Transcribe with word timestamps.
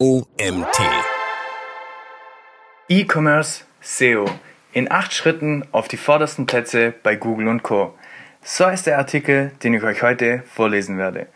OMT. 0.00 0.78
E-Commerce 2.88 3.64
SEO. 3.80 4.26
In 4.72 4.92
acht 4.92 5.12
Schritten 5.12 5.64
auf 5.72 5.88
die 5.88 5.96
vordersten 5.96 6.46
Plätze 6.46 6.94
bei 7.02 7.16
Google 7.16 7.48
und 7.48 7.64
Co. 7.64 7.98
So 8.40 8.68
ist 8.68 8.86
der 8.86 8.98
Artikel, 8.98 9.50
den 9.64 9.74
ich 9.74 9.82
euch 9.82 10.04
heute 10.04 10.44
vorlesen 10.54 10.98
werde. 10.98 11.26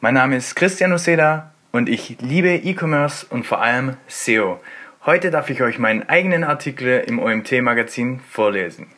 Mein 0.00 0.14
Name 0.14 0.36
ist 0.36 0.56
Christian 0.56 0.92
Oseda 0.92 1.52
und 1.70 1.88
ich 1.88 2.16
liebe 2.18 2.56
E-Commerce 2.56 3.24
und 3.30 3.46
vor 3.46 3.62
allem 3.62 3.96
SEO. 4.08 4.58
Heute 5.06 5.30
darf 5.30 5.48
ich 5.48 5.62
euch 5.62 5.78
meinen 5.78 6.08
eigenen 6.08 6.42
Artikel 6.42 7.04
im 7.06 7.20
OMT-Magazin 7.20 8.18
vorlesen. 8.28 8.88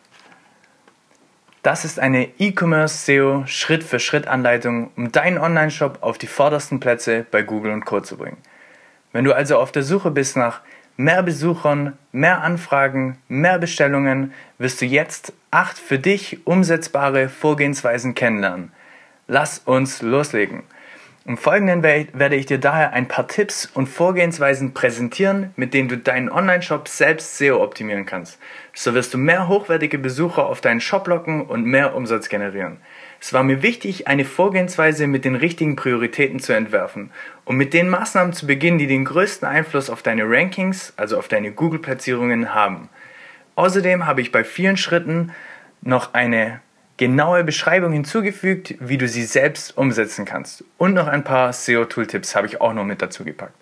Das 1.63 1.85
ist 1.85 2.01
eine 2.01 2.31
E-Commerce 2.39 3.05
SEO 3.05 3.45
Schritt-für-Schritt-Anleitung, 3.47 4.93
um 4.97 5.13
deinen 5.13 5.37
Online-Shop 5.37 5.99
auf 6.01 6.17
die 6.17 6.27
vordersten 6.27 6.81
Plätze 6.81 7.27
bei 7.31 7.43
Google 7.43 7.73
und 7.73 7.85
Co. 7.85 8.01
zu 8.01 8.17
bringen. 8.17 8.39
Wenn 9.13 9.25
du 9.25 9.35
also 9.35 9.59
auf 9.59 9.73
der 9.73 9.83
Suche 9.83 10.11
bist 10.11 10.37
nach 10.37 10.61
mehr 10.97 11.23
Besuchern, 11.23 11.99
mehr 12.13 12.43
Anfragen, 12.43 13.19
mehr 13.29 13.59
Bestellungen, 13.59 14.33
wirst 14.59 14.81
du 14.81 14.87
jetzt 14.87 15.33
acht 15.51 15.79
für 15.79 15.99
dich 15.99 16.47
umsetzbare 16.47 17.29
Vorgehensweisen 17.29 18.15
kennenlernen. 18.15 18.73
Lass 19.27 19.59
uns 19.59 20.03
loslegen. 20.03 20.63
Im 21.27 21.37
Folgenden 21.37 21.83
werde 21.83 22.37
ich 22.37 22.47
dir 22.47 22.59
daher 22.59 22.93
ein 22.93 23.07
paar 23.07 23.29
Tipps 23.29 23.67
und 23.67 23.89
Vorgehensweisen 23.89 24.73
präsentieren, 24.73 25.53
mit 25.55 25.75
denen 25.75 25.89
du 25.89 25.99
deinen 25.99 26.31
Online-Shop 26.31 26.89
selbst 26.89 27.37
SEO 27.37 27.63
optimieren 27.63 28.07
kannst. 28.07 28.39
So 28.75 28.95
wirst 28.95 29.13
du 29.13 29.19
mehr 29.19 29.47
hochwertige 29.47 29.99
Besucher 29.99 30.47
auf 30.47 30.61
deinen 30.61 30.81
Shop 30.81 31.07
locken 31.07 31.43
und 31.43 31.65
mehr 31.65 31.95
Umsatz 31.95 32.29
generieren. 32.29 32.79
Es 33.21 33.35
war 33.35 33.43
mir 33.43 33.63
wichtig, 33.63 34.09
eine 34.09 34.25
Vorgehensweise 34.25 35.07
mit 35.07 35.27
den 35.27 35.37
richtigen 35.37 35.77
Prioritäten 35.77 36.41
zu 36.41 36.55
entwerfen 36.55 37.11
und 37.45 37.57
mit 37.57 37.75
den 37.75 37.91
Maßnahmen 37.91 38.33
zu 38.33 38.47
beginnen, 38.47 38.79
die 38.79 38.87
den 38.87 39.05
größten 39.05 39.47
Einfluss 39.47 39.91
auf 39.91 40.03
deine 40.03 40.25
Rankings, 40.25 40.95
also 40.97 41.19
auf 41.19 41.29
deine 41.29 41.53
Google-Platzierungen 41.53 42.55
haben. 42.55 42.89
Außerdem 43.57 44.07
habe 44.07 44.23
ich 44.23 44.33
bei 44.33 44.43
vielen 44.43 44.79
Schritten 44.79 45.33
noch 45.83 46.15
eine 46.15 46.61
genaue 46.97 47.45
Beschreibung 47.45 47.93
hinzugefügt, 47.93 48.75
wie 48.81 48.97
du 48.97 49.07
sie 49.07 49.25
selbst 49.25 49.77
umsetzen 49.77 50.25
kannst. 50.25 50.65
Und 50.79 50.95
noch 50.95 51.07
ein 51.07 51.25
paar 51.25 51.53
SEO-Tooltips 51.53 52.35
habe 52.35 52.47
ich 52.47 52.61
auch 52.61 52.73
noch 52.73 52.85
mit 52.85 53.03
dazu 53.03 53.25
gepackt. 53.25 53.55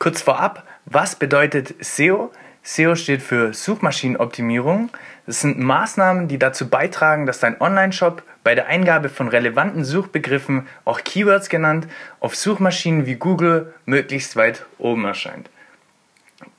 Kurz 0.00 0.22
vorab, 0.22 0.66
was 0.86 1.14
bedeutet 1.14 1.74
SEO? 1.78 2.32
SEO 2.64 2.94
steht 2.94 3.22
für 3.22 3.52
Suchmaschinenoptimierung. 3.52 4.90
Das 5.26 5.40
sind 5.40 5.58
Maßnahmen, 5.58 6.28
die 6.28 6.38
dazu 6.38 6.68
beitragen, 6.68 7.26
dass 7.26 7.40
dein 7.40 7.60
Online-Shop 7.60 8.22
bei 8.44 8.54
der 8.54 8.66
Eingabe 8.66 9.08
von 9.08 9.28
relevanten 9.28 9.84
Suchbegriffen, 9.84 10.68
auch 10.84 11.02
Keywords 11.02 11.48
genannt, 11.48 11.88
auf 12.20 12.36
Suchmaschinen 12.36 13.06
wie 13.06 13.16
Google 13.16 13.74
möglichst 13.84 14.36
weit 14.36 14.64
oben 14.78 15.04
erscheint. 15.04 15.50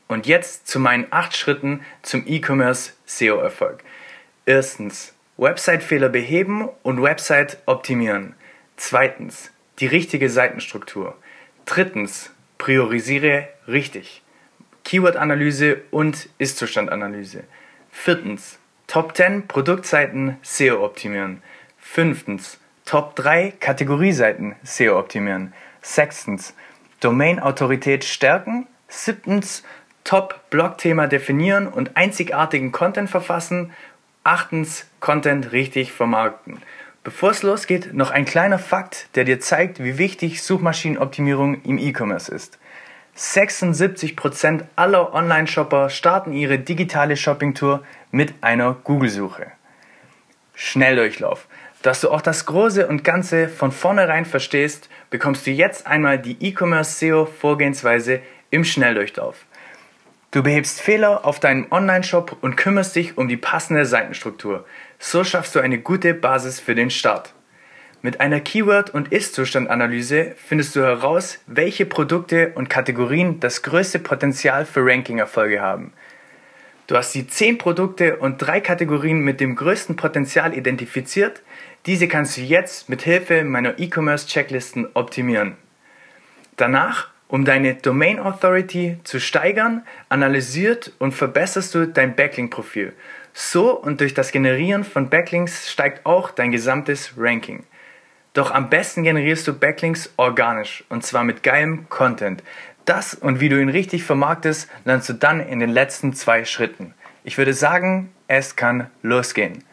Und 0.07 0.27
jetzt 0.27 0.67
zu 0.67 0.79
meinen 0.79 1.07
acht 1.09 1.35
Schritten 1.35 1.81
zum 2.01 2.23
E-Commerce 2.27 2.93
SEO-Erfolg. 3.05 3.83
Erstens, 4.45 5.13
Website-Fehler 5.37 6.09
beheben 6.09 6.69
und 6.83 7.01
Website 7.01 7.57
optimieren. 7.65 8.35
Zweitens, 8.75 9.51
die 9.79 9.87
richtige 9.87 10.29
Seitenstruktur. 10.29 11.17
Drittens, 11.65 12.29
priorisiere 12.57 13.47
richtig. 13.67 14.22
Keyword-Analyse 14.83 15.81
und 15.91 16.29
Ist-Zustand-Analyse. 16.37 17.43
Viertens, 17.91 18.59
Top 18.87 19.15
10 19.15 19.47
Produktseiten 19.47 20.37
SEO 20.41 20.83
optimieren. 20.83 21.41
Fünftens, 21.79 22.59
Top 22.85 23.15
3 23.15 23.53
Kategorieseiten 23.59 24.55
SEO 24.63 24.99
optimieren. 24.99 25.53
Sechstens, 25.81 26.53
Domain-Autorität 26.99 28.03
stärken. 28.03 28.67
Siebtens, 28.87 29.63
Top-Blog-Thema 30.03 31.07
definieren 31.07 31.67
und 31.67 31.95
einzigartigen 31.97 32.71
Content 32.71 33.09
verfassen. 33.09 33.71
Achtens, 34.23 34.85
Content 34.99 35.51
richtig 35.51 35.91
vermarkten. 35.91 36.61
Bevor 37.03 37.31
es 37.31 37.43
losgeht, 37.43 37.93
noch 37.93 38.11
ein 38.11 38.25
kleiner 38.25 38.59
Fakt, 38.59 39.09
der 39.15 39.23
dir 39.25 39.39
zeigt, 39.39 39.83
wie 39.83 39.97
wichtig 39.97 40.41
Suchmaschinenoptimierung 40.41 41.61
im 41.63 41.77
E-Commerce 41.77 42.33
ist. 42.33 42.59
76% 43.15 44.63
aller 44.75 45.13
Online-Shopper 45.13 45.89
starten 45.89 46.33
ihre 46.33 46.57
digitale 46.57 47.15
Shopping-Tour 47.15 47.83
mit 48.11 48.33
einer 48.41 48.73
Google-Suche. 48.83 49.51
Schnelldurchlauf. 50.55 51.47
Dass 51.83 52.01
du 52.01 52.09
auch 52.09 52.21
das 52.21 52.45
Große 52.45 52.87
und 52.87 53.03
Ganze 53.03 53.49
von 53.49 53.71
vornherein 53.71 54.25
verstehst, 54.25 54.89
bekommst 55.09 55.45
du 55.45 55.51
jetzt 55.51 55.85
einmal 55.85 56.17
die 56.17 56.37
E-Commerce 56.39 56.97
SEO 56.97 57.25
Vorgehensweise 57.25 58.21
im 58.49 58.63
Schnelldurchlauf. 58.63 59.45
Du 60.31 60.41
behebst 60.41 60.81
Fehler 60.81 61.25
auf 61.25 61.39
deinem 61.39 61.67
Online-Shop 61.69 62.37
und 62.41 62.55
kümmerst 62.55 62.95
dich 62.95 63.17
um 63.17 63.27
die 63.27 63.37
passende 63.37 63.85
Seitenstruktur. 63.85 64.65
So 64.97 65.23
schaffst 65.23 65.53
du 65.53 65.59
eine 65.59 65.77
gute 65.77 66.15
Basis 66.15 66.59
für 66.59 66.73
den 66.73 66.89
Start. 66.89 67.33
Mit 68.05 68.19
einer 68.19 68.41
Keyword- 68.41 68.89
und 68.89 69.13
Ist-Zustand-Analyse 69.13 70.35
findest 70.35 70.75
du 70.75 70.81
heraus, 70.81 71.39
welche 71.47 71.85
Produkte 71.85 72.51
und 72.53 72.69
Kategorien 72.69 73.39
das 73.39 73.63
größte 73.63 73.97
Potenzial 73.97 74.65
für 74.65 74.85
Ranking-Erfolge 74.85 75.61
haben. 75.61 75.93
Du 76.87 76.97
hast 76.97 77.15
die 77.15 77.25
10 77.25 77.59
Produkte 77.59 78.17
und 78.17 78.39
3 78.39 78.59
Kategorien 78.59 79.21
mit 79.21 79.39
dem 79.39 79.55
größten 79.55 79.95
Potenzial 79.95 80.53
identifiziert. 80.53 81.41
Diese 81.85 82.09
kannst 82.09 82.35
du 82.35 82.41
jetzt 82.41 82.89
mit 82.89 83.03
Hilfe 83.03 83.45
meiner 83.45 83.79
E-Commerce-Checklisten 83.79 84.89
optimieren. 84.95 85.55
Danach 86.57 87.07
um 87.29 87.45
deine 87.45 87.73
Domain 87.75 88.19
Authority 88.19 88.97
zu 89.05 89.19
steigern, 89.19 89.81
analysiert 90.09 90.91
und 90.99 91.13
verbesserst 91.13 91.73
du 91.73 91.87
dein 91.87 92.15
Backlink-Profil. 92.15 92.93
So 93.33 93.71
und 93.71 94.01
durch 94.01 94.13
das 94.13 94.31
Generieren 94.31 94.83
von 94.83 95.09
Backlinks 95.09 95.71
steigt 95.71 96.05
auch 96.05 96.29
dein 96.31 96.51
gesamtes 96.51 97.13
Ranking. 97.17 97.63
Doch 98.33 98.49
am 98.49 98.69
besten 98.69 99.03
generierst 99.03 99.47
du 99.47 99.53
Backlinks 99.53 100.11
organisch 100.17 100.83
und 100.89 101.05
zwar 101.05 101.23
mit 101.23 101.43
geilem 101.43 101.87
Content. 101.89 102.43
Das 102.85 103.13
und 103.13 103.39
wie 103.39 103.47
du 103.47 103.61
ihn 103.61 103.69
richtig 103.69 104.03
vermarktest, 104.03 104.69
lernst 104.85 105.07
du 105.07 105.13
dann 105.13 105.39
in 105.39 105.59
den 105.59 105.69
letzten 105.69 106.13
zwei 106.13 106.43
Schritten. 106.43 106.95
Ich 107.23 107.37
würde 107.37 107.53
sagen, 107.53 108.11
es 108.27 108.55
kann 108.55 108.89
losgehen. 109.03 109.63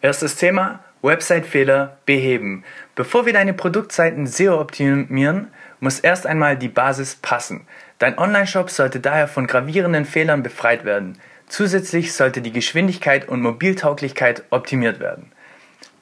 Erstes 0.00 0.36
Thema, 0.36 0.80
Website-Fehler 1.02 1.98
beheben. 2.06 2.64
Bevor 2.94 3.26
wir 3.26 3.34
deine 3.34 3.52
Produktseiten 3.52 4.26
SEO 4.26 4.58
optimieren, 4.58 5.48
muss 5.78 6.00
erst 6.00 6.26
einmal 6.26 6.56
die 6.56 6.68
Basis 6.68 7.16
passen. 7.16 7.66
Dein 7.98 8.18
Online-Shop 8.18 8.70
sollte 8.70 9.00
daher 9.00 9.28
von 9.28 9.46
gravierenden 9.46 10.06
Fehlern 10.06 10.42
befreit 10.42 10.84
werden. 10.84 11.18
Zusätzlich 11.46 12.14
sollte 12.14 12.40
die 12.40 12.52
Geschwindigkeit 12.52 13.28
und 13.28 13.42
Mobiltauglichkeit 13.42 14.44
optimiert 14.50 14.98
werden. 14.98 15.32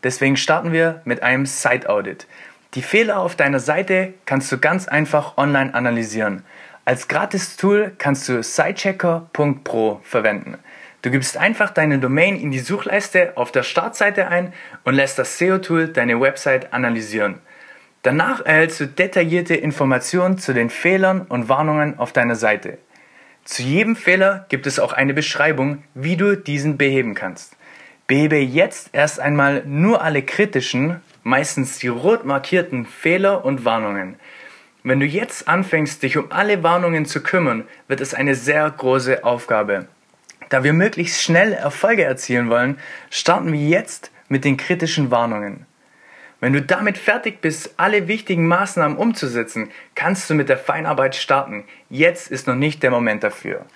Deswegen 0.02 0.36
starten 0.36 0.72
wir 0.72 1.02
mit 1.04 1.22
einem 1.22 1.46
Site-Audit. 1.46 2.26
Die 2.74 2.82
Fehler 2.82 3.18
auf 3.18 3.36
deiner 3.36 3.60
Seite 3.60 4.14
kannst 4.26 4.50
du 4.52 4.58
ganz 4.58 4.86
einfach 4.88 5.36
online 5.36 5.74
analysieren. 5.74 6.44
Als 6.84 7.08
Gratis-Tool 7.08 7.92
kannst 7.98 8.28
du 8.28 8.42
sitechecker.pro 8.42 10.00
verwenden. 10.02 10.58
Du 11.02 11.10
gibst 11.10 11.36
einfach 11.36 11.70
deine 11.70 11.98
Domain 11.98 12.36
in 12.36 12.50
die 12.50 12.58
Suchleiste 12.58 13.36
auf 13.36 13.52
der 13.52 13.62
Startseite 13.62 14.28
ein 14.28 14.52
und 14.84 14.94
lässt 14.94 15.18
das 15.18 15.38
SEO-Tool 15.38 15.88
deine 15.88 16.20
Website 16.20 16.72
analysieren. 16.72 17.40
Danach 18.02 18.44
erhältst 18.44 18.80
du 18.80 18.86
detaillierte 18.86 19.54
Informationen 19.54 20.38
zu 20.38 20.54
den 20.54 20.70
Fehlern 20.70 21.22
und 21.22 21.48
Warnungen 21.48 21.98
auf 21.98 22.12
deiner 22.12 22.36
Seite. 22.36 22.78
Zu 23.44 23.62
jedem 23.62 23.96
Fehler 23.96 24.46
gibt 24.48 24.66
es 24.66 24.78
auch 24.78 24.92
eine 24.92 25.12
Beschreibung, 25.12 25.82
wie 25.94 26.16
du 26.16 26.36
diesen 26.36 26.78
beheben 26.78 27.14
kannst. 27.14 27.56
Behebe 28.10 28.38
jetzt 28.38 28.90
erst 28.90 29.20
einmal 29.20 29.62
nur 29.64 30.02
alle 30.02 30.22
kritischen, 30.22 31.00
meistens 31.22 31.78
die 31.78 31.86
rot 31.86 32.24
markierten 32.24 32.84
Fehler 32.84 33.44
und 33.44 33.64
Warnungen. 33.64 34.16
Wenn 34.82 34.98
du 34.98 35.06
jetzt 35.06 35.46
anfängst, 35.46 36.02
dich 36.02 36.16
um 36.16 36.32
alle 36.32 36.64
Warnungen 36.64 37.06
zu 37.06 37.22
kümmern, 37.22 37.68
wird 37.86 38.00
es 38.00 38.12
eine 38.12 38.34
sehr 38.34 38.68
große 38.68 39.22
Aufgabe. 39.22 39.86
Da 40.48 40.64
wir 40.64 40.72
möglichst 40.72 41.22
schnell 41.22 41.52
Erfolge 41.52 42.02
erzielen 42.02 42.50
wollen, 42.50 42.80
starten 43.10 43.52
wir 43.52 43.60
jetzt 43.60 44.10
mit 44.28 44.44
den 44.44 44.56
kritischen 44.56 45.12
Warnungen. 45.12 45.66
Wenn 46.40 46.52
du 46.52 46.62
damit 46.62 46.98
fertig 46.98 47.40
bist, 47.40 47.74
alle 47.76 48.08
wichtigen 48.08 48.48
Maßnahmen 48.48 48.98
umzusetzen, 48.98 49.70
kannst 49.94 50.28
du 50.28 50.34
mit 50.34 50.48
der 50.48 50.58
Feinarbeit 50.58 51.14
starten. 51.14 51.62
Jetzt 51.88 52.28
ist 52.28 52.48
noch 52.48 52.56
nicht 52.56 52.82
der 52.82 52.90
Moment 52.90 53.22
dafür. 53.22 53.66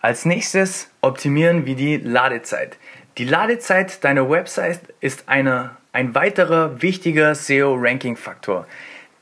Als 0.00 0.24
nächstes 0.24 0.88
optimieren 1.00 1.66
wir 1.66 1.74
die 1.74 1.96
Ladezeit. 1.96 2.78
Die 3.18 3.24
Ladezeit 3.24 4.04
deiner 4.04 4.30
Website 4.30 4.78
ist 5.00 5.24
eine, 5.26 5.70
ein 5.92 6.14
weiterer 6.14 6.80
wichtiger 6.82 7.34
SEO-Ranking-Faktor. 7.34 8.64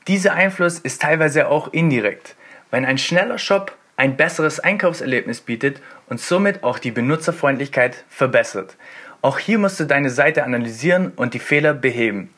Dieser 0.07 0.33
Einfluss 0.33 0.77
ist 0.77 1.01
teilweise 1.01 1.47
auch 1.47 1.73
indirekt. 1.73 2.35
Wenn 2.69 2.85
ein 2.85 2.99
schneller 2.99 3.39
Shop 3.39 3.75
ein 3.95 4.15
besseres 4.15 4.59
Einkaufserlebnis 4.59 5.41
bietet 5.41 5.81
und 6.09 6.21
somit 6.21 6.63
auch 6.63 6.77
die 6.77 6.91
Benutzerfreundlichkeit 6.91 8.05
verbessert. 8.07 8.75
Auch 9.23 9.39
hier 9.39 9.57
musst 9.57 9.79
du 9.79 9.85
deine 9.85 10.11
Seite 10.11 10.43
analysieren 10.43 11.11
und 11.15 11.33
die 11.33 11.39
Fehler 11.39 11.73
beheben. 11.73 12.31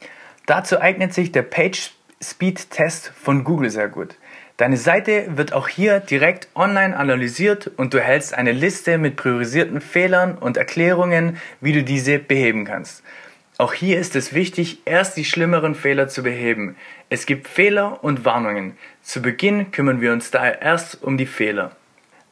Dazu 0.45 0.79
eignet 0.79 1.13
sich 1.13 1.33
der 1.33 1.41
Page 1.41 1.91
Speed 2.23 2.69
Test 2.69 3.11
von 3.21 3.43
Google 3.43 3.69
sehr 3.69 3.89
gut. 3.89 4.15
Deine 4.59 4.75
Seite 4.75 5.37
wird 5.37 5.53
auch 5.53 5.69
hier 5.69 6.01
direkt 6.01 6.49
online 6.53 6.97
analysiert 6.97 7.71
und 7.77 7.93
du 7.93 7.97
erhältst 7.97 8.33
eine 8.33 8.51
Liste 8.51 8.97
mit 8.97 9.15
priorisierten 9.15 9.79
Fehlern 9.79 10.37
und 10.37 10.57
Erklärungen, 10.57 11.37
wie 11.61 11.71
du 11.71 11.81
diese 11.81 12.19
beheben 12.19 12.65
kannst. 12.65 13.01
Auch 13.57 13.71
hier 13.73 13.97
ist 13.97 14.17
es 14.17 14.33
wichtig, 14.33 14.79
erst 14.83 15.15
die 15.15 15.23
schlimmeren 15.23 15.75
Fehler 15.75 16.09
zu 16.09 16.23
beheben. 16.23 16.75
Es 17.07 17.25
gibt 17.25 17.47
Fehler 17.47 18.03
und 18.03 18.25
Warnungen. 18.25 18.77
Zu 19.01 19.21
Beginn 19.21 19.71
kümmern 19.71 20.01
wir 20.01 20.11
uns 20.11 20.29
daher 20.29 20.61
erst 20.61 21.03
um 21.03 21.17
die 21.17 21.25
Fehler. 21.25 21.71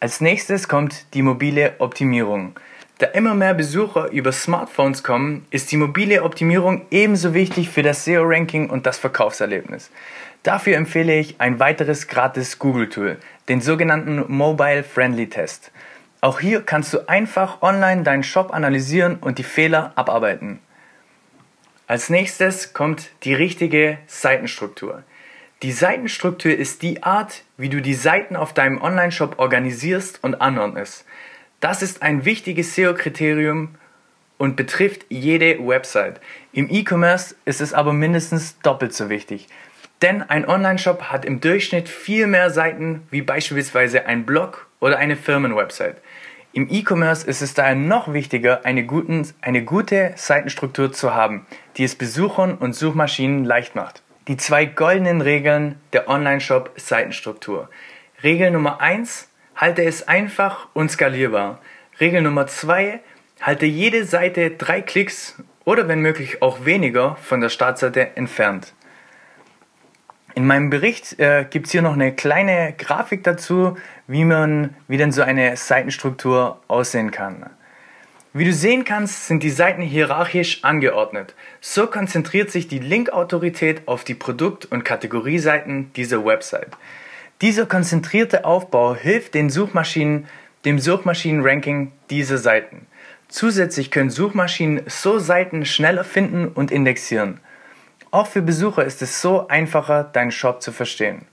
Als 0.01 0.19
nächstes 0.19 0.67
kommt 0.67 1.13
die 1.13 1.21
mobile 1.21 1.75
Optimierung. 1.79 2.59
Da 2.97 3.05
immer 3.05 3.35
mehr 3.35 3.53
Besucher 3.53 4.09
über 4.11 4.33
Smartphones 4.33 5.03
kommen, 5.03 5.45
ist 5.51 5.71
die 5.71 5.77
mobile 5.77 6.23
Optimierung 6.23 6.81
ebenso 6.91 7.33
wichtig 7.33 7.69
für 7.69 7.83
das 7.83 8.03
SEO-Ranking 8.03 8.69
und 8.69 8.85
das 8.85 8.97
Verkaufserlebnis. 8.97 9.91
Dafür 10.43 10.77
empfehle 10.77 11.17
ich 11.19 11.41
ein 11.41 11.59
weiteres 11.59 12.07
gratis 12.07 12.59
Google-Tool, 12.59 13.17
den 13.49 13.61
sogenannten 13.61 14.25
Mobile 14.31 14.83
Friendly 14.83 15.29
Test. 15.29 15.71
Auch 16.21 16.39
hier 16.39 16.61
kannst 16.61 16.93
du 16.93 17.07
einfach 17.07 17.61
online 17.61 18.03
deinen 18.03 18.23
Shop 18.23 18.53
analysieren 18.53 19.17
und 19.17 19.37
die 19.37 19.43
Fehler 19.43 19.91
abarbeiten. 19.95 20.59
Als 21.85 22.09
nächstes 22.09 22.73
kommt 22.73 23.11
die 23.23 23.33
richtige 23.33 23.97
Seitenstruktur. 24.07 25.03
Die 25.63 25.71
Seitenstruktur 25.71 26.51
ist 26.51 26.81
die 26.81 27.01
Art, 27.01 27.43
wie 27.57 27.69
du 27.69 27.81
die 27.81 27.93
Seiten 27.93 28.35
auf 28.35 28.53
deinem 28.53 28.81
Online-Shop 28.81 29.39
organisierst 29.39 30.23
und 30.23 30.41
anordnest. 30.41 31.05
Das 31.59 31.81
ist 31.81 32.01
ein 32.03 32.25
wichtiges 32.25 32.75
SEO-Kriterium 32.75 33.75
und 34.37 34.55
betrifft 34.55 35.05
jede 35.09 35.65
Website. 35.65 36.19
Im 36.51 36.69
E-Commerce 36.69 37.35
ist 37.45 37.61
es 37.61 37.73
aber 37.73 37.93
mindestens 37.93 38.59
doppelt 38.59 38.93
so 38.93 39.09
wichtig. 39.09 39.47
Denn 40.01 40.21
ein 40.21 40.47
Online-Shop 40.47 41.03
hat 41.03 41.25
im 41.25 41.41
Durchschnitt 41.41 41.89
viel 41.89 42.27
mehr 42.27 42.51
Seiten 42.51 43.07
wie 43.09 43.21
beispielsweise 43.21 44.05
ein 44.05 44.25
Blog 44.25 44.67
oder 44.79 44.97
eine 44.97 45.15
Firmenwebsite. 45.15 45.97
Im 46.53 46.67
E-Commerce 46.69 47.25
ist 47.27 47.41
es 47.41 47.53
daher 47.53 47.75
noch 47.75 48.13
wichtiger, 48.13 48.65
eine, 48.65 48.85
guten, 48.85 49.27
eine 49.41 49.63
gute 49.63 50.13
Seitenstruktur 50.15 50.91
zu 50.91 51.13
haben, 51.13 51.45
die 51.77 51.83
es 51.83 51.95
Besuchern 51.95 52.55
und 52.55 52.73
Suchmaschinen 52.73 53.43
leicht 53.45 53.75
macht. 53.75 54.01
Die 54.27 54.37
zwei 54.37 54.65
goldenen 54.65 55.21
Regeln 55.21 55.75
der 55.93 56.09
Online-Shop 56.09 56.71
Seitenstruktur. 56.75 57.69
Regel 58.23 58.51
Nummer 58.51 58.81
1, 58.81 59.29
halte 59.55 59.83
es 59.83 60.07
einfach 60.07 60.67
und 60.73 60.91
skalierbar. 60.91 61.59
Regel 61.99 62.21
Nummer 62.21 62.47
2, 62.47 62.99
halte 63.41 63.65
jede 63.65 64.05
Seite 64.05 64.51
drei 64.51 64.81
Klicks 64.81 65.41
oder 65.65 65.87
wenn 65.87 66.01
möglich 66.01 66.41
auch 66.41 66.65
weniger 66.65 67.15
von 67.17 67.41
der 67.41 67.49
Startseite 67.49 68.15
entfernt. 68.15 68.73
In 70.37 70.45
meinem 70.45 70.69
Bericht 70.69 71.19
äh, 71.19 71.47
gibt 71.49 71.65
es 71.65 71.71
hier 71.71 71.81
noch 71.81 71.93
eine 71.93 72.13
kleine 72.13 72.75
Grafik 72.77 73.23
dazu, 73.23 73.75
wie 74.05 74.23
man, 74.23 74.75
wie 74.87 74.97
denn 74.97 75.11
so 75.11 75.23
eine 75.23 75.57
Seitenstruktur 75.57 76.61
aussehen 76.67 77.09
kann. 77.09 77.47
Wie 78.33 78.45
du 78.45 78.53
sehen 78.53 78.83
kannst, 78.83 79.25
sind 79.25 79.41
die 79.41 79.49
Seiten 79.49 79.81
hierarchisch 79.81 80.63
angeordnet. 80.63 81.33
So 81.59 81.87
konzentriert 81.87 82.51
sich 82.51 82.67
die 82.67 82.77
Link-Autorität 82.77 83.87
auf 83.87 84.03
die 84.03 84.13
Produkt- 84.13 84.65
und 84.65 84.85
Kategorieseiten 84.85 85.91
dieser 85.93 86.23
Website. 86.23 86.77
Dieser 87.41 87.65
konzentrierte 87.65 88.45
Aufbau 88.45 88.93
hilft 88.93 89.33
den 89.33 89.49
Suchmaschinen, 89.49 90.27
dem 90.65 90.77
Suchmaschinenranking 90.77 91.93
dieser 92.11 92.37
Seiten. 92.37 92.85
Zusätzlich 93.27 93.89
können 93.89 94.11
Suchmaschinen 94.11 94.83
so 94.85 95.17
Seiten 95.17 95.65
schneller 95.65 96.03
finden 96.03 96.47
und 96.47 96.69
indexieren. 96.69 97.39
Auch 98.17 98.25
für 98.25 98.41
Besucher 98.41 98.83
ist 98.83 99.03
es 99.03 99.21
so 99.21 99.47
einfacher, 99.47 100.03
deinen 100.03 100.31
Shop 100.31 100.63
zu 100.63 100.71
verstehen. 100.71 101.27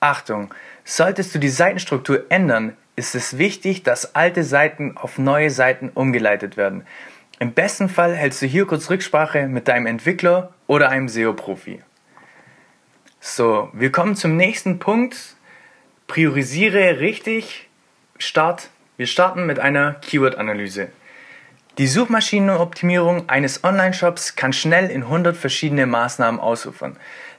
Achtung, 0.00 0.52
solltest 0.82 1.32
du 1.32 1.38
die 1.38 1.48
Seitenstruktur 1.48 2.24
ändern, 2.28 2.76
ist 2.96 3.14
es 3.14 3.38
wichtig, 3.38 3.84
dass 3.84 4.16
alte 4.16 4.42
Seiten 4.42 4.96
auf 4.96 5.16
neue 5.16 5.50
Seiten 5.50 5.90
umgeleitet 5.90 6.56
werden. 6.56 6.88
Im 7.38 7.52
besten 7.52 7.88
Fall 7.88 8.16
hältst 8.16 8.42
du 8.42 8.46
hier 8.46 8.66
kurz 8.66 8.90
Rücksprache 8.90 9.46
mit 9.46 9.68
deinem 9.68 9.86
Entwickler 9.86 10.52
oder 10.66 10.88
einem 10.88 11.08
SEO-Profi. 11.08 11.82
So, 13.20 13.68
wir 13.72 13.92
kommen 13.92 14.16
zum 14.16 14.36
nächsten 14.36 14.80
Punkt. 14.80 15.36
Priorisiere 16.08 16.98
richtig. 16.98 17.68
Start. 18.18 18.70
Wir 18.96 19.06
starten 19.06 19.46
mit 19.46 19.60
einer 19.60 19.94
Keyword-Analyse. 20.02 20.88
Die 21.76 21.88
Suchmaschinenoptimierung 21.88 23.28
eines 23.28 23.64
Online-Shops 23.64 24.36
kann 24.36 24.52
schnell 24.52 24.90
in 24.90 25.02
100 25.02 25.36
verschiedene 25.36 25.86
Maßnahmen 25.86 26.38
ausufern. 26.38 26.96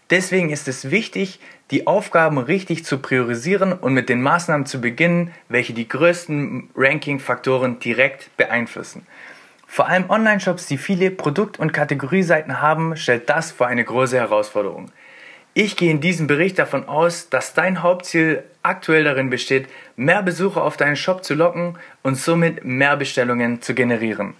Deswegen 0.09 0.49
ist 0.49 0.67
es 0.67 0.91
wichtig, 0.91 1.39
die 1.71 1.87
Aufgaben 1.87 2.37
richtig 2.37 2.83
zu 2.83 2.97
priorisieren 2.97 3.71
und 3.71 3.93
mit 3.93 4.09
den 4.09 4.21
Maßnahmen 4.21 4.65
zu 4.65 4.81
beginnen, 4.81 5.33
welche 5.47 5.71
die 5.71 5.87
größten 5.87 6.69
Ranking-Faktoren 6.75 7.79
direkt 7.79 8.35
beeinflussen. 8.35 9.07
Vor 9.67 9.87
allem 9.87 10.09
Online-Shops, 10.09 10.67
die 10.67 10.77
viele 10.77 11.11
Produkt- 11.11 11.57
und 11.57 11.71
Kategorieseiten 11.71 12.61
haben, 12.61 12.97
stellt 12.97 13.29
das 13.29 13.51
vor 13.51 13.67
eine 13.67 13.85
große 13.85 14.17
Herausforderung. 14.17 14.91
Ich 15.53 15.77
gehe 15.77 15.91
in 15.91 16.01
diesem 16.01 16.27
Bericht 16.27 16.59
davon 16.59 16.89
aus, 16.89 17.29
dass 17.29 17.53
dein 17.53 17.81
Hauptziel 17.81 18.43
aktuell 18.65 19.03
darin 19.03 19.29
besteht, 19.29 19.67
mehr 19.95 20.23
Besucher 20.23 20.63
auf 20.63 20.77
deinen 20.77 20.95
Shop 20.95 21.23
zu 21.23 21.33
locken 21.33 21.77
und 22.03 22.15
somit 22.15 22.65
mehr 22.65 22.97
Bestellungen 22.97 23.61
zu 23.61 23.73
generieren. 23.73 24.33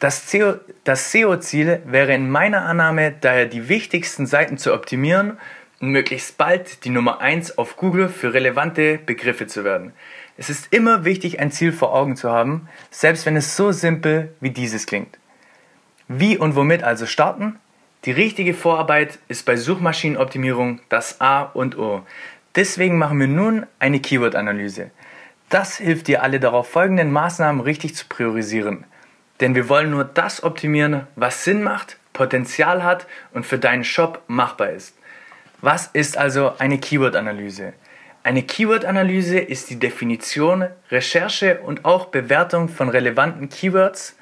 Das 0.00 0.30
SEO-Ziel 0.30 1.82
wäre 1.84 2.14
in 2.14 2.30
meiner 2.30 2.62
Annahme 2.62 3.14
daher 3.20 3.46
die 3.46 3.68
wichtigsten 3.68 4.26
Seiten 4.26 4.56
zu 4.56 4.72
optimieren 4.72 5.36
und 5.80 5.90
möglichst 5.90 6.38
bald 6.38 6.84
die 6.84 6.90
Nummer 6.90 7.20
1 7.20 7.58
auf 7.58 7.76
Google 7.76 8.08
für 8.08 8.32
relevante 8.32 8.98
Begriffe 8.98 9.46
zu 9.46 9.62
werden. 9.62 9.92
Es 10.38 10.48
ist 10.48 10.72
immer 10.72 11.04
wichtig, 11.04 11.38
ein 11.38 11.52
Ziel 11.52 11.70
vor 11.70 11.94
Augen 11.94 12.16
zu 12.16 12.30
haben, 12.30 12.66
selbst 12.90 13.26
wenn 13.26 13.36
es 13.36 13.56
so 13.56 13.72
simpel 13.72 14.34
wie 14.40 14.50
dieses 14.50 14.86
klingt. 14.86 15.18
Wie 16.08 16.38
und 16.38 16.56
womit 16.56 16.82
also 16.82 17.04
starten? 17.04 17.58
Die 18.06 18.12
richtige 18.12 18.54
Vorarbeit 18.54 19.18
ist 19.28 19.44
bei 19.44 19.56
Suchmaschinenoptimierung 19.56 20.80
das 20.88 21.20
A 21.20 21.42
und 21.42 21.76
O. 21.76 22.02
Deswegen 22.56 22.98
machen 22.98 23.20
wir 23.20 23.28
nun 23.28 23.66
eine 23.78 24.00
Keyword-Analyse. 24.00 24.90
Das 25.48 25.76
hilft 25.76 26.08
dir 26.08 26.22
alle 26.22 26.40
darauf 26.40 26.68
folgenden 26.68 27.12
Maßnahmen 27.12 27.60
richtig 27.60 27.94
zu 27.94 28.06
priorisieren. 28.08 28.84
Denn 29.40 29.54
wir 29.54 29.68
wollen 29.68 29.90
nur 29.90 30.04
das 30.04 30.42
optimieren, 30.42 31.06
was 31.16 31.44
Sinn 31.44 31.62
macht, 31.62 31.96
Potenzial 32.12 32.82
hat 32.82 33.06
und 33.32 33.46
für 33.46 33.58
deinen 33.58 33.84
Shop 33.84 34.22
machbar 34.26 34.70
ist. 34.70 34.96
Was 35.60 35.86
ist 35.92 36.18
also 36.18 36.54
eine 36.58 36.78
Keyword-Analyse? 36.78 37.72
Eine 38.22 38.42
Keyword-Analyse 38.42 39.38
ist 39.38 39.70
die 39.70 39.78
Definition, 39.78 40.66
Recherche 40.90 41.60
und 41.60 41.84
auch 41.84 42.06
Bewertung 42.06 42.68
von 42.68 42.88
relevanten 42.88 43.48
Keywords, 43.48 44.16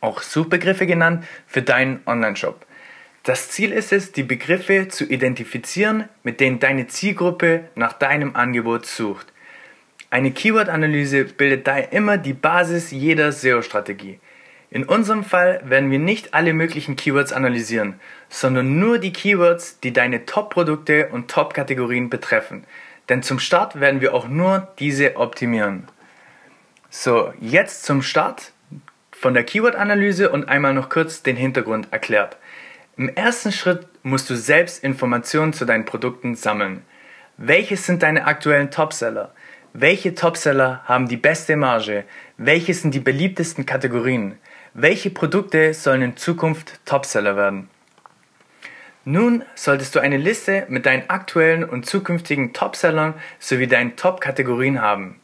auch 0.00 0.22
Suchbegriffe 0.22 0.86
genannt, 0.86 1.24
für 1.46 1.62
deinen 1.62 2.00
Online-Shop. 2.06 2.65
Das 3.26 3.50
Ziel 3.50 3.72
ist 3.72 3.92
es, 3.92 4.12
die 4.12 4.22
Begriffe 4.22 4.86
zu 4.86 5.04
identifizieren, 5.04 6.08
mit 6.22 6.38
denen 6.38 6.60
deine 6.60 6.86
Zielgruppe 6.86 7.64
nach 7.74 7.92
deinem 7.92 8.36
Angebot 8.36 8.86
sucht. 8.86 9.32
Eine 10.10 10.30
Keyword-Analyse 10.30 11.24
bildet 11.24 11.66
daher 11.66 11.92
immer 11.92 12.18
die 12.18 12.34
Basis 12.34 12.92
jeder 12.92 13.32
SEO-Strategie. 13.32 14.20
In 14.70 14.84
unserem 14.84 15.24
Fall 15.24 15.60
werden 15.64 15.90
wir 15.90 15.98
nicht 15.98 16.34
alle 16.34 16.52
möglichen 16.52 16.94
Keywords 16.94 17.32
analysieren, 17.32 17.98
sondern 18.28 18.78
nur 18.78 19.00
die 19.00 19.12
Keywords, 19.12 19.80
die 19.80 19.92
deine 19.92 20.24
Top-Produkte 20.24 21.08
und 21.08 21.28
Top-Kategorien 21.28 22.08
betreffen. 22.08 22.62
Denn 23.08 23.24
zum 23.24 23.40
Start 23.40 23.80
werden 23.80 24.00
wir 24.00 24.14
auch 24.14 24.28
nur 24.28 24.68
diese 24.78 25.16
optimieren. 25.16 25.88
So, 26.90 27.32
jetzt 27.40 27.84
zum 27.86 28.02
Start 28.02 28.52
von 29.10 29.34
der 29.34 29.42
Keyword-Analyse 29.42 30.30
und 30.30 30.48
einmal 30.48 30.74
noch 30.74 30.90
kurz 30.90 31.24
den 31.24 31.34
Hintergrund 31.34 31.88
erklärt. 31.90 32.36
Im 32.98 33.10
ersten 33.10 33.52
Schritt 33.52 33.86
musst 34.04 34.30
du 34.30 34.36
selbst 34.36 34.82
Informationen 34.82 35.52
zu 35.52 35.66
deinen 35.66 35.84
Produkten 35.84 36.34
sammeln. 36.34 36.82
Welches 37.36 37.84
sind 37.84 38.02
deine 38.02 38.26
aktuellen 38.26 38.70
Topseller? 38.70 39.34
Welche 39.74 40.14
Topseller 40.14 40.80
haben 40.86 41.06
die 41.06 41.18
beste 41.18 41.56
Marge? 41.56 42.04
Welche 42.38 42.72
sind 42.72 42.94
die 42.94 43.00
beliebtesten 43.00 43.66
Kategorien? 43.66 44.38
Welche 44.72 45.10
Produkte 45.10 45.74
sollen 45.74 46.00
in 46.00 46.16
Zukunft 46.16 46.80
Topseller 46.86 47.36
werden? 47.36 47.68
Nun 49.04 49.44
solltest 49.54 49.94
du 49.94 50.00
eine 50.00 50.16
Liste 50.16 50.64
mit 50.70 50.86
deinen 50.86 51.10
aktuellen 51.10 51.64
und 51.64 51.84
zukünftigen 51.84 52.54
Topsellern 52.54 53.12
sowie 53.38 53.66
deinen 53.66 53.96
Top-Kategorien 53.96 54.80
haben. 54.80 55.20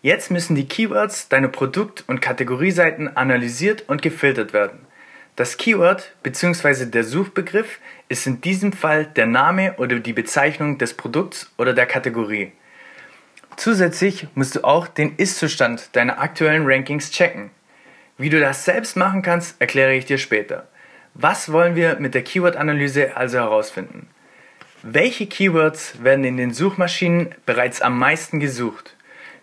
Jetzt 0.00 0.30
müssen 0.30 0.54
die 0.54 0.66
Keywords 0.66 1.28
deiner 1.28 1.48
Produkt- 1.48 2.04
und 2.06 2.22
Kategorieseiten 2.22 3.18
analysiert 3.18 3.84
und 3.86 4.00
gefiltert 4.00 4.54
werden. 4.54 4.86
Das 5.34 5.56
Keyword 5.56 6.12
bzw. 6.22 6.84
der 6.84 7.04
Suchbegriff 7.04 7.78
ist 8.10 8.26
in 8.26 8.42
diesem 8.42 8.74
Fall 8.74 9.06
der 9.06 9.26
Name 9.26 9.74
oder 9.78 9.98
die 9.98 10.12
Bezeichnung 10.12 10.76
des 10.76 10.92
Produkts 10.92 11.50
oder 11.56 11.72
der 11.72 11.86
Kategorie. 11.86 12.52
Zusätzlich 13.56 14.26
musst 14.34 14.56
du 14.56 14.64
auch 14.64 14.86
den 14.86 15.16
Ist-Zustand 15.16 15.96
deiner 15.96 16.20
aktuellen 16.20 16.66
Rankings 16.66 17.10
checken. 17.10 17.50
Wie 18.18 18.28
du 18.28 18.40
das 18.40 18.66
selbst 18.66 18.94
machen 18.94 19.22
kannst, 19.22 19.58
erkläre 19.58 19.94
ich 19.94 20.04
dir 20.04 20.18
später. 20.18 20.68
Was 21.14 21.50
wollen 21.50 21.76
wir 21.76 21.98
mit 21.98 22.14
der 22.14 22.24
Keyword-Analyse 22.24 23.16
also 23.16 23.38
herausfinden? 23.38 24.08
Welche 24.82 25.26
Keywords 25.26 26.02
werden 26.02 26.24
in 26.24 26.36
den 26.36 26.52
Suchmaschinen 26.52 27.34
bereits 27.46 27.80
am 27.80 27.98
meisten 27.98 28.38
gesucht? 28.38 28.96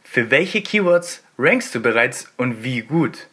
Für 0.03 0.29
welche 0.29 0.61
Keywords 0.61 1.23
rankst 1.39 1.73
du 1.73 1.79
bereits 1.79 2.31
und 2.37 2.63
wie 2.63 2.81
gut? 2.81 3.27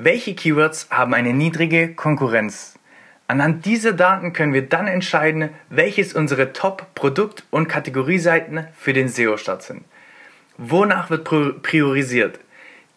Welche 0.00 0.36
Keywords 0.36 0.86
haben 0.90 1.12
eine 1.12 1.34
niedrige 1.34 1.92
Konkurrenz? 1.92 2.78
Anhand 3.26 3.66
dieser 3.66 3.92
Daten 3.92 4.32
können 4.32 4.52
wir 4.52 4.68
dann 4.68 4.86
entscheiden, 4.86 5.50
welches 5.70 6.14
unsere 6.14 6.52
Top-Produkt- 6.52 7.42
und 7.50 7.66
Kategorieseiten 7.66 8.68
für 8.78 8.92
den 8.92 9.08
SEO-Start 9.08 9.64
sind. 9.64 9.84
Wonach 10.56 11.10
wird 11.10 11.24
priorisiert? 11.24 12.38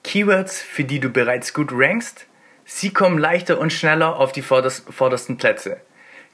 Keywords, 0.04 0.62
für 0.62 0.84
die 0.84 1.00
du 1.00 1.10
bereits 1.10 1.56
gut 1.56 1.72
rankst, 1.74 2.28
sie 2.66 2.94
kommen 2.94 3.18
leichter 3.18 3.58
und 3.58 3.74
schneller 3.74 4.18
auf 4.18 4.32
die 4.32 4.44
vordersten 4.44 5.38
Plätze. 5.38 5.82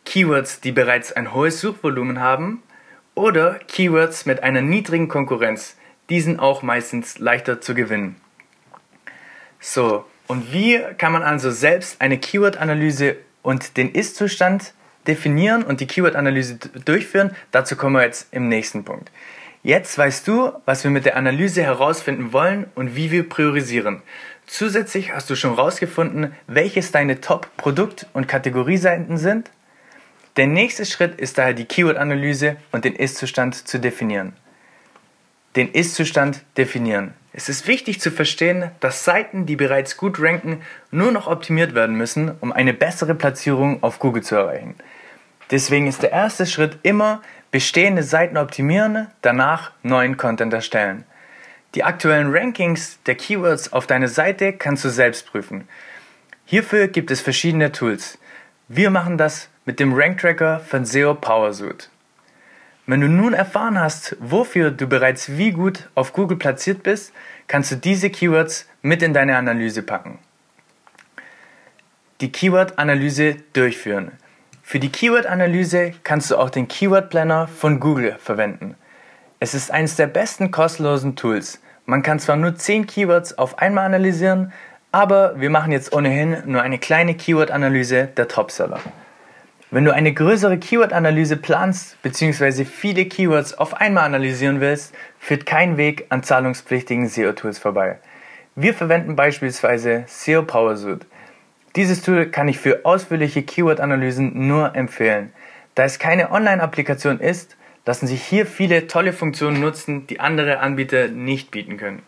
Keywords, 0.03 0.59
die 0.59 0.74
bereits 0.74 1.13
ein 1.13 1.33
hohes 1.33 1.62
Suchvolumen 1.62 2.19
haben, 2.19 2.62
oder 3.15 3.53
Keywords 3.69 4.25
mit 4.25 4.43
einer 4.43 4.62
niedrigen 4.62 5.07
Konkurrenz, 5.07 5.77
die 6.09 6.19
sind 6.19 6.41
auch 6.41 6.62
meistens 6.62 7.19
leichter 7.19 7.62
zu 7.62 7.74
gewinnen. 7.74 8.17
So, 9.62 10.05
und 10.27 10.53
wie 10.53 10.79
kann 10.98 11.12
man 11.12 11.24
also 11.24 11.51
selbst 11.51 12.01
eine 12.01 12.17
Keyword-Analyse 12.17 13.15
und 13.41 13.77
den 13.77 13.91
Ist-Zustand 13.91 14.74
definieren 15.07 15.63
und 15.63 15.79
die 15.79 15.88
Keyword-Analyse 15.88 16.57
durchführen. 16.84 17.31
Dazu 17.51 17.75
kommen 17.75 17.96
wir 17.96 18.03
jetzt 18.03 18.27
im 18.31 18.50
nächsten 18.50 18.84
Punkt. 18.84 19.10
Jetzt 19.63 19.98
weißt 19.98 20.27
du, 20.27 20.51
was 20.65 20.84
wir 20.84 20.91
mit 20.91 21.05
der 21.05 21.15
Analyse 21.15 21.63
herausfinden 21.63 22.34
wollen 22.34 22.65
und 22.75 22.96
wie 22.96 23.12
wir 23.12 23.27
priorisieren. 23.27 24.01
Zusätzlich 24.46 25.13
hast 25.13 25.29
du 25.29 25.36
schon 25.36 25.55
herausgefunden, 25.55 26.34
welches 26.48 26.91
deine 26.91 27.19
Top-Produkt- 27.19 28.05
und 28.13 28.27
Kategorieseiten 28.27 29.17
sind. 29.17 29.50
Der 30.38 30.48
nächste 30.48 30.86
Schritt 30.86 31.19
ist 31.19 31.38
daher 31.38 31.53
die 31.53 31.65
Keyword-Analyse 31.65 32.57
und 32.72 32.86
den 32.86 32.96
Ist-Zustand 32.96 33.67
zu 33.67 33.79
definieren. 33.79 34.34
Den 35.56 35.72
Ist-Zustand 35.72 36.44
definieren. 36.58 37.13
Es 37.34 37.50
ist 37.50 37.68
wichtig 37.68 38.01
zu 38.01 38.10
verstehen, 38.12 38.72
dass 38.80 39.06
Seiten, 39.06 39.46
die 39.46 39.56
bereits 39.56 39.98
gut 39.98 40.20
ranken, 40.20 40.62
nur 40.92 41.12
noch 41.12 41.27
optimiert 41.27 41.75
werden 41.75 41.96
müssen, 41.96 42.32
um 42.42 42.51
eine 42.51 42.74
bessere 42.74 43.16
Platzierung 43.16 43.84
auf 43.84 44.00
Google 44.00 44.24
zu 44.24 44.36
erreichen. 44.36 44.75
Deswegen 45.51 45.88
ist 45.88 46.04
der 46.04 46.12
erste 46.12 46.46
Schritt 46.46 46.80
immer 46.84 47.22
bestehende 47.51 48.04
Seiten 48.04 48.38
optimieren, 48.38 49.08
danach 49.22 49.72
neuen 49.84 50.18
Content 50.18 50.54
erstellen. 50.54 51.06
Die 51.75 51.84
aktuellen 51.84 52.36
Rankings 52.36 53.00
der 53.06 53.16
Keywords 53.16 53.72
auf 53.72 53.88
deiner 53.88 54.08
Seite 54.08 54.54
kannst 54.54 54.84
du 54.84 54.89
selbst 54.89 55.27
prüfen. 55.27 55.68
Hierfür 56.46 56.88
gibt 56.88 57.12
es 57.12 57.22
verschiedene 57.22 57.72
Tools. 57.72 58.18
Wir 58.68 58.89
machen 58.89 59.18
das 59.18 59.50
mit 59.66 59.80
dem 59.80 59.94
Rank 59.94 60.20
Tracker 60.20 60.60
von 60.60 60.86
SEO 60.86 61.13
PowerSuite. 61.13 61.88
Wenn 62.89 63.01
du 63.01 63.10
nun 63.10 63.34
erfahren 63.34 63.77
hast, 63.77 64.15
wofür 64.22 64.72
du 64.72 64.88
bereits 64.88 65.38
wie 65.38 65.51
gut 65.51 65.89
auf 65.94 66.13
Google 66.13 66.38
platziert 66.38 66.84
bist, 66.84 67.12
kannst 67.50 67.70
du 67.70 67.75
diese 67.75 68.10
Keywords 68.10 68.65
mit 68.82 69.03
in 69.03 69.13
deine 69.13 69.36
Analyse 69.36 69.84
packen. 69.84 70.20
Die 72.22 72.32
Keyword-Analyse 72.32 73.36
durchführen. 73.51 74.13
Für 74.63 74.79
die 74.79 74.88
Keyword-Analyse 74.88 75.96
kannst 76.06 76.32
du 76.32 76.38
auch 76.38 76.50
den 76.50 76.70
Keyword 76.70 77.10
Planner 77.10 77.50
von 77.50 77.82
Google 77.82 78.15
verwenden. 78.20 78.75
Es 79.41 79.53
ist 79.53 79.70
eines 79.70 79.98
der 79.98 80.08
besten 80.08 80.51
kostenlosen 80.51 81.17
Tools. 81.17 81.60
Man 81.86 82.03
kann 82.03 82.20
zwar 82.20 82.38
nur 82.38 82.56
10 82.56 82.88
Keywords 82.88 83.38
auf 83.38 83.60
einmal 83.60 83.86
analysieren, 83.86 84.53
aber 84.94 85.38
wir 85.41 85.50
machen 85.50 85.74
jetzt 85.74 85.91
ohnehin 85.91 86.38
nur 86.46 86.62
eine 86.62 86.79
kleine 86.79 87.15
Keyword-Analyse 87.15 88.08
der 88.15 88.29
Topseller. 88.29 88.79
Wenn 89.69 89.83
du 89.83 89.93
eine 89.93 90.13
größere 90.13 90.59
Keyword-Analyse 90.59 91.36
planst 91.36 92.01
bzw. 92.01 92.63
viele 92.63 93.05
Keywords 93.05 93.53
auf 93.53 93.74
einmal 93.74 94.05
analysieren 94.05 94.62
willst, 94.62 94.95
führt 95.19 95.45
kein 95.45 95.75
Weg 95.75 96.05
an 96.07 96.24
zahlungspflichtigen 96.24 97.09
SEO-Tools 97.09 97.59
vorbei. 97.59 98.00
Wir 98.55 98.74
verwenden 98.74 99.17
beispielsweise 99.17 100.05
SEO 100.07 100.43
PowerSuite. 100.43 101.05
Dieses 101.75 102.01
Tool 102.01 102.27
kann 102.27 102.47
ich 102.47 102.59
für 102.59 102.86
ausführliche 102.86 103.43
Keyword-Analysen 103.43 104.47
nur 104.47 104.74
empfehlen. 104.74 105.33
Da 105.75 105.83
es 105.83 106.00
keine 106.00 106.31
Online-Applikation 106.31 107.19
ist, 107.19 107.57
lassen 107.86 108.07
sich 108.07 108.24
hier 108.24 108.45
viele 108.45 108.88
tolle 108.88 109.12
Funktionen 109.12 109.59
nutzen, 109.59 110.07
die 110.07 110.21
andere 110.21 110.59
Anbieter 110.59 111.09
nicht 111.09 111.51
bieten 111.51 111.75
können. 111.75 112.03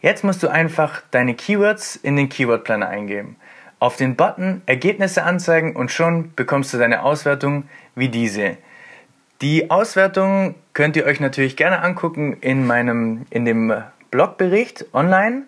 Jetzt 0.00 0.24
musst 0.24 0.42
du 0.42 0.48
einfach 0.48 1.02
deine 1.10 1.34
Keywords 1.34 1.94
in 1.94 2.16
den 2.16 2.30
Keyword 2.30 2.64
Planner 2.64 2.88
eingeben 2.88 3.36
auf 3.82 3.96
den 3.96 4.14
Button 4.14 4.62
Ergebnisse 4.66 5.24
anzeigen 5.24 5.74
und 5.74 5.90
schon 5.90 6.32
bekommst 6.36 6.72
du 6.72 6.78
deine 6.78 7.02
Auswertung 7.02 7.64
wie 7.96 8.08
diese. 8.08 8.56
Die 9.40 9.72
Auswertung 9.72 10.54
könnt 10.72 10.94
ihr 10.94 11.04
euch 11.04 11.18
natürlich 11.18 11.56
gerne 11.56 11.82
angucken 11.82 12.36
in 12.40 12.64
meinem 12.64 13.26
in 13.30 13.44
dem 13.44 13.74
Blogbericht 14.12 14.84
online. 14.94 15.42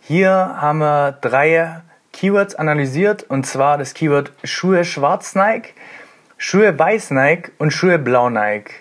Hier 0.00 0.30
haben 0.30 0.78
wir 0.78 1.18
drei 1.20 1.82
Keywords 2.12 2.54
analysiert 2.54 3.24
und 3.24 3.46
zwar 3.46 3.78
das 3.78 3.94
Keyword 3.94 4.30
Schuhe 4.44 4.84
schwarz 4.84 5.34
Nike, 5.34 5.74
Schuhe 6.38 6.78
weiß 6.78 7.10
Nike 7.10 7.50
und 7.58 7.72
Schuhe 7.72 7.98
blau 7.98 8.30
Nike. 8.30 8.74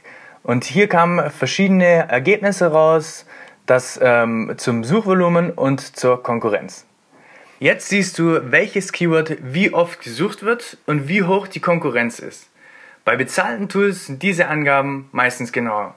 Und 0.43 0.63
hier 0.63 0.87
kamen 0.87 1.31
verschiedene 1.31 2.07
Ergebnisse 2.07 2.67
raus, 2.67 3.25
das 3.65 3.99
ähm, 3.99 4.53
zum 4.57 4.83
Suchvolumen 4.83 5.49
und 5.49 5.97
zur 5.97 6.21
Konkurrenz. 6.21 6.85
Jetzt 7.59 7.87
siehst 7.87 8.19
du, 8.19 8.51
welches 8.51 8.91
Keyword 8.91 9.37
wie 9.41 9.73
oft 9.73 10.01
gesucht 10.01 10.43
wird 10.43 10.77
und 10.87 11.07
wie 11.07 11.23
hoch 11.23 11.47
die 11.47 11.61
Konkurrenz 11.61 12.19
ist. 12.19 12.49
Bei 13.05 13.15
bezahlten 13.15 13.69
Tools 13.69 14.07
sind 14.07 14.21
diese 14.23 14.49
Angaben 14.49 15.07
meistens 15.13 15.53
genauer. 15.53 15.95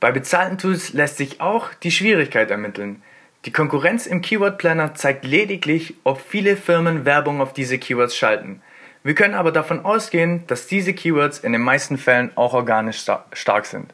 Bei 0.00 0.12
bezahlten 0.12 0.56
Tools 0.56 0.94
lässt 0.94 1.18
sich 1.18 1.42
auch 1.42 1.74
die 1.74 1.90
Schwierigkeit 1.90 2.50
ermitteln. 2.50 3.02
Die 3.44 3.52
Konkurrenz 3.52 4.06
im 4.06 4.22
Keyword 4.22 4.56
Planner 4.56 4.94
zeigt 4.94 5.26
lediglich, 5.26 5.92
ob 6.04 6.22
viele 6.22 6.56
Firmen 6.56 7.04
Werbung 7.04 7.42
auf 7.42 7.52
diese 7.52 7.78
Keywords 7.78 8.16
schalten. 8.16 8.62
Wir 9.02 9.14
können 9.14 9.34
aber 9.34 9.52
davon 9.52 9.84
ausgehen, 9.84 10.46
dass 10.46 10.66
diese 10.66 10.94
Keywords 10.94 11.38
in 11.38 11.52
den 11.52 11.60
meisten 11.60 11.98
Fällen 11.98 12.30
auch 12.34 12.54
organisch 12.54 13.04
stark 13.34 13.66
sind. 13.66 13.92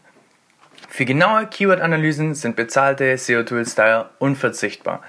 Für 0.89 1.05
genaue 1.05 1.49
Keyword-Analysen 1.49 2.37
sind 2.37 2.55
bezahlte 2.55 3.19
SEO-Tools 3.19 3.75
daher 3.75 4.11
unverzichtbar. 4.21 5.03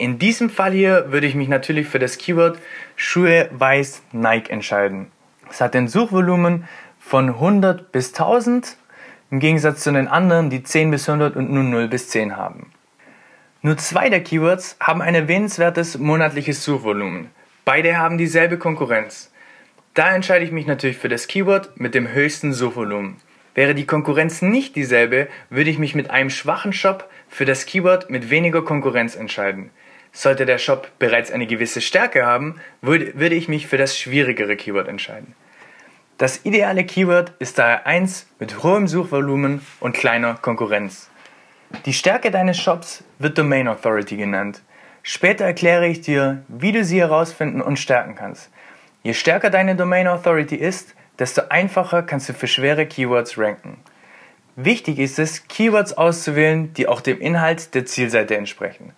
In 0.00 0.20
diesem 0.20 0.48
Fall 0.48 0.70
hier 0.70 1.10
würde 1.10 1.26
ich 1.26 1.34
mich 1.34 1.48
natürlich 1.48 1.88
für 1.88 1.98
das 1.98 2.18
Keyword 2.18 2.60
Schuhe 2.94 3.48
weiß 3.50 4.02
Nike 4.12 4.48
entscheiden. 4.48 5.10
Es 5.50 5.60
hat 5.60 5.74
ein 5.74 5.88
Suchvolumen 5.88 6.68
von 7.00 7.30
100 7.30 7.90
bis 7.90 8.14
1000 8.14 8.76
im 9.32 9.40
Gegensatz 9.40 9.82
zu 9.82 9.90
den 9.90 10.06
anderen, 10.06 10.50
die 10.50 10.62
10 10.62 10.92
bis 10.92 11.08
100 11.08 11.34
und 11.34 11.50
nur 11.50 11.64
0 11.64 11.88
bis 11.88 12.10
10 12.10 12.36
haben. 12.36 12.70
Nur 13.60 13.76
zwei 13.76 14.08
der 14.08 14.22
Keywords 14.22 14.76
haben 14.78 15.02
ein 15.02 15.16
erwähnenswertes 15.16 15.98
monatliches 15.98 16.62
Suchvolumen. 16.62 17.30
Beide 17.64 17.98
haben 17.98 18.18
dieselbe 18.18 18.56
Konkurrenz. 18.56 19.32
Da 19.94 20.14
entscheide 20.14 20.44
ich 20.44 20.52
mich 20.52 20.68
natürlich 20.68 20.96
für 20.96 21.08
das 21.08 21.26
Keyword 21.26 21.80
mit 21.80 21.96
dem 21.96 22.06
höchsten 22.06 22.52
Suchvolumen. 22.52 23.16
Wäre 23.56 23.74
die 23.74 23.86
Konkurrenz 23.86 24.42
nicht 24.42 24.76
dieselbe, 24.76 25.26
würde 25.50 25.70
ich 25.70 25.80
mich 25.80 25.96
mit 25.96 26.10
einem 26.10 26.30
schwachen 26.30 26.72
Shop 26.72 27.10
für 27.28 27.44
das 27.44 27.66
Keyword 27.66 28.08
mit 28.08 28.30
weniger 28.30 28.62
Konkurrenz 28.62 29.16
entscheiden. 29.16 29.70
Sollte 30.12 30.46
der 30.46 30.58
Shop 30.58 30.90
bereits 30.98 31.30
eine 31.30 31.46
gewisse 31.46 31.80
Stärke 31.80 32.26
haben, 32.26 32.60
würde 32.80 33.34
ich 33.34 33.48
mich 33.48 33.66
für 33.66 33.76
das 33.76 33.98
schwierigere 33.98 34.56
Keyword 34.56 34.88
entscheiden. 34.88 35.34
Das 36.18 36.44
ideale 36.44 36.84
Keyword 36.84 37.32
ist 37.38 37.58
daher 37.58 37.86
eins 37.86 38.26
mit 38.40 38.64
hohem 38.64 38.88
Suchvolumen 38.88 39.64
und 39.78 39.94
kleiner 39.94 40.34
Konkurrenz. 40.34 41.10
Die 41.84 41.92
Stärke 41.92 42.30
deines 42.30 42.58
Shops 42.58 43.04
wird 43.18 43.38
Domain 43.38 43.68
Authority 43.68 44.16
genannt. 44.16 44.62
Später 45.02 45.44
erkläre 45.44 45.86
ich 45.86 46.00
dir, 46.00 46.42
wie 46.48 46.72
du 46.72 46.82
sie 46.82 47.00
herausfinden 47.00 47.62
und 47.62 47.78
stärken 47.78 48.14
kannst. 48.16 48.50
Je 49.02 49.14
stärker 49.14 49.50
deine 49.50 49.76
Domain 49.76 50.08
Authority 50.08 50.56
ist, 50.56 50.94
desto 51.18 51.42
einfacher 51.50 52.02
kannst 52.02 52.28
du 52.28 52.32
für 52.32 52.48
schwere 52.48 52.86
Keywords 52.86 53.38
ranken. 53.38 53.78
Wichtig 54.56 54.98
ist 54.98 55.18
es, 55.18 55.46
Keywords 55.46 55.92
auszuwählen, 55.96 56.72
die 56.74 56.88
auch 56.88 57.00
dem 57.00 57.20
Inhalt 57.20 57.74
der 57.74 57.86
Zielseite 57.86 58.36
entsprechen. 58.36 58.92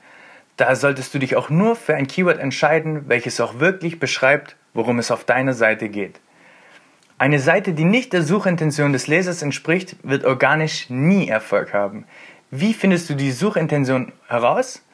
Daher 0.61 0.77
solltest 0.77 1.15
du 1.15 1.19
dich 1.19 1.37
auch 1.37 1.49
nur 1.49 1.75
für 1.75 1.95
ein 1.95 2.07
Keyword 2.07 2.39
entscheiden, 2.39 3.09
welches 3.09 3.41
auch 3.41 3.61
wirklich 3.61 3.99
beschreibt, 3.99 4.57
worum 4.75 4.99
es 4.99 5.11
auf 5.11 5.25
deiner 5.25 5.55
Seite 5.55 5.89
geht. 5.89 6.21
Eine 7.17 7.39
Seite, 7.39 7.73
die 7.73 7.87
nicht 7.87 8.13
der 8.13 8.21
Suchintention 8.21 8.93
des 8.93 9.07
Lesers 9.07 9.41
entspricht, 9.41 9.97
wird 10.03 10.27
organisch 10.27 10.91
nie 10.91 11.29
Erfolg 11.29 11.73
haben. 11.73 12.05
Wie 12.51 12.75
findest 12.75 13.09
du 13.09 13.15
die 13.15 13.31
Suchintention 13.31 14.13
heraus? 14.29 14.85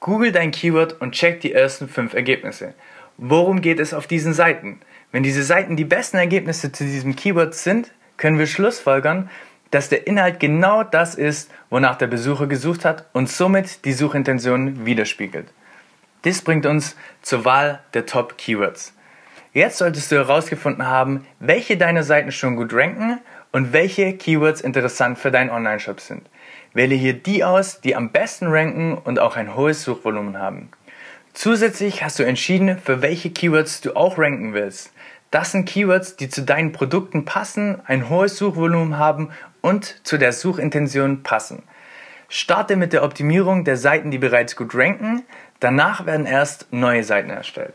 Google 0.00 0.32
dein 0.32 0.52
Keyword 0.52 1.02
und 1.02 1.12
check 1.12 1.42
die 1.42 1.52
ersten 1.52 1.86
fünf 1.86 2.14
Ergebnisse. 2.14 2.72
Worum 3.18 3.60
geht 3.60 3.78
es 3.78 3.92
auf 3.92 4.06
diesen 4.06 4.32
Seiten? 4.32 4.80
Wenn 5.12 5.22
diese 5.22 5.42
Seiten 5.42 5.76
die 5.76 5.84
besten 5.84 6.16
Ergebnisse 6.16 6.72
zu 6.72 6.84
diesem 6.84 7.14
Keyword 7.14 7.54
sind, 7.54 7.92
können 8.16 8.38
wir 8.38 8.46
schlussfolgern, 8.46 9.28
dass 9.70 9.88
der 9.88 10.06
Inhalt 10.06 10.40
genau 10.40 10.82
das 10.82 11.14
ist, 11.14 11.50
wonach 11.68 11.96
der 11.96 12.06
Besucher 12.08 12.46
gesucht 12.46 12.84
hat 12.84 13.06
und 13.12 13.28
somit 13.28 13.84
die 13.84 13.92
Suchintention 13.92 14.84
widerspiegelt. 14.84 15.46
Dies 16.24 16.42
bringt 16.42 16.66
uns 16.66 16.96
zur 17.22 17.44
Wahl 17.44 17.80
der 17.94 18.06
Top 18.06 18.36
Keywords. 18.36 18.92
Jetzt 19.52 19.78
solltest 19.78 20.12
du 20.12 20.16
herausgefunden 20.16 20.86
haben, 20.86 21.26
welche 21.40 21.76
deiner 21.76 22.02
Seiten 22.02 22.30
schon 22.30 22.56
gut 22.56 22.72
ranken 22.72 23.18
und 23.52 23.72
welche 23.72 24.12
Keywords 24.12 24.60
interessant 24.60 25.18
für 25.18 25.30
deinen 25.30 25.50
Online-Shop 25.50 26.00
sind. 26.00 26.22
Wähle 26.72 26.94
hier 26.94 27.14
die 27.14 27.42
aus, 27.42 27.80
die 27.80 27.96
am 27.96 28.10
besten 28.10 28.46
ranken 28.46 28.96
und 28.96 29.18
auch 29.18 29.36
ein 29.36 29.56
hohes 29.56 29.82
Suchvolumen 29.82 30.38
haben. 30.38 30.70
Zusätzlich 31.32 32.04
hast 32.04 32.18
du 32.18 32.22
entschieden, 32.22 32.78
für 32.78 33.02
welche 33.02 33.30
Keywords 33.30 33.80
du 33.80 33.96
auch 33.96 34.18
ranken 34.18 34.52
willst. 34.52 34.92
Das 35.30 35.52
sind 35.52 35.68
Keywords, 35.68 36.16
die 36.16 36.28
zu 36.28 36.42
deinen 36.42 36.72
Produkten 36.72 37.24
passen, 37.24 37.80
ein 37.86 38.08
hohes 38.08 38.36
Suchvolumen 38.36 38.98
haben 38.98 39.30
und 39.62 40.06
zu 40.06 40.18
der 40.18 40.32
Suchintention 40.32 41.22
passen. 41.22 41.62
Starte 42.28 42.76
mit 42.76 42.92
der 42.92 43.02
Optimierung 43.02 43.64
der 43.64 43.76
Seiten, 43.76 44.10
die 44.10 44.18
bereits 44.18 44.56
gut 44.56 44.74
ranken. 44.74 45.22
Danach 45.58 46.06
werden 46.06 46.26
erst 46.26 46.72
neue 46.72 47.02
Seiten 47.02 47.30
erstellt. 47.30 47.74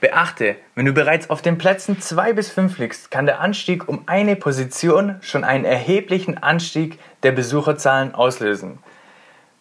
Beachte, 0.00 0.56
wenn 0.74 0.84
du 0.84 0.92
bereits 0.92 1.30
auf 1.30 1.42
den 1.42 1.58
Plätzen 1.58 2.00
2 2.00 2.32
bis 2.32 2.50
5 2.50 2.78
liegst, 2.78 3.10
kann 3.10 3.26
der 3.26 3.40
Anstieg 3.40 3.88
um 3.88 4.02
eine 4.06 4.34
Position 4.34 5.16
schon 5.20 5.44
einen 5.44 5.64
erheblichen 5.64 6.38
Anstieg 6.38 6.98
der 7.22 7.32
Besucherzahlen 7.32 8.14
auslösen. 8.14 8.78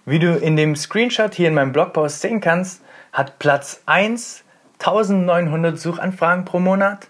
Wie 0.06 0.20
du 0.20 0.36
in 0.36 0.56
dem 0.56 0.76
Screenshot 0.76 1.36
hier 1.36 1.48
in 1.48 1.54
meinem 1.54 1.72
Blogpost 1.72 2.22
sehen 2.22 2.42
kannst, 2.42 2.82
hat 3.12 3.38
Platz 3.38 3.82
1 3.86 4.46
1900 4.80 5.80
Suchanfragen 5.80 6.46
pro 6.46 6.60
Monat, 6.60 7.08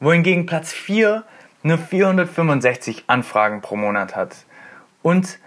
wohingegen 0.00 0.46
Platz 0.46 0.72
4 0.72 1.24
nur 1.62 1.78
465 1.78 3.04
Anfragen 3.06 3.60
pro 3.60 3.76
Monat 3.76 4.16
hat. 4.16 4.36
Und 5.02 5.38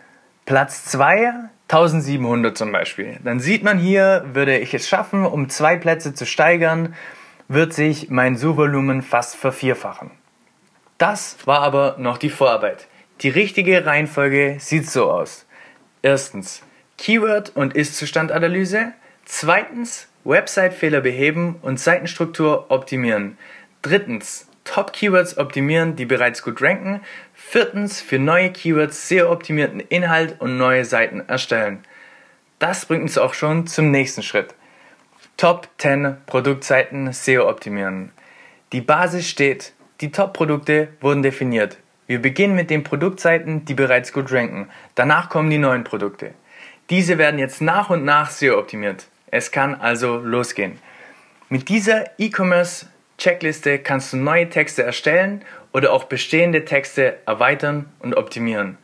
Platz 0.45 0.85
2 0.85 1.49
1700 1.71 2.57
zum 2.57 2.73
Beispiel. 2.73 3.17
Dann 3.23 3.39
sieht 3.39 3.63
man 3.63 3.79
hier, 3.79 4.25
würde 4.33 4.57
ich 4.57 4.73
es 4.73 4.89
schaffen, 4.89 5.25
um 5.25 5.47
zwei 5.47 5.77
Plätze 5.77 6.13
zu 6.13 6.25
steigern, 6.25 6.95
wird 7.47 7.73
sich 7.73 8.09
mein 8.09 8.35
Suchvolumen 8.35 9.01
fast 9.01 9.37
vervierfachen. 9.37 10.11
Das 10.97 11.37
war 11.45 11.61
aber 11.61 11.95
noch 11.97 12.17
die 12.17 12.29
Vorarbeit. 12.29 12.87
Die 13.21 13.29
richtige 13.29 13.85
Reihenfolge 13.85 14.57
sieht 14.59 14.89
so 14.89 15.09
aus. 15.09 15.45
Erstens 16.01 16.61
Keyword- 16.97 17.55
und 17.55 17.73
Ist-Zustand-Analyse. 17.73 18.93
Zweitens 19.25 20.07
Website-Fehler 20.23 21.01
beheben 21.01 21.55
und 21.61 21.79
Seitenstruktur 21.79 22.69
optimieren. 22.69 23.37
Drittens 23.81 24.47
Top-Keywords 24.73 25.37
optimieren, 25.37 25.97
die 25.97 26.05
bereits 26.05 26.43
gut 26.43 26.61
ranken. 26.61 27.01
Viertens, 27.33 27.99
für 27.99 28.19
neue 28.19 28.53
Keywords 28.53 29.09
sehr 29.09 29.29
optimierten 29.29 29.81
Inhalt 29.81 30.39
und 30.39 30.57
neue 30.57 30.85
Seiten 30.85 31.19
erstellen. 31.27 31.83
Das 32.57 32.85
bringt 32.85 33.01
uns 33.01 33.17
auch 33.17 33.33
schon 33.33 33.67
zum 33.67 33.91
nächsten 33.91 34.23
Schritt. 34.23 34.55
Top 35.35 35.67
10 35.77 36.15
Produktseiten 36.25 37.11
SEO 37.11 37.49
optimieren. 37.49 38.13
Die 38.71 38.79
Basis 38.79 39.27
steht, 39.27 39.73
die 39.99 40.09
Top-Produkte 40.09 40.87
wurden 41.01 41.21
definiert. 41.21 41.77
Wir 42.07 42.21
beginnen 42.21 42.55
mit 42.55 42.69
den 42.69 42.83
Produktseiten, 42.83 43.65
die 43.65 43.73
bereits 43.73 44.13
gut 44.13 44.31
ranken. 44.31 44.69
Danach 44.95 45.27
kommen 45.27 45.49
die 45.49 45.57
neuen 45.57 45.83
Produkte. 45.83 46.33
Diese 46.89 47.17
werden 47.17 47.39
jetzt 47.41 47.59
nach 47.59 47.89
und 47.89 48.05
nach 48.05 48.31
SEO 48.31 48.57
optimiert. 48.57 49.07
Es 49.31 49.51
kann 49.51 49.75
also 49.75 50.15
losgehen. 50.19 50.79
Mit 51.49 51.67
dieser 51.67 52.17
E-Commerce 52.17 52.85
Checkliste 53.21 53.77
kannst 53.77 54.13
du 54.13 54.17
neue 54.17 54.49
Texte 54.49 54.81
erstellen 54.81 55.45
oder 55.73 55.93
auch 55.93 56.05
bestehende 56.05 56.65
Texte 56.65 57.19
erweitern 57.27 57.85
und 57.99 58.15
optimieren. 58.15 58.79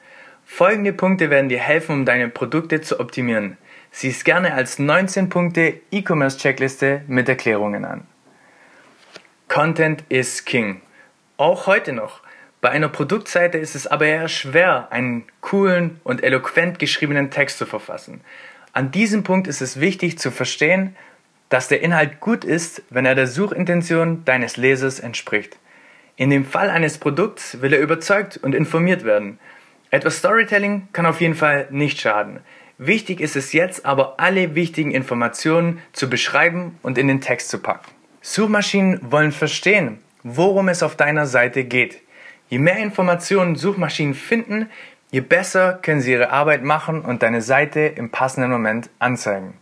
Folgende 0.46 0.94
Punkte 0.94 1.32
werden 1.32 1.50
dir 1.50 1.58
helfen, 1.58 1.94
um 1.94 2.06
deine 2.06 2.30
Produkte 2.30 2.82
zu 2.82 3.00
optimieren. 3.00 3.58
Sieh 3.90 4.10
es 4.10 4.24
gerne 4.24 4.54
als 4.54 4.78
19 4.78 5.30
Punkte 5.30 5.82
E-Commerce 5.90 6.38
Checkliste 6.38 7.02
mit 7.08 7.28
Erklärungen 7.28 7.84
an. 7.84 8.06
Content 9.48 10.04
is 10.08 10.46
King. 10.46 10.82
Auch 11.38 11.66
heute 11.66 11.92
noch. 11.92 12.22
Bei 12.62 12.70
einer 12.70 12.90
Produktseite 12.90 13.58
ist 13.58 13.74
es 13.74 13.88
aber 13.88 14.06
eher 14.06 14.28
schwer, 14.28 14.92
einen 14.92 15.26
coolen 15.42 16.00
und 16.04 16.24
eloquent 16.24 16.78
geschriebenen 16.78 17.32
Text 17.32 17.58
zu 17.58 17.66
verfassen. 17.66 18.22
An 18.72 18.92
diesem 18.92 19.24
Punkt 19.24 19.48
ist 19.48 19.62
es 19.62 19.80
wichtig 19.80 20.20
zu 20.20 20.30
verstehen, 20.30 20.96
dass 21.50 21.68
der 21.68 21.82
Inhalt 21.82 22.20
gut 22.20 22.44
ist, 22.44 22.84
wenn 22.90 23.06
er 23.06 23.16
der 23.16 23.28
Suchintention 23.28 24.26
deines 24.26 24.58
Lesers 24.58 25.00
entspricht. 25.00 25.58
In 26.16 26.30
dem 26.30 26.46
Fall 26.46 26.70
eines 26.70 26.98
Produkts 26.98 27.62
will 27.62 27.74
er 27.74 27.80
überzeugt 27.80 28.38
und 28.38 28.56
informiert 28.56 29.04
werden. 29.04 29.40
Etwas 29.92 30.18
Storytelling 30.18 30.88
kann 30.92 31.06
auf 31.06 31.22
jeden 31.22 31.36
Fall 31.36 31.68
nicht 31.70 32.02
schaden. 32.02 32.40
Wichtig 32.78 33.22
ist 33.22 33.36
es 33.36 33.54
jetzt 33.54 33.86
aber, 33.86 34.20
alle 34.20 34.54
wichtigen 34.54 34.92
Informationen 34.92 35.80
zu 35.94 36.10
beschreiben 36.10 36.78
und 36.84 36.98
in 36.98 37.08
den 37.08 37.22
Text 37.22 37.50
zu 37.50 37.60
packen. 37.60 37.90
Suchmaschinen 38.22 39.00
wollen 39.12 39.32
verstehen, 39.32 40.00
worum 40.24 40.70
es 40.70 40.84
auf 40.84 40.96
deiner 40.96 41.26
Seite 41.26 41.64
geht. 41.64 42.02
Je 42.50 42.60
mehr 42.60 42.78
Informationen 42.78 43.56
Suchmaschinen 43.56 44.14
finden, 44.14 44.70
je 45.12 45.22
besser 45.22 45.80
können 45.82 46.02
sie 46.02 46.12
ihre 46.12 46.32
Arbeit 46.32 46.64
machen 46.64 47.02
und 47.02 47.24
deine 47.24 47.42
Seite 47.42 47.80
im 47.80 48.10
passenden 48.10 48.52
Moment 48.52 48.90
anzeigen. 49.00 49.54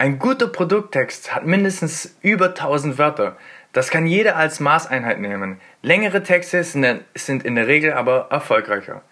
Ein 0.00 0.18
guter 0.18 0.46
Produkttext 0.46 1.34
hat 1.34 1.44
mindestens 1.44 2.16
über 2.22 2.46
1000 2.46 2.96
Wörter. 2.96 3.36
Das 3.74 3.90
kann 3.90 4.06
jeder 4.06 4.34
als 4.34 4.58
Maßeinheit 4.58 5.20
nehmen. 5.20 5.60
Längere 5.82 6.22
Texte 6.22 6.64
sind 6.64 7.44
in 7.44 7.54
der 7.54 7.66
Regel 7.66 7.92
aber 7.92 8.28
erfolgreicher. 8.30 9.02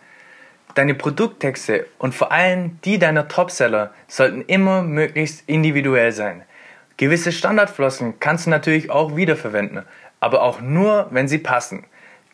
Deine 0.74 0.94
Produkttexte 0.94 1.84
und 1.98 2.14
vor 2.14 2.32
allem 2.32 2.80
die 2.86 2.98
deiner 2.98 3.28
Topseller 3.28 3.92
sollten 4.06 4.40
immer 4.46 4.80
möglichst 4.80 5.46
individuell 5.46 6.12
sein. 6.12 6.42
Gewisse 6.96 7.32
Standardflossen 7.32 8.18
kannst 8.18 8.46
du 8.46 8.50
natürlich 8.50 8.88
auch 8.88 9.14
wiederverwenden, 9.14 9.84
aber 10.20 10.40
auch 10.40 10.62
nur, 10.62 11.08
wenn 11.10 11.28
sie 11.28 11.36
passen. 11.36 11.84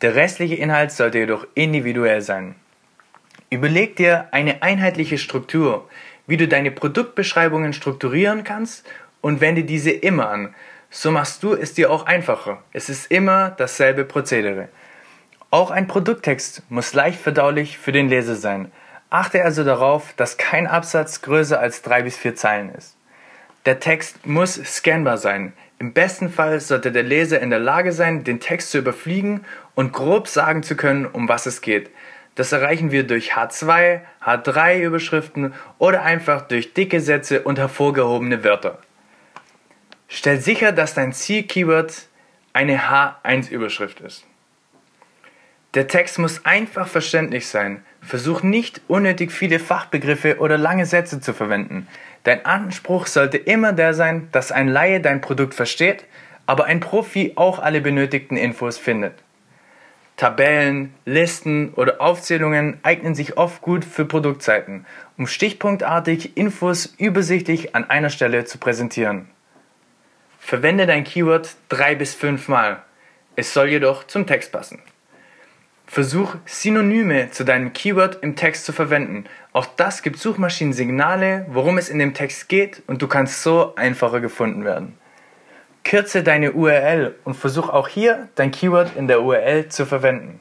Der 0.01 0.15
restliche 0.15 0.55
Inhalt 0.55 0.93
sollte 0.93 1.17
jedoch 1.17 1.45
individuell 1.55 2.21
sein. 2.21 2.55
Überleg 3.49 3.97
dir 3.97 4.29
eine 4.31 4.63
einheitliche 4.63 5.17
Struktur, 5.17 5.89
wie 6.27 6.37
du 6.37 6.47
deine 6.47 6.71
Produktbeschreibungen 6.71 7.73
strukturieren 7.73 8.43
kannst 8.43 8.85
und 9.21 9.41
wende 9.41 9.63
diese 9.63 9.91
immer 9.91 10.29
an. 10.29 10.55
So 10.89 11.11
machst 11.11 11.43
du 11.43 11.53
es 11.53 11.73
dir 11.73 11.91
auch 11.91 12.05
einfacher. 12.05 12.61
Es 12.71 12.89
ist 12.89 13.11
immer 13.11 13.51
dasselbe 13.51 14.05
Prozedere. 14.05 14.69
Auch 15.51 15.71
ein 15.71 15.87
Produkttext 15.87 16.63
muss 16.69 16.93
leicht 16.93 17.19
verdaulich 17.19 17.77
für 17.77 17.91
den 17.91 18.09
Leser 18.09 18.35
sein. 18.35 18.71
Achte 19.09 19.43
also 19.43 19.63
darauf, 19.63 20.13
dass 20.17 20.37
kein 20.37 20.67
Absatz 20.67 21.21
größer 21.21 21.59
als 21.59 21.81
drei 21.81 22.01
bis 22.01 22.17
vier 22.17 22.35
Zeilen 22.35 22.73
ist. 22.73 22.95
Der 23.65 23.79
Text 23.79 24.25
muss 24.25 24.55
scannbar 24.55 25.17
sein. 25.17 25.53
Im 25.79 25.93
besten 25.93 26.29
Fall 26.29 26.59
sollte 26.59 26.91
der 26.91 27.03
Leser 27.03 27.41
in 27.41 27.49
der 27.49 27.59
Lage 27.59 27.91
sein, 27.91 28.23
den 28.23 28.39
Text 28.39 28.71
zu 28.71 28.77
überfliegen 28.77 29.45
und 29.73 29.91
grob 29.91 30.27
sagen 30.27 30.63
zu 30.63 30.75
können, 30.75 31.05
um 31.05 31.27
was 31.27 31.45
es 31.45 31.61
geht. 31.61 31.89
Das 32.35 32.51
erreichen 32.51 32.91
wir 32.91 33.07
durch 33.07 33.33
H2, 33.33 34.01
H3 34.23 34.79
Überschriften 34.81 35.53
oder 35.77 36.03
einfach 36.03 36.41
durch 36.47 36.73
dicke 36.73 36.99
Sätze 36.99 37.41
und 37.41 37.57
hervorgehobene 37.57 38.43
Wörter. 38.43 38.79
Stell 40.09 40.39
sicher, 40.39 40.71
dass 40.71 40.93
dein 40.93 41.13
Ziel-Keyword 41.13 42.07
eine 42.53 42.79
H1 42.79 43.49
Überschrift 43.49 44.01
ist. 44.01 44.25
Der 45.73 45.87
Text 45.87 46.19
muss 46.19 46.45
einfach 46.45 46.87
verständlich 46.87 47.47
sein. 47.47 47.83
Versuch 48.01 48.43
nicht 48.43 48.81
unnötig 48.87 49.31
viele 49.31 49.59
Fachbegriffe 49.59 50.37
oder 50.39 50.57
lange 50.57 50.85
Sätze 50.85 51.19
zu 51.19 51.33
verwenden. 51.33 51.87
Dein 52.23 52.45
Anspruch 52.45 53.07
sollte 53.07 53.37
immer 53.37 53.73
der 53.73 53.93
sein, 53.93 54.29
dass 54.31 54.53
ein 54.53 54.69
Laie 54.69 55.01
dein 55.01 55.19
Produkt 55.19 55.53
versteht, 55.53 56.05
aber 56.45 56.65
ein 56.65 56.79
Profi 56.79 57.33
auch 57.35 57.59
alle 57.59 57.81
benötigten 57.81 58.37
Infos 58.37 58.77
findet. 58.77 59.24
Tabellen, 60.17 60.93
Listen 61.03 61.73
oder 61.73 61.99
Aufzählungen 61.99 62.79
eignen 62.83 63.15
sich 63.15 63.37
oft 63.37 63.61
gut 63.61 63.83
für 63.83 64.05
Produktseiten, 64.05 64.85
um 65.17 65.27
stichpunktartig 65.27 66.37
Infos 66.37 66.93
übersichtlich 66.97 67.75
an 67.75 67.89
einer 67.89 68.09
Stelle 68.09 68.45
zu 68.45 68.57
präsentieren. 68.57 69.27
Verwende 70.39 70.85
dein 70.85 71.03
Keyword 71.03 71.55
drei 71.67 71.95
bis 71.95 72.13
fünf 72.13 72.47
Mal. 72.47 72.81
Es 73.35 73.53
soll 73.53 73.67
jedoch 73.67 74.05
zum 74.05 74.25
Text 74.25 74.51
passen. 74.51 74.79
Versuch 75.87 76.35
Synonyme 76.45 77.31
zu 77.31 77.43
deinem 77.43 77.73
Keyword 77.73 78.23
im 78.23 78.35
Text 78.35 78.65
zu 78.65 78.71
verwenden. 78.71 79.25
Auch 79.53 79.65
das 79.65 80.01
gibt 80.01 80.17
Suchmaschinen 80.17 80.73
Signale, 80.73 81.45
worum 81.49 81.77
es 81.77 81.89
in 81.89 81.99
dem 81.99 82.13
Text 82.13 82.47
geht 82.47 82.81
und 82.87 83.01
du 83.01 83.07
kannst 83.07 83.43
so 83.43 83.75
einfacher 83.75 84.19
gefunden 84.21 84.63
werden. 84.63 84.97
Kürze 85.85 86.23
deine 86.23 86.53
URL 86.53 87.13
und 87.23 87.35
versuch 87.35 87.69
auch 87.69 87.87
hier 87.87 88.27
dein 88.33 88.49
Keyword 88.49 88.95
in 88.97 89.07
der 89.07 89.21
URL 89.21 89.69
zu 89.69 89.85
verwenden. 89.85 90.39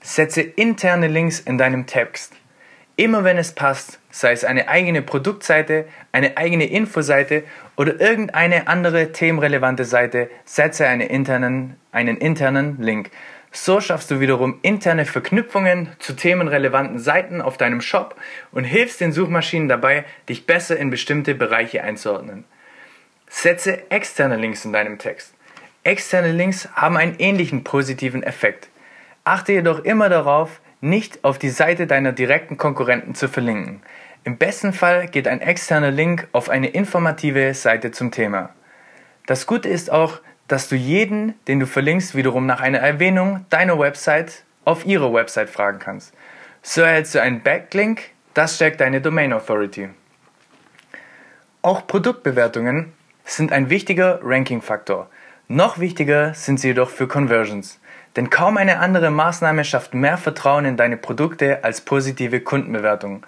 Setze 0.00 0.42
interne 0.42 1.08
Links 1.08 1.40
in 1.40 1.58
deinem 1.58 1.86
Text. 1.86 2.32
Immer 2.94 3.24
wenn 3.24 3.36
es 3.36 3.52
passt, 3.52 3.98
sei 4.10 4.30
es 4.30 4.44
eine 4.44 4.68
eigene 4.68 5.02
Produktseite, 5.02 5.86
eine 6.12 6.36
eigene 6.36 6.66
Infoseite 6.66 7.42
oder 7.76 8.00
irgendeine 8.00 8.68
andere 8.68 9.10
themenrelevante 9.10 9.84
Seite, 9.84 10.30
setze 10.44 10.86
einen 10.86 11.00
internen, 11.00 11.76
einen 11.90 12.16
internen 12.16 12.80
Link. 12.80 13.10
So 13.50 13.80
schaffst 13.80 14.10
du 14.12 14.20
wiederum 14.20 14.60
interne 14.62 15.04
Verknüpfungen 15.04 15.88
zu 15.98 16.12
themenrelevanten 16.12 17.00
Seiten 17.00 17.42
auf 17.42 17.56
deinem 17.56 17.80
Shop 17.80 18.14
und 18.52 18.64
hilfst 18.64 19.00
den 19.00 19.10
Suchmaschinen 19.10 19.68
dabei, 19.68 20.04
dich 20.28 20.46
besser 20.46 20.76
in 20.76 20.90
bestimmte 20.90 21.34
Bereiche 21.34 21.82
einzuordnen. 21.82 22.44
Setze 23.34 23.90
externe 23.90 24.36
Links 24.36 24.64
in 24.64 24.72
deinem 24.72 24.98
Text. 24.98 25.34
Externe 25.82 26.30
Links 26.30 26.68
haben 26.74 26.96
einen 26.96 27.16
ähnlichen 27.18 27.64
positiven 27.64 28.22
Effekt. 28.22 28.68
Achte 29.24 29.52
jedoch 29.52 29.80
immer 29.80 30.08
darauf, 30.08 30.60
nicht 30.80 31.24
auf 31.24 31.38
die 31.38 31.48
Seite 31.48 31.88
deiner 31.88 32.12
direkten 32.12 32.56
Konkurrenten 32.56 33.16
zu 33.16 33.28
verlinken. 33.28 33.82
Im 34.22 34.36
besten 34.36 34.72
Fall 34.72 35.08
geht 35.08 35.26
ein 35.26 35.40
externer 35.40 35.90
Link 35.90 36.28
auf 36.30 36.50
eine 36.50 36.68
informative 36.68 37.52
Seite 37.54 37.90
zum 37.90 38.12
Thema. 38.12 38.50
Das 39.26 39.46
Gute 39.46 39.68
ist 39.68 39.90
auch, 39.90 40.20
dass 40.46 40.68
du 40.68 40.76
jeden, 40.76 41.34
den 41.48 41.58
du 41.58 41.66
verlinkst, 41.66 42.14
wiederum 42.14 42.46
nach 42.46 42.60
einer 42.60 42.78
Erwähnung 42.78 43.46
deiner 43.50 43.78
Website 43.78 44.44
auf 44.64 44.86
ihrer 44.86 45.12
Website 45.12 45.50
fragen 45.50 45.80
kannst. 45.80 46.12
So 46.60 46.82
erhältst 46.82 47.14
du 47.14 47.22
einen 47.22 47.42
Backlink, 47.42 48.10
das 48.34 48.56
stärkt 48.56 48.80
deine 48.80 49.00
Domain 49.00 49.32
Authority. 49.32 49.88
Auch 51.62 51.86
Produktbewertungen 51.86 52.92
sind 53.24 53.52
ein 53.52 53.70
wichtiger 53.70 54.20
Ranking-Faktor. 54.22 55.08
Noch 55.48 55.78
wichtiger 55.78 56.34
sind 56.34 56.60
sie 56.60 56.68
jedoch 56.68 56.90
für 56.90 57.08
Conversions. 57.08 57.78
Denn 58.16 58.30
kaum 58.30 58.56
eine 58.56 58.78
andere 58.78 59.10
Maßnahme 59.10 59.64
schafft 59.64 59.94
mehr 59.94 60.18
Vertrauen 60.18 60.64
in 60.64 60.76
deine 60.76 60.96
Produkte 60.96 61.64
als 61.64 61.80
positive 61.80 62.40
Kundenbewertungen. 62.40 63.22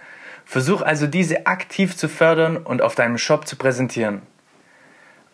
Versuch 0.44 0.82
also 0.82 1.06
diese 1.06 1.46
aktiv 1.46 1.96
zu 1.96 2.08
fördern 2.08 2.58
und 2.58 2.82
auf 2.82 2.94
deinem 2.94 3.18
Shop 3.18 3.46
zu 3.46 3.56
präsentieren. 3.56 4.22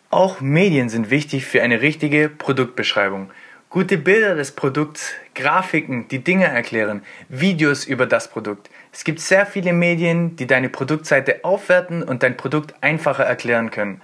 Auch 0.09 0.41
Medien 0.41 0.89
sind 0.89 1.09
wichtig 1.09 1.45
für 1.45 1.61
eine 1.61 1.81
richtige 1.81 2.29
Produktbeschreibung. 2.29 3.31
Gute 3.69 3.97
Bilder 3.97 4.35
des 4.35 4.51
Produkts, 4.51 5.13
Grafiken, 5.33 6.09
die 6.09 6.19
Dinge 6.19 6.45
erklären, 6.45 7.03
Videos 7.29 7.85
über 7.85 8.05
das 8.05 8.27
Produkt. 8.29 8.69
Es 8.91 9.05
gibt 9.05 9.21
sehr 9.21 9.45
viele 9.45 9.71
Medien, 9.71 10.35
die 10.35 10.47
deine 10.47 10.67
Produktseite 10.67 11.45
aufwerten 11.45 12.03
und 12.03 12.23
dein 12.23 12.35
Produkt 12.35 12.75
einfacher 12.81 13.23
erklären 13.23 13.71
können. 13.71 14.01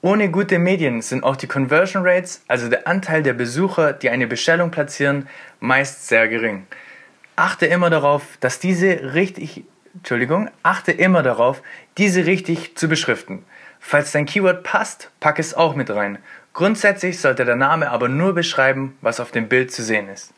Ohne 0.00 0.30
gute 0.30 0.60
Medien 0.60 1.02
sind 1.02 1.24
auch 1.24 1.34
die 1.34 1.48
Conversion 1.48 2.06
Rates, 2.06 2.44
also 2.46 2.68
der 2.68 2.86
Anteil 2.86 3.24
der 3.24 3.32
Besucher, 3.32 3.92
die 3.92 4.10
eine 4.10 4.28
Bestellung 4.28 4.70
platzieren, 4.70 5.28
meist 5.58 6.06
sehr 6.06 6.28
gering. 6.28 6.68
Achte 7.34 7.66
immer 7.66 7.90
darauf, 7.90 8.22
dass 8.38 8.60
diese 8.60 9.14
richtig, 9.14 9.64
Entschuldigung, 9.94 10.50
achte 10.62 10.92
immer 10.92 11.24
darauf, 11.24 11.62
diese 11.96 12.26
richtig 12.26 12.76
zu 12.76 12.88
beschriften. 12.88 13.44
Falls 13.80 14.12
dein 14.12 14.26
Keyword 14.26 14.62
passt, 14.62 15.10
pack 15.18 15.40
es 15.40 15.54
auch 15.54 15.74
mit 15.74 15.90
rein. 15.90 16.18
Grundsätzlich 16.52 17.20
sollte 17.20 17.44
der 17.44 17.56
Name 17.56 17.90
aber 17.90 18.08
nur 18.08 18.34
beschreiben, 18.34 18.96
was 19.00 19.18
auf 19.18 19.32
dem 19.32 19.48
Bild 19.48 19.72
zu 19.72 19.82
sehen 19.82 20.08
ist. 20.08 20.32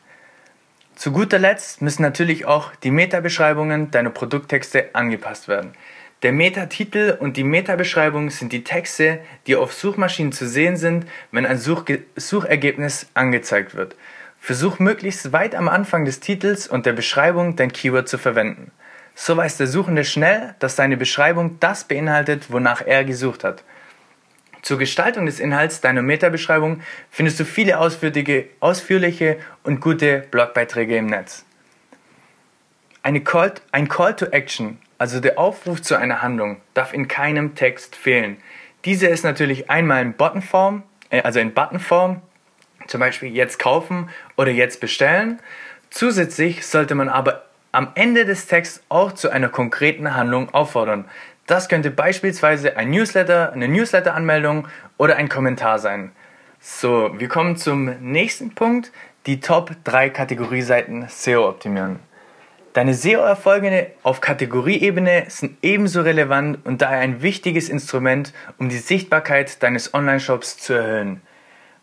Zu 0.95 1.11
guter 1.11 1.37
Letzt 1.39 1.83
müssen 1.83 2.01
natürlich 2.01 2.45
auch 2.45 2.75
die 2.77 2.91
Meta-Beschreibungen 2.91 3.91
deiner 3.91 4.09
Produkttexte 4.09 4.89
angepasst 4.93 5.47
werden. 5.47 5.73
Der 6.23 6.33
Meta-Titel 6.33 7.17
und 7.19 7.35
die 7.35 7.43
Meta-Beschreibung 7.43 8.29
sind 8.29 8.53
die 8.53 8.63
Texte, 8.63 9.19
die 9.47 9.55
auf 9.55 9.73
Suchmaschinen 9.73 10.31
zu 10.31 10.47
sehen 10.47 10.77
sind, 10.77 11.07
wenn 11.31 11.47
ein 11.47 11.57
Suchge 11.57 12.03
Suchergebnis 12.15 13.07
angezeigt 13.15 13.73
wird. 13.73 13.95
Versuch 14.39 14.77
möglichst 14.77 15.33
weit 15.33 15.55
am 15.55 15.67
Anfang 15.67 16.05
des 16.05 16.19
Titels 16.19 16.67
und 16.67 16.85
der 16.85 16.93
Beschreibung 16.93 17.55
dein 17.55 17.73
Keyword 17.73 18.07
zu 18.07 18.19
verwenden. 18.19 18.71
So 19.15 19.35
weiß 19.35 19.57
der 19.57 19.65
Suchende 19.65 20.05
schnell, 20.05 20.53
dass 20.59 20.75
seine 20.75 20.95
Beschreibung 20.95 21.57
das 21.59 21.85
beinhaltet, 21.85 22.51
wonach 22.51 22.85
er 22.85 23.03
gesucht 23.03 23.43
hat. 23.43 23.63
Zur 24.61 24.77
Gestaltung 24.77 25.25
des 25.25 25.39
Inhalts 25.39 25.81
deiner 25.81 26.03
Meta-Beschreibung 26.03 26.81
findest 27.09 27.39
du 27.39 27.45
viele 27.45 27.79
ausführliche 27.79 29.37
und 29.63 29.81
gute 29.81 30.19
Blogbeiträge 30.29 30.97
im 30.97 31.07
Netz. 31.07 31.45
Call, 33.23 33.53
ein 33.71 33.87
Call 33.87 34.15
to 34.15 34.25
Action, 34.27 34.77
also 34.97 35.19
der 35.19 35.39
Aufruf 35.39 35.81
zu 35.81 35.95
einer 35.95 36.21
Handlung, 36.21 36.61
darf 36.73 36.93
in 36.93 37.07
keinem 37.07 37.55
Text 37.55 37.95
fehlen. 37.95 38.37
Diese 38.85 39.07
ist 39.07 39.23
natürlich 39.23 39.69
einmal 39.69 40.01
in 40.01 40.13
Buttonform, 40.13 40.83
äh, 41.09 41.21
also 41.21 41.39
in 41.39 41.53
Buttonform, 41.53 42.21
zum 42.87 42.99
Beispiel 42.99 43.33
jetzt 43.35 43.59
kaufen 43.59 44.09
oder 44.37 44.51
jetzt 44.51 44.79
bestellen. 44.79 45.39
Zusätzlich 45.89 46.65
sollte 46.65 46.95
man 46.95 47.09
aber 47.09 47.45
am 47.71 47.89
Ende 47.95 48.25
des 48.25 48.47
Texts 48.47 48.83
auch 48.89 49.13
zu 49.13 49.29
einer 49.29 49.49
konkreten 49.49 50.15
Handlung 50.15 50.53
auffordern. 50.53 51.05
Das 51.47 51.69
könnte 51.69 51.91
beispielsweise 51.91 52.77
ein 52.77 52.91
Newsletter, 52.91 53.53
eine 53.53 53.67
Newsletter-Anmeldung 53.67 54.67
oder 54.97 55.15
ein 55.15 55.29
Kommentar 55.29 55.79
sein. 55.79 56.11
So, 56.59 57.11
wir 57.17 57.27
kommen 57.27 57.57
zum 57.57 57.85
nächsten 57.99 58.53
Punkt, 58.53 58.91
die 59.25 59.39
Top 59.39 59.71
3 59.83 60.09
Kategorieseiten 60.09 61.07
SEO 61.07 61.49
optimieren. 61.49 61.99
Deine 62.73 62.93
SEO-Erfolge 62.93 63.91
auf 64.01 64.21
Kategorieebene 64.21 65.25
sind 65.27 65.57
ebenso 65.61 66.01
relevant 66.01 66.59
und 66.65 66.81
daher 66.81 66.99
ein 66.99 67.21
wichtiges 67.21 67.67
Instrument, 67.67 68.31
um 68.59 68.69
die 68.69 68.77
Sichtbarkeit 68.77 69.61
deines 69.61 69.93
Online-Shops 69.93 70.57
zu 70.57 70.73
erhöhen. 70.73 71.21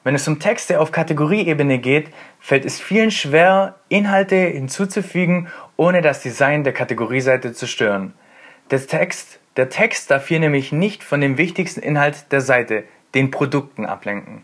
Wenn 0.03 0.15
es 0.15 0.27
um 0.27 0.39
Texte 0.39 0.81
auf 0.81 0.91
Kategorieebene 0.91 1.79
geht, 1.79 2.09
fällt 2.41 2.65
es 2.65 2.81
vielen 2.81 3.11
schwer, 3.11 3.75
Inhalte 3.91 4.37
hinzuzufügen, 4.37 5.49
ohne 5.77 6.01
das 6.01 6.23
Design 6.23 6.65
der 6.65 6.73
Kategorieseite 6.73 7.53
zu 7.53 7.67
stören. 7.67 8.15
Der 8.71 8.87
Text, 8.87 9.41
der 9.59 9.69
Text 9.69 10.11
darf 10.11 10.29
hier 10.29 10.41
nämlich 10.41 10.73
nicht 10.73 11.05
von 11.05 11.21
dem 11.21 11.37
wichtigsten 11.37 11.81
Inhalt 11.81 12.33
der 12.33 12.41
Seite, 12.41 12.85
den 13.15 13.31
Produkten, 13.31 13.85
ablenken. 13.85 14.43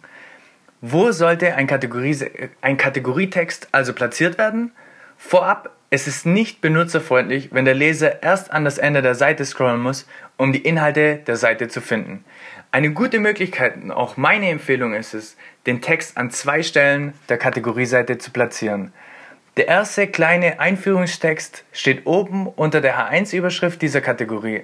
Wo 0.83 1.11
sollte 1.13 1.55
ein, 1.55 1.67
Kategorie, 1.67 2.19
ein 2.61 2.77
Kategorietext 2.77 3.69
also 3.73 3.95
platziert 3.95 4.37
werden? 4.37 4.73
Vorab, 5.17 5.71
es 5.91 6.07
ist 6.07 6.27
nicht 6.27 6.61
benutzerfreundlich, 6.61 7.51
wenn 7.53 7.65
der 7.65 7.75
Leser 7.75 8.23
erst 8.23 8.53
an 8.53 8.65
das 8.65 8.79
Ende 8.79 9.01
der 9.01 9.15
Seite 9.15 9.45
scrollen 9.45 9.81
muss, 9.81 10.09
um 10.37 10.53
die 10.53 10.63
Inhalte 10.63 11.17
der 11.27 11.37
Seite 11.37 11.69
zu 11.69 11.81
finden. 11.81 12.25
Eine 12.73 12.91
gute 12.93 13.21
Möglichkeit, 13.21 13.75
auch 13.91 14.17
meine 14.17 14.49
Empfehlung 14.51 14.95
ist 14.95 15.15
es, 15.15 15.37
den 15.67 15.81
Text 15.81 16.17
an 16.17 16.31
zwei 16.31 16.63
Stellen 16.65 17.15
der 17.29 17.39
Kategorieseite 17.39 18.19
zu 18.19 18.33
platzieren. 18.33 18.93
Der 19.57 19.69
erste 19.69 20.09
kleine 20.09 20.59
Einführungstext 20.59 21.65
steht 21.71 22.07
oben 22.07 22.49
unter 22.49 22.81
der 22.81 22.99
H1-Überschrift 22.99 23.81
dieser 23.81 24.01
Kategorie. 24.01 24.63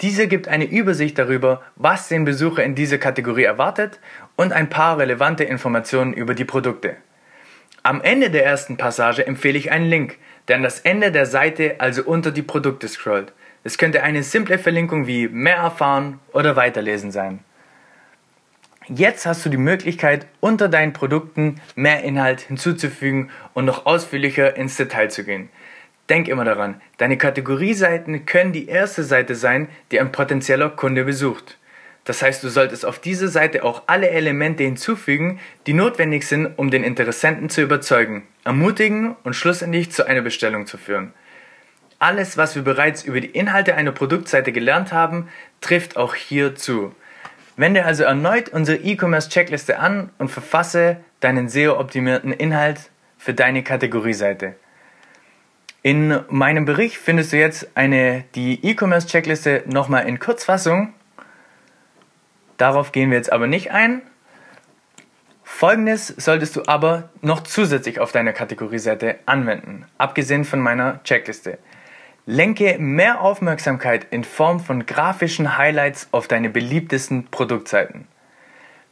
Diese 0.00 0.28
gibt 0.28 0.46
eine 0.46 0.66
Übersicht 0.66 1.18
darüber, 1.18 1.62
was 1.74 2.06
den 2.06 2.24
Besucher 2.24 2.62
in 2.62 2.76
dieser 2.76 2.98
Kategorie 2.98 3.42
erwartet 3.42 3.98
und 4.36 4.52
ein 4.52 4.70
paar 4.70 4.98
relevante 4.98 5.42
Informationen 5.42 6.12
über 6.12 6.34
die 6.34 6.44
Produkte. 6.44 6.96
Am 7.82 8.02
Ende 8.02 8.30
der 8.30 8.44
ersten 8.44 8.76
Passage 8.76 9.26
empfehle 9.26 9.56
ich 9.56 9.70
einen 9.70 9.88
Link, 9.88 10.18
der 10.48 10.56
an 10.56 10.62
das 10.62 10.80
Ende 10.80 11.12
der 11.12 11.24
Seite, 11.24 11.76
also 11.78 12.02
unter 12.02 12.30
die 12.30 12.42
Produkte 12.42 12.86
scrollt. 12.88 13.32
Es 13.64 13.78
könnte 13.78 14.02
eine 14.02 14.22
simple 14.22 14.58
Verlinkung 14.58 15.06
wie 15.06 15.28
mehr 15.28 15.56
erfahren 15.56 16.18
oder 16.32 16.56
weiterlesen 16.56 17.10
sein. 17.10 17.40
Jetzt 18.86 19.24
hast 19.24 19.46
du 19.46 19.50
die 19.50 19.56
Möglichkeit, 19.56 20.26
unter 20.40 20.68
deinen 20.68 20.92
Produkten 20.92 21.60
mehr 21.74 22.02
Inhalt 22.02 22.40
hinzuzufügen 22.40 23.30
und 23.54 23.64
noch 23.64 23.86
ausführlicher 23.86 24.56
ins 24.56 24.76
Detail 24.76 25.08
zu 25.08 25.24
gehen. 25.24 25.48
Denk 26.10 26.28
immer 26.28 26.44
daran, 26.44 26.80
deine 26.98 27.16
Kategorieseiten 27.16 28.26
können 28.26 28.52
die 28.52 28.66
erste 28.66 29.04
Seite 29.04 29.36
sein, 29.36 29.68
die 29.90 30.00
ein 30.00 30.12
potenzieller 30.12 30.68
Kunde 30.68 31.04
besucht. 31.04 31.56
Das 32.04 32.22
heißt, 32.22 32.42
du 32.42 32.48
solltest 32.48 32.86
auf 32.86 32.98
diese 32.98 33.28
Seite 33.28 33.62
auch 33.62 33.82
alle 33.86 34.10
Elemente 34.10 34.64
hinzufügen, 34.64 35.38
die 35.66 35.74
notwendig 35.74 36.26
sind, 36.26 36.58
um 36.58 36.70
den 36.70 36.82
Interessenten 36.82 37.50
zu 37.50 37.60
überzeugen, 37.60 38.26
ermutigen 38.44 39.16
und 39.22 39.34
schlussendlich 39.34 39.92
zu 39.92 40.06
einer 40.06 40.22
Bestellung 40.22 40.66
zu 40.66 40.78
führen. 40.78 41.12
Alles, 41.98 42.38
was 42.38 42.56
wir 42.56 42.62
bereits 42.62 43.04
über 43.04 43.20
die 43.20 43.28
Inhalte 43.28 43.74
einer 43.74 43.92
Produktseite 43.92 44.52
gelernt 44.52 44.92
haben, 44.92 45.28
trifft 45.60 45.98
auch 45.98 46.14
hier 46.14 46.54
zu. 46.54 46.94
Wende 47.56 47.84
also 47.84 48.04
erneut 48.04 48.48
unsere 48.48 48.78
E-Commerce-Checkliste 48.78 49.78
an 49.78 50.08
und 50.16 50.30
verfasse 50.30 50.96
deinen 51.20 51.50
SEO-optimierten 51.50 52.32
Inhalt 52.32 52.90
für 53.18 53.34
deine 53.34 53.62
Kategorieseite. 53.62 54.54
In 55.82 56.20
meinem 56.28 56.64
Bericht 56.64 56.96
findest 56.96 57.32
du 57.32 57.36
jetzt 57.36 57.68
eine, 57.74 58.24
die 58.34 58.64
E-Commerce-Checkliste 58.64 59.64
nochmal 59.66 60.08
in 60.08 60.18
Kurzfassung. 60.18 60.94
Darauf 62.60 62.92
gehen 62.92 63.08
wir 63.08 63.16
jetzt 63.16 63.32
aber 63.32 63.46
nicht 63.46 63.70
ein. 63.70 64.02
Folgendes 65.42 66.08
solltest 66.08 66.56
du 66.56 66.64
aber 66.66 67.08
noch 67.22 67.42
zusätzlich 67.42 68.00
auf 68.00 68.12
deiner 68.12 68.34
Kategorieseite 68.34 69.18
anwenden, 69.24 69.86
abgesehen 69.96 70.44
von 70.44 70.60
meiner 70.60 71.02
Checkliste. 71.02 71.58
Lenke 72.26 72.76
mehr 72.78 73.22
Aufmerksamkeit 73.22 74.08
in 74.10 74.24
Form 74.24 74.60
von 74.60 74.84
grafischen 74.84 75.56
Highlights 75.56 76.08
auf 76.12 76.28
deine 76.28 76.50
beliebtesten 76.50 77.28
Produktseiten. 77.30 78.06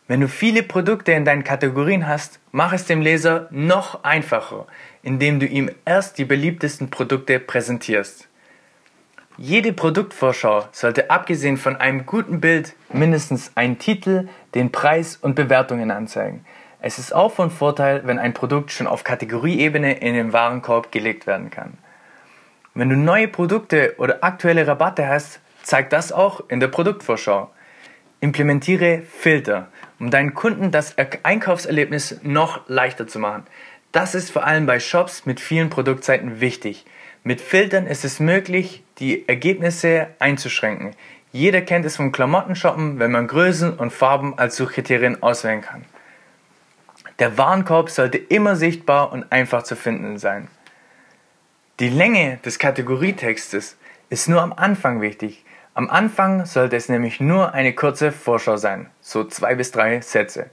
Wenn 0.06 0.22
du 0.22 0.28
viele 0.28 0.62
Produkte 0.62 1.12
in 1.12 1.26
deinen 1.26 1.44
Kategorien 1.44 2.08
hast, 2.08 2.40
mach 2.52 2.72
es 2.72 2.86
dem 2.86 3.02
Leser 3.02 3.48
noch 3.50 4.02
einfacher, 4.02 4.66
indem 5.02 5.40
du 5.40 5.46
ihm 5.46 5.70
erst 5.84 6.16
die 6.16 6.24
beliebtesten 6.24 6.88
Produkte 6.88 7.38
präsentierst. 7.38 8.27
Jede 9.40 9.72
Produktvorschau 9.72 10.66
sollte 10.72 11.10
abgesehen 11.10 11.58
von 11.58 11.76
einem 11.76 12.06
guten 12.06 12.40
Bild 12.40 12.74
mindestens 12.92 13.52
einen 13.54 13.78
Titel, 13.78 14.28
den 14.56 14.72
Preis 14.72 15.14
und 15.14 15.36
Bewertungen 15.36 15.92
anzeigen. 15.92 16.44
Es 16.80 16.98
ist 16.98 17.14
auch 17.14 17.32
von 17.32 17.52
Vorteil, 17.52 18.02
wenn 18.04 18.18
ein 18.18 18.34
Produkt 18.34 18.72
schon 18.72 18.88
auf 18.88 19.04
Kategorieebene 19.04 20.00
in 20.00 20.14
den 20.14 20.32
Warenkorb 20.32 20.90
gelegt 20.90 21.28
werden 21.28 21.50
kann. 21.50 21.78
Wenn 22.74 22.88
du 22.88 22.96
neue 22.96 23.28
Produkte 23.28 23.94
oder 23.98 24.24
aktuelle 24.24 24.66
Rabatte 24.66 25.06
hast, 25.06 25.38
zeig 25.62 25.88
das 25.90 26.10
auch 26.10 26.42
in 26.48 26.58
der 26.58 26.66
Produktvorschau. 26.66 27.48
Implementiere 28.18 29.02
Filter, 29.02 29.68
um 30.00 30.10
deinen 30.10 30.34
Kunden 30.34 30.72
das 30.72 30.96
Einkaufserlebnis 31.22 32.18
noch 32.24 32.68
leichter 32.68 33.06
zu 33.06 33.20
machen. 33.20 33.44
Das 33.92 34.16
ist 34.16 34.32
vor 34.32 34.44
allem 34.44 34.66
bei 34.66 34.80
Shops 34.80 35.26
mit 35.26 35.38
vielen 35.38 35.70
Produktseiten 35.70 36.40
wichtig. 36.40 36.86
Mit 37.22 37.40
Filtern 37.40 37.86
ist 37.86 38.04
es 38.04 38.18
möglich, 38.18 38.82
die 38.98 39.28
Ergebnisse 39.28 40.08
einzuschränken. 40.18 40.94
Jeder 41.32 41.60
kennt 41.60 41.84
es 41.84 41.96
vom 41.96 42.12
Klamottenshoppen, 42.12 42.98
wenn 42.98 43.12
man 43.12 43.26
Größen 43.26 43.74
und 43.74 43.92
Farben 43.92 44.38
als 44.38 44.56
Suchkriterien 44.56 45.22
auswählen 45.22 45.60
kann. 45.60 45.84
Der 47.18 47.36
Warenkorb 47.36 47.90
sollte 47.90 48.18
immer 48.18 48.56
sichtbar 48.56 49.12
und 49.12 49.30
einfach 49.32 49.62
zu 49.62 49.76
finden 49.76 50.18
sein. 50.18 50.48
Die 51.80 51.88
Länge 51.88 52.38
des 52.44 52.58
Kategorietextes 52.58 53.76
ist 54.08 54.28
nur 54.28 54.42
am 54.42 54.52
Anfang 54.52 55.00
wichtig. 55.00 55.44
Am 55.74 55.90
Anfang 55.90 56.44
sollte 56.44 56.76
es 56.76 56.88
nämlich 56.88 57.20
nur 57.20 57.54
eine 57.54 57.72
kurze 57.72 58.10
Vorschau 58.10 58.56
sein, 58.56 58.88
so 59.00 59.24
zwei 59.24 59.54
bis 59.54 59.70
drei 59.70 60.00
Sätze. 60.00 60.50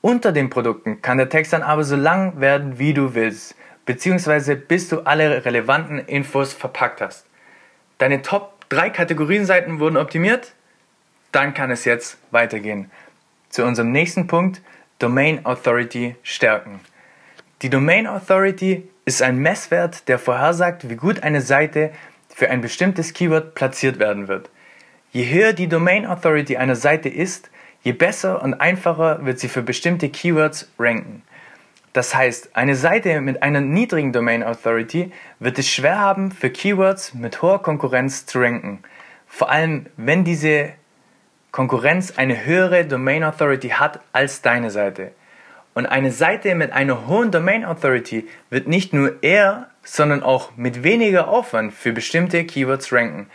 Unter 0.00 0.32
den 0.32 0.50
Produkten 0.50 1.02
kann 1.02 1.18
der 1.18 1.28
Text 1.28 1.52
dann 1.52 1.62
aber 1.62 1.84
so 1.84 1.96
lang 1.96 2.40
werden, 2.40 2.78
wie 2.78 2.94
du 2.94 3.14
willst, 3.14 3.54
beziehungsweise 3.84 4.56
bis 4.56 4.88
du 4.88 5.00
alle 5.00 5.44
relevanten 5.44 5.98
Infos 5.98 6.52
verpackt 6.52 7.00
hast. 7.00 7.26
Deine 8.02 8.20
Top 8.20 8.68
3 8.70 8.90
Kategorienseiten 8.90 9.78
wurden 9.78 9.96
optimiert? 9.96 10.54
Dann 11.30 11.54
kann 11.54 11.70
es 11.70 11.84
jetzt 11.84 12.18
weitergehen. 12.32 12.90
Zu 13.48 13.64
unserem 13.64 13.92
nächsten 13.92 14.26
Punkt, 14.26 14.60
Domain 14.98 15.46
Authority 15.46 16.16
stärken. 16.24 16.80
Die 17.62 17.70
Domain 17.70 18.08
Authority 18.08 18.90
ist 19.04 19.22
ein 19.22 19.38
Messwert, 19.38 20.08
der 20.08 20.18
vorhersagt, 20.18 20.90
wie 20.90 20.96
gut 20.96 21.22
eine 21.22 21.40
Seite 21.40 21.92
für 22.28 22.50
ein 22.50 22.60
bestimmtes 22.60 23.12
Keyword 23.12 23.54
platziert 23.54 24.00
werden 24.00 24.26
wird. 24.26 24.50
Je 25.12 25.32
höher 25.32 25.52
die 25.52 25.68
Domain 25.68 26.04
Authority 26.04 26.56
einer 26.56 26.74
Seite 26.74 27.08
ist, 27.08 27.52
je 27.84 27.92
besser 27.92 28.42
und 28.42 28.54
einfacher 28.54 29.24
wird 29.24 29.38
sie 29.38 29.48
für 29.48 29.62
bestimmte 29.62 30.08
Keywords 30.08 30.68
ranken. 30.76 31.22
Das 31.92 32.14
heißt, 32.14 32.56
eine 32.56 32.74
Seite 32.74 33.20
mit 33.20 33.42
einer 33.42 33.60
niedrigen 33.60 34.12
Domain 34.12 34.42
Authority 34.42 35.12
wird 35.40 35.58
es 35.58 35.68
schwer 35.68 35.98
haben, 35.98 36.32
für 36.32 36.48
Keywords 36.48 37.12
mit 37.12 37.42
hoher 37.42 37.62
Konkurrenz 37.62 38.24
zu 38.24 38.38
ranken. 38.40 38.82
Vor 39.26 39.50
allem, 39.50 39.86
wenn 39.96 40.24
diese 40.24 40.70
Konkurrenz 41.50 42.14
eine 42.16 42.46
höhere 42.46 42.86
Domain 42.86 43.22
Authority 43.24 43.68
hat 43.70 44.00
als 44.12 44.40
deine 44.40 44.70
Seite. 44.70 45.12
Und 45.74 45.84
eine 45.84 46.12
Seite 46.12 46.54
mit 46.54 46.72
einer 46.72 47.06
hohen 47.06 47.30
Domain 47.30 47.64
Authority 47.64 48.26
wird 48.48 48.68
nicht 48.68 48.94
nur 48.94 49.22
eher, 49.22 49.68
sondern 49.82 50.22
auch 50.22 50.56
mit 50.56 50.82
weniger 50.82 51.28
Aufwand 51.28 51.74
für 51.74 51.92
bestimmte 51.92 52.44
Keywords 52.44 52.90
ranken. 52.92 53.28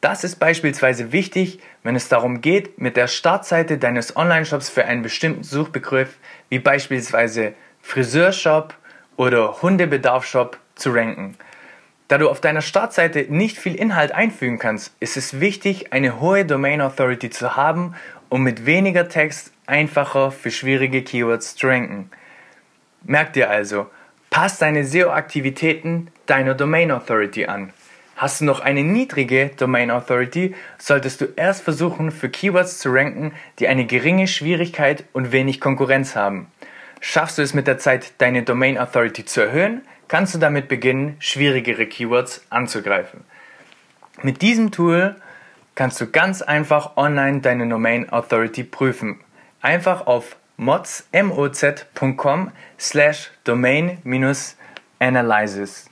Das 0.00 0.24
ist 0.24 0.36
beispielsweise 0.36 1.12
wichtig, 1.12 1.60
wenn 1.82 1.94
es 1.94 2.08
darum 2.08 2.40
geht, 2.40 2.80
mit 2.80 2.96
der 2.96 3.06
Startseite 3.06 3.78
deines 3.78 4.16
Online-Shops 4.16 4.68
für 4.68 4.84
einen 4.84 5.02
bestimmten 5.02 5.44
Suchbegriff 5.44 6.18
wie 6.48 6.58
beispielsweise 6.58 7.54
Friseurshop 7.82 8.74
oder 9.16 9.60
Hundebedarfshop 9.60 10.58
zu 10.74 10.90
ranken. 10.92 11.36
Da 12.08 12.18
du 12.18 12.28
auf 12.28 12.40
deiner 12.40 12.62
Startseite 12.62 13.26
nicht 13.28 13.58
viel 13.58 13.74
Inhalt 13.74 14.12
einfügen 14.12 14.58
kannst, 14.58 14.94
ist 15.00 15.16
es 15.16 15.40
wichtig, 15.40 15.92
eine 15.92 16.20
hohe 16.20 16.44
Domain 16.44 16.80
Authority 16.80 17.30
zu 17.30 17.56
haben, 17.56 17.94
um 18.28 18.42
mit 18.42 18.66
weniger 18.66 19.08
Text 19.08 19.52
einfacher 19.66 20.30
für 20.30 20.50
schwierige 20.50 21.02
Keywords 21.02 21.56
zu 21.56 21.66
ranken. 21.66 22.10
Merk 23.04 23.32
dir 23.32 23.50
also, 23.50 23.86
passt 24.30 24.62
deine 24.62 24.84
SEO-Aktivitäten 24.84 26.08
deiner 26.26 26.54
Domain 26.54 26.90
Authority 26.90 27.46
an. 27.46 27.72
Hast 28.16 28.40
du 28.40 28.44
noch 28.44 28.60
eine 28.60 28.84
niedrige 28.84 29.50
Domain 29.56 29.90
Authority, 29.90 30.54
solltest 30.78 31.20
du 31.20 31.26
erst 31.34 31.62
versuchen, 31.62 32.10
für 32.10 32.28
Keywords 32.28 32.78
zu 32.78 32.90
ranken, 32.90 33.32
die 33.58 33.68
eine 33.68 33.86
geringe 33.86 34.28
Schwierigkeit 34.28 35.04
und 35.12 35.32
wenig 35.32 35.60
Konkurrenz 35.60 36.14
haben. 36.14 36.46
Schaffst 37.04 37.36
du 37.36 37.42
es 37.42 37.52
mit 37.52 37.66
der 37.66 37.78
Zeit, 37.78 38.12
deine 38.18 38.44
Domain 38.44 38.78
Authority 38.78 39.24
zu 39.24 39.40
erhöhen, 39.40 39.82
kannst 40.06 40.36
du 40.36 40.38
damit 40.38 40.68
beginnen, 40.68 41.16
schwierigere 41.18 41.86
Keywords 41.86 42.46
anzugreifen. 42.48 43.24
Mit 44.22 44.40
diesem 44.40 44.70
Tool 44.70 45.16
kannst 45.74 46.00
du 46.00 46.06
ganz 46.06 46.42
einfach 46.42 46.96
online 46.96 47.40
deine 47.40 47.68
Domain 47.68 48.08
Authority 48.08 48.62
prüfen. 48.62 49.18
Einfach 49.60 50.06
auf 50.06 50.36
moz.com 50.58 52.52
slash 52.78 53.32
domain-analysis. 53.42 55.90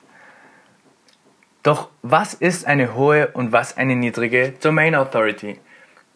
Doch 1.64 1.88
was 2.02 2.34
ist 2.34 2.68
eine 2.68 2.94
hohe 2.94 3.26
und 3.32 3.50
was 3.50 3.76
eine 3.76 3.96
niedrige 3.96 4.52
Domain 4.62 4.94
Authority? 4.94 5.58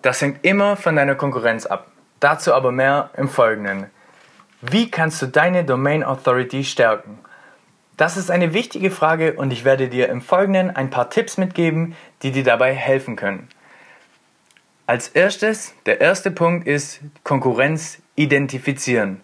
Das 0.02 0.22
hängt 0.22 0.44
immer 0.44 0.76
von 0.76 0.94
deiner 0.94 1.16
Konkurrenz 1.16 1.66
ab. 1.66 1.90
Dazu 2.20 2.54
aber 2.54 2.70
mehr 2.70 3.10
im 3.16 3.28
Folgenden. 3.28 3.90
Wie 4.70 4.90
kannst 4.90 5.20
du 5.20 5.26
deine 5.26 5.62
Domain 5.62 6.02
Authority 6.02 6.64
stärken? 6.64 7.18
Das 7.98 8.16
ist 8.16 8.30
eine 8.30 8.54
wichtige 8.54 8.90
Frage 8.90 9.34
und 9.34 9.52
ich 9.52 9.66
werde 9.66 9.88
dir 9.88 10.08
im 10.08 10.22
Folgenden 10.22 10.70
ein 10.70 10.88
paar 10.88 11.10
Tipps 11.10 11.36
mitgeben, 11.36 11.94
die 12.22 12.32
dir 12.32 12.44
dabei 12.44 12.72
helfen 12.72 13.14
können. 13.14 13.48
Als 14.86 15.08
erstes, 15.08 15.74
der 15.84 16.00
erste 16.00 16.30
Punkt 16.30 16.66
ist 16.66 17.00
Konkurrenz 17.24 17.98
identifizieren. 18.16 19.20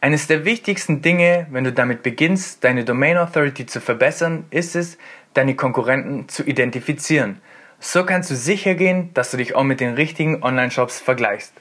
Eines 0.00 0.28
der 0.28 0.44
wichtigsten 0.44 1.02
Dinge, 1.02 1.48
wenn 1.50 1.64
du 1.64 1.72
damit 1.72 2.04
beginnst, 2.04 2.62
deine 2.62 2.84
Domain 2.84 3.18
Authority 3.18 3.66
zu 3.66 3.80
verbessern, 3.80 4.44
ist 4.50 4.76
es, 4.76 4.96
deine 5.32 5.56
Konkurrenten 5.56 6.28
zu 6.28 6.44
identifizieren. 6.44 7.40
So 7.80 8.04
kannst 8.04 8.30
du 8.30 8.36
sicher 8.36 8.76
gehen, 8.76 9.12
dass 9.14 9.32
du 9.32 9.38
dich 9.38 9.56
auch 9.56 9.64
mit 9.64 9.80
den 9.80 9.94
richtigen 9.94 10.44
Online-Shops 10.44 11.00
vergleichst. 11.00 11.52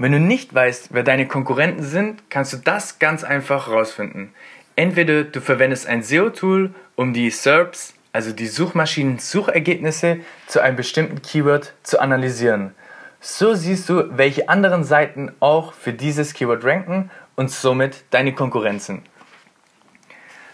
Wenn 0.00 0.12
du 0.12 0.20
nicht 0.20 0.54
weißt, 0.54 0.90
wer 0.92 1.02
deine 1.02 1.26
Konkurrenten 1.26 1.82
sind, 1.82 2.30
kannst 2.30 2.52
du 2.52 2.58
das 2.58 3.00
ganz 3.00 3.24
einfach 3.24 3.66
herausfinden. 3.66 4.32
Entweder 4.76 5.24
du 5.24 5.40
verwendest 5.40 5.88
ein 5.88 6.04
SEO-Tool, 6.04 6.72
um 6.94 7.12
die 7.12 7.30
SERPs, 7.30 7.94
also 8.12 8.30
die 8.30 8.46
Suchmaschinen-Suchergebnisse, 8.46 10.20
zu 10.46 10.60
einem 10.62 10.76
bestimmten 10.76 11.20
Keyword 11.20 11.72
zu 11.82 12.00
analysieren. 12.00 12.76
So 13.20 13.54
siehst 13.54 13.88
du, 13.88 14.16
welche 14.16 14.48
anderen 14.48 14.84
Seiten 14.84 15.32
auch 15.40 15.72
für 15.72 15.92
dieses 15.92 16.32
Keyword 16.32 16.64
ranken 16.64 17.10
und 17.34 17.50
somit 17.50 18.04
deine 18.10 18.32
Konkurrenzen. 18.32 19.02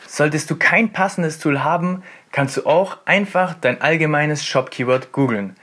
Solltest 0.07 0.51
du 0.51 0.57
kein 0.57 0.91
passendes 0.91 1.39
Tool 1.39 1.63
haben, 1.63 2.03
kannst 2.33 2.57
du 2.57 2.65
auch 2.65 2.97
einfach 3.05 3.53
dein 3.61 3.83
allgemeines 3.83 4.43
Shop-Keyword 4.47 5.13
googeln. 5.13 5.55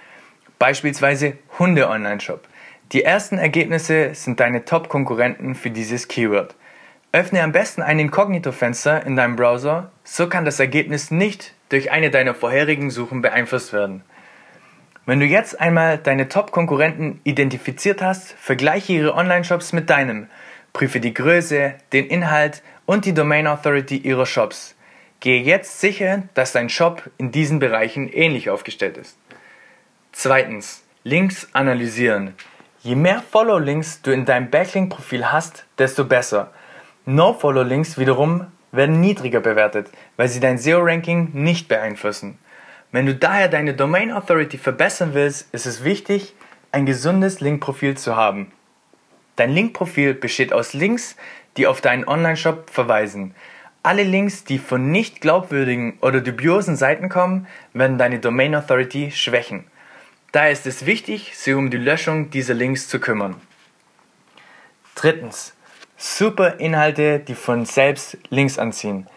Beispielsweise 0.59 1.37
Hunde-Online-Shop. 1.57 2.47
Die 2.91 3.05
ersten 3.05 3.37
Ergebnisse 3.37 4.13
sind 4.13 4.41
deine 4.41 4.65
Top-Konkurrenten 4.65 5.55
für 5.55 5.69
dieses 5.69 6.09
Keyword. 6.09 6.55
Öffne 7.13 7.41
am 7.41 7.53
besten 7.53 7.81
ein 7.81 7.99
Inkognito-Fenster 7.99 9.05
in 9.05 9.15
deinem 9.15 9.37
Browser, 9.37 9.91
so 10.03 10.27
kann 10.27 10.43
das 10.43 10.59
Ergebnis 10.59 11.09
nicht 11.09 11.53
durch 11.69 11.91
eine 11.91 12.11
deiner 12.11 12.33
vorherigen 12.33 12.89
Suchen 12.89 13.21
beeinflusst 13.21 13.71
werden. 13.71 14.03
Wenn 15.05 15.21
du 15.21 15.25
jetzt 15.25 15.59
einmal 15.59 15.99
deine 15.99 16.27
Top-Konkurrenten 16.27 17.21
identifiziert 17.23 18.01
hast, 18.01 18.33
vergleiche 18.33 18.91
ihre 18.91 19.15
Online-Shops 19.15 19.71
mit 19.71 19.89
deinem. 19.89 20.27
Prüfe 20.73 20.99
die 20.99 21.13
Größe, 21.13 21.75
den 21.93 22.07
Inhalt 22.07 22.61
und 22.85 23.05
die 23.05 23.13
Domain 23.13 23.47
Authority 23.47 23.97
ihrer 23.97 24.25
Shops. 24.25 24.75
Gehe 25.21 25.41
jetzt 25.41 25.79
sicher, 25.79 26.23
dass 26.33 26.51
dein 26.51 26.67
Shop 26.67 27.09
in 27.17 27.31
diesen 27.31 27.59
Bereichen 27.59 28.09
ähnlich 28.09 28.49
aufgestellt 28.49 28.97
ist. 28.97 29.17
Zweitens, 30.11 30.83
Links 31.03 31.47
analysieren. 31.53 32.35
Je 32.83 32.95
mehr 32.95 33.21
Follow-Links 33.21 34.01
du 34.01 34.09
in 34.09 34.25
deinem 34.25 34.49
Backlink-Profil 34.49 35.31
hast, 35.31 35.65
desto 35.77 36.03
besser. 36.03 36.49
No-Follow-Links 37.05 37.99
wiederum 37.99 38.47
werden 38.71 38.99
niedriger 38.99 39.39
bewertet, 39.39 39.91
weil 40.17 40.29
sie 40.29 40.39
dein 40.39 40.57
SEO-Ranking 40.57 41.29
nicht 41.33 41.67
beeinflussen. 41.67 42.39
Wenn 42.91 43.05
du 43.05 43.13
daher 43.13 43.49
deine 43.49 43.75
Domain 43.75 44.11
Authority 44.11 44.57
verbessern 44.57 45.11
willst, 45.13 45.53
ist 45.53 45.67
es 45.67 45.83
wichtig, 45.83 46.33
ein 46.71 46.87
gesundes 46.87 47.39
Link-Profil 47.39 47.97
zu 47.97 48.15
haben. 48.15 48.51
Dein 49.35 49.51
Link-Profil 49.51 50.15
besteht 50.15 50.51
aus 50.51 50.73
Links, 50.73 51.15
die 51.57 51.67
auf 51.67 51.81
deinen 51.81 52.07
Online-Shop 52.07 52.71
verweisen. 52.71 53.35
Alle 53.83 54.03
Links, 54.03 54.43
die 54.43 54.57
von 54.57 54.89
nicht 54.89 55.21
glaubwürdigen 55.21 55.99
oder 56.01 56.19
dubiosen 56.19 56.75
Seiten 56.75 57.09
kommen, 57.09 57.45
werden 57.73 57.99
deine 57.99 58.17
Domain 58.17 58.55
Authority 58.55 59.11
schwächen. 59.11 59.65
Daher 60.31 60.51
ist 60.51 60.65
es 60.65 60.85
wichtig, 60.85 61.37
sich 61.37 61.53
um 61.53 61.69
die 61.69 61.77
Löschung 61.77 62.29
dieser 62.29 62.53
Links 62.53 62.87
zu 62.87 62.99
kümmern. 62.99 63.35
Drittens. 64.95 65.53
Super 65.97 66.59
Inhalte, 66.59 67.19
die 67.19 67.35
von 67.35 67.65
selbst 67.65 68.17
Links 68.29 68.57
anziehen. 68.57 69.07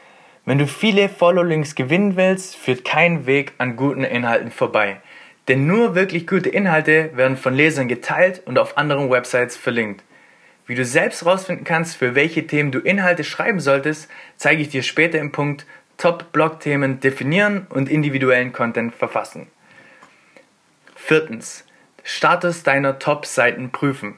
Wenn 0.44 0.58
du 0.58 0.66
viele 0.66 1.08
Follow-Links 1.08 1.76
gewinnen 1.76 2.16
willst, 2.16 2.56
führt 2.56 2.84
kein 2.84 3.26
Weg 3.26 3.52
an 3.58 3.76
guten 3.76 4.04
Inhalten 4.04 4.50
vorbei. 4.50 5.00
Denn 5.46 5.66
nur 5.66 5.94
wirklich 5.94 6.26
gute 6.26 6.48
Inhalte 6.48 7.16
werden 7.16 7.36
von 7.36 7.54
Lesern 7.54 7.86
geteilt 7.86 8.42
und 8.44 8.58
auf 8.58 8.76
anderen 8.76 9.08
Websites 9.08 9.56
verlinkt. 9.56 10.02
Wie 10.66 10.74
du 10.74 10.84
selbst 10.84 11.22
herausfinden 11.24 11.64
kannst, 11.64 11.96
für 11.96 12.14
welche 12.14 12.46
Themen 12.46 12.72
du 12.72 12.80
Inhalte 12.80 13.22
schreiben 13.22 13.60
solltest, 13.60 14.08
zeige 14.36 14.62
ich 14.62 14.68
dir 14.68 14.82
später 14.82 15.18
im 15.18 15.30
Punkt 15.30 15.64
Top-Blog-Themen 15.96 17.00
definieren 17.00 17.66
und 17.70 17.88
individuellen 17.88 18.52
Content 18.52 18.94
verfassen. 18.94 19.46
Viertens. 21.06 21.66
Status 22.02 22.62
deiner 22.62 22.98
Top-Seiten 22.98 23.72
prüfen. 23.72 24.14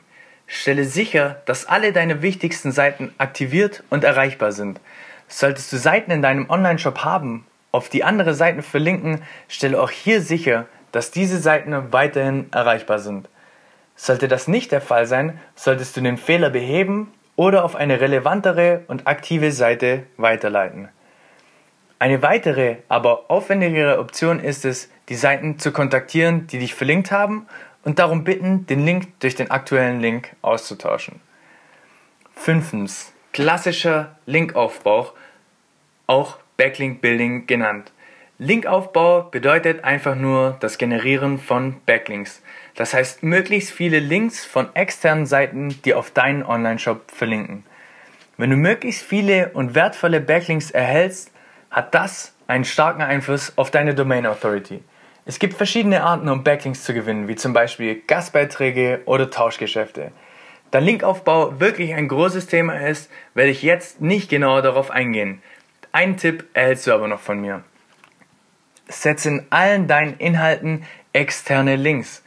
Stelle 0.47 0.85
sicher, 0.85 1.43
dass 1.45 1.67
alle 1.67 1.93
deine 1.93 2.23
wichtigsten 2.23 2.71
Seiten 2.71 3.13
aktiviert 3.19 3.83
und 3.91 4.05
erreichbar 4.05 4.53
sind. 4.53 4.81
Solltest 5.27 5.73
du 5.73 5.79
Seiten 5.79 6.13
in 6.13 6.23
deinem 6.23 6.49
Online-Shop 6.49 7.03
haben, 7.03 7.45
auf 7.73 7.89
die 7.89 8.05
andere 8.05 8.35
Seiten 8.35 8.63
verlinken, 8.63 9.23
stelle 9.49 9.83
auch 9.83 9.91
hier 9.91 10.23
sicher, 10.23 10.67
dass 10.93 11.11
diese 11.11 11.41
Seiten 11.41 11.93
weiterhin 11.93 12.53
erreichbar 12.53 13.01
sind. 13.01 13.29
Sollte 13.97 14.29
das 14.29 14.47
nicht 14.47 14.71
der 14.71 14.81
Fall 14.81 15.07
sein, 15.07 15.41
solltest 15.57 15.97
du 15.97 16.03
den 16.03 16.19
Fehler 16.19 16.51
beheben 16.51 17.13
oder 17.35 17.65
auf 17.65 17.75
eine 17.75 18.01
relevantere 18.01 18.85
und 18.87 19.09
aktive 19.09 19.51
Seite 19.51 20.05
weiterleiten. 20.19 20.89
Eine 21.99 22.23
weitere, 22.23 22.77
aber 22.89 23.31
aufwendigere 23.31 23.99
Option 23.99 24.39
ist 24.39 24.67
es, 24.67 24.91
die 25.09 25.15
Seiten 25.15 25.59
zu 25.59 25.73
kontaktieren, 25.73 26.47
die 26.47 26.59
dich 26.59 26.75
verlinkt 26.75 27.11
haben 27.11 27.47
und 27.85 27.99
darum 27.99 28.25
bitten, 28.25 28.67
den 28.67 28.85
Link 28.85 29.19
durch 29.21 29.35
den 29.35 29.51
aktuellen 29.51 30.01
Link 30.01 30.37
auszutauschen. 30.43 31.21
Fünftens. 32.35 33.13
Klassischer 33.33 34.17
Linkaufbau, 34.27 35.13
auch 36.07 36.39
Backlink 36.57 37.01
Building 37.01 37.47
genannt. 37.47 37.93
Linkaufbau 38.39 39.23
bedeutet 39.23 39.85
einfach 39.85 40.15
nur 40.15 40.57
das 40.61 40.77
Generieren 40.77 41.39
von 41.39 41.81
Backlinks. 41.87 42.43
Das 42.75 42.93
heißt, 42.93 43.23
möglichst 43.23 43.73
viele 43.73 43.99
Links 43.99 44.45
von 44.45 44.75
externen 44.75 45.25
Seiten, 45.25 45.81
die 45.85 45.95
auf 45.95 46.11
deinen 46.11 46.43
Online-Shop 46.43 47.11
verlinken. 47.11 47.65
Wenn 48.37 48.51
du 48.51 48.57
möglichst 48.57 49.03
viele 49.03 49.51
und 49.55 49.75
wertvolle 49.75 50.21
Backlinks 50.21 50.71
erhältst, 50.71 51.31
hat 51.77 51.95
das 51.95 52.33
einen 52.47 52.65
starken 52.65 53.03
Einfluss 53.03 53.53
auf 53.57 53.71
deine 53.71 53.95
Domain 53.95 54.25
Authority. 54.25 54.83
Es 55.27 55.39
gibt 55.39 55.53
verschiedene 55.53 56.03
Arten, 56.03 56.27
um 56.31 56.43
Backlinks 56.43 56.85
zu 56.85 56.95
gewinnen, 56.95 57.29
wie 57.29 57.37
zum 57.37 57.53
Beispiel 57.53 58.01
Gastbeiträge 58.07 59.03
oder 59.05 59.31
Tauschgeschäfte. 59.31 60.11
Da 60.71 60.79
Linkaufbau 60.79 61.61
wirklich 61.61 61.93
ein 61.95 62.09
großes 62.09 62.47
Thema 62.47 62.79
ist, 62.89 63.11
werde 63.35 63.51
ich 63.51 63.63
jetzt 63.63 64.01
nicht 64.01 64.31
genauer 64.31 64.63
darauf 64.63 64.91
eingehen. 64.91 65.43
Einen 65.93 66.17
Tipp 66.17 66.47
erhältst 66.55 66.87
du 66.87 66.93
aber 66.93 67.09
noch 67.09 67.21
von 67.21 67.43
mir. 67.43 67.63
Setze 68.89 69.29
in 69.29 69.47
allen 69.51 69.87
deinen 69.87 70.17
Inhalten 70.17 70.85
externe 71.13 71.77
Links. 71.77 72.23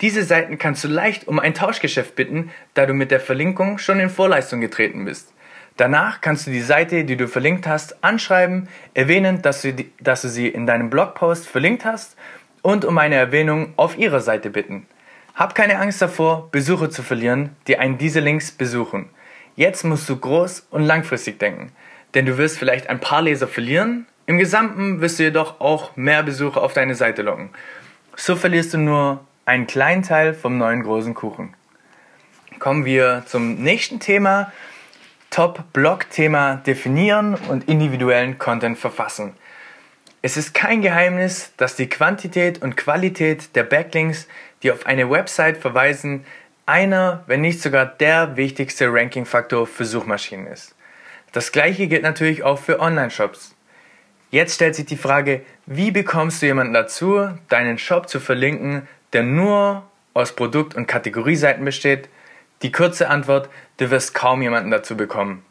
Diese 0.00 0.24
Seiten 0.24 0.56
kannst 0.56 0.82
du 0.82 0.88
leicht 0.88 1.28
um 1.28 1.38
ein 1.38 1.52
Tauschgeschäft 1.52 2.16
bitten, 2.16 2.50
da 2.72 2.86
du 2.86 2.94
mit 2.94 3.10
der 3.10 3.20
Verlinkung 3.20 3.76
schon 3.76 4.00
in 4.00 4.08
Vorleistung 4.08 4.62
getreten 4.62 5.04
bist. 5.04 5.33
Danach 5.76 6.20
kannst 6.20 6.46
du 6.46 6.52
die 6.52 6.60
Seite, 6.60 7.04
die 7.04 7.16
du 7.16 7.26
verlinkt 7.26 7.66
hast, 7.66 8.02
anschreiben, 8.04 8.68
erwähnen, 8.94 9.42
dass 9.42 9.62
du, 9.62 9.72
die, 9.72 9.90
dass 10.00 10.22
du 10.22 10.28
sie 10.28 10.48
in 10.48 10.66
deinem 10.66 10.88
Blogpost 10.88 11.48
verlinkt 11.48 11.84
hast 11.84 12.16
und 12.62 12.84
um 12.84 12.96
eine 12.98 13.16
Erwähnung 13.16 13.72
auf 13.76 13.98
ihrer 13.98 14.20
Seite 14.20 14.50
bitten. 14.50 14.86
Hab 15.34 15.56
keine 15.56 15.78
Angst 15.80 16.00
davor, 16.00 16.48
Besucher 16.52 16.90
zu 16.90 17.02
verlieren, 17.02 17.56
die 17.66 17.76
einen 17.76 17.98
diese 17.98 18.20
Links 18.20 18.52
besuchen. 18.52 19.10
Jetzt 19.56 19.84
musst 19.84 20.08
du 20.08 20.16
groß 20.16 20.68
und 20.70 20.84
langfristig 20.84 21.40
denken, 21.40 21.72
denn 22.14 22.24
du 22.24 22.38
wirst 22.38 22.56
vielleicht 22.58 22.88
ein 22.88 23.00
paar 23.00 23.22
Leser 23.22 23.48
verlieren, 23.48 24.06
im 24.26 24.38
Gesamten 24.38 25.00
wirst 25.00 25.18
du 25.18 25.24
jedoch 25.24 25.60
auch 25.60 25.96
mehr 25.96 26.22
Besucher 26.22 26.62
auf 26.62 26.72
deine 26.72 26.94
Seite 26.94 27.22
locken. 27.22 27.50
So 28.16 28.36
verlierst 28.36 28.72
du 28.72 28.78
nur 28.78 29.24
einen 29.44 29.66
kleinen 29.66 30.02
Teil 30.02 30.32
vom 30.32 30.56
neuen 30.56 30.82
großen 30.82 31.12
Kuchen. 31.14 31.52
Kommen 32.58 32.84
wir 32.86 33.24
zum 33.26 33.56
nächsten 33.56 34.00
Thema. 34.00 34.52
Top-Blog-Thema 35.34 36.62
definieren 36.64 37.34
und 37.34 37.68
individuellen 37.68 38.38
Content 38.38 38.78
verfassen. 38.78 39.34
Es 40.22 40.36
ist 40.36 40.54
kein 40.54 40.80
Geheimnis, 40.80 41.50
dass 41.56 41.74
die 41.74 41.88
Quantität 41.88 42.62
und 42.62 42.76
Qualität 42.76 43.56
der 43.56 43.64
Backlinks, 43.64 44.28
die 44.62 44.70
auf 44.70 44.86
eine 44.86 45.10
Website 45.10 45.56
verweisen, 45.56 46.24
einer, 46.66 47.24
wenn 47.26 47.40
nicht 47.40 47.60
sogar 47.60 47.84
der 47.84 48.36
wichtigste 48.36 48.92
Ranking-Faktor 48.92 49.66
für 49.66 49.84
Suchmaschinen 49.84 50.46
ist. 50.46 50.76
Das 51.32 51.50
gleiche 51.50 51.88
gilt 51.88 52.04
natürlich 52.04 52.44
auch 52.44 52.60
für 52.60 52.78
Online-Shops. 52.78 53.56
Jetzt 54.30 54.54
stellt 54.54 54.76
sich 54.76 54.86
die 54.86 54.96
Frage, 54.96 55.42
wie 55.66 55.90
bekommst 55.90 56.42
du 56.42 56.46
jemanden 56.46 56.74
dazu, 56.74 57.28
deinen 57.48 57.78
Shop 57.78 58.08
zu 58.08 58.20
verlinken, 58.20 58.86
der 59.12 59.24
nur 59.24 59.82
aus 60.12 60.36
Produkt- 60.36 60.76
und 60.76 60.86
Kategorieseiten 60.86 61.64
besteht? 61.64 62.08
Die 62.62 62.72
kurze 62.72 63.10
Antwort, 63.10 63.48
du 63.76 63.90
wirst 63.90 64.14
kaum 64.14 64.42
jemanden 64.42 64.70
dazu 64.70 64.96
bekommen. 64.96 65.44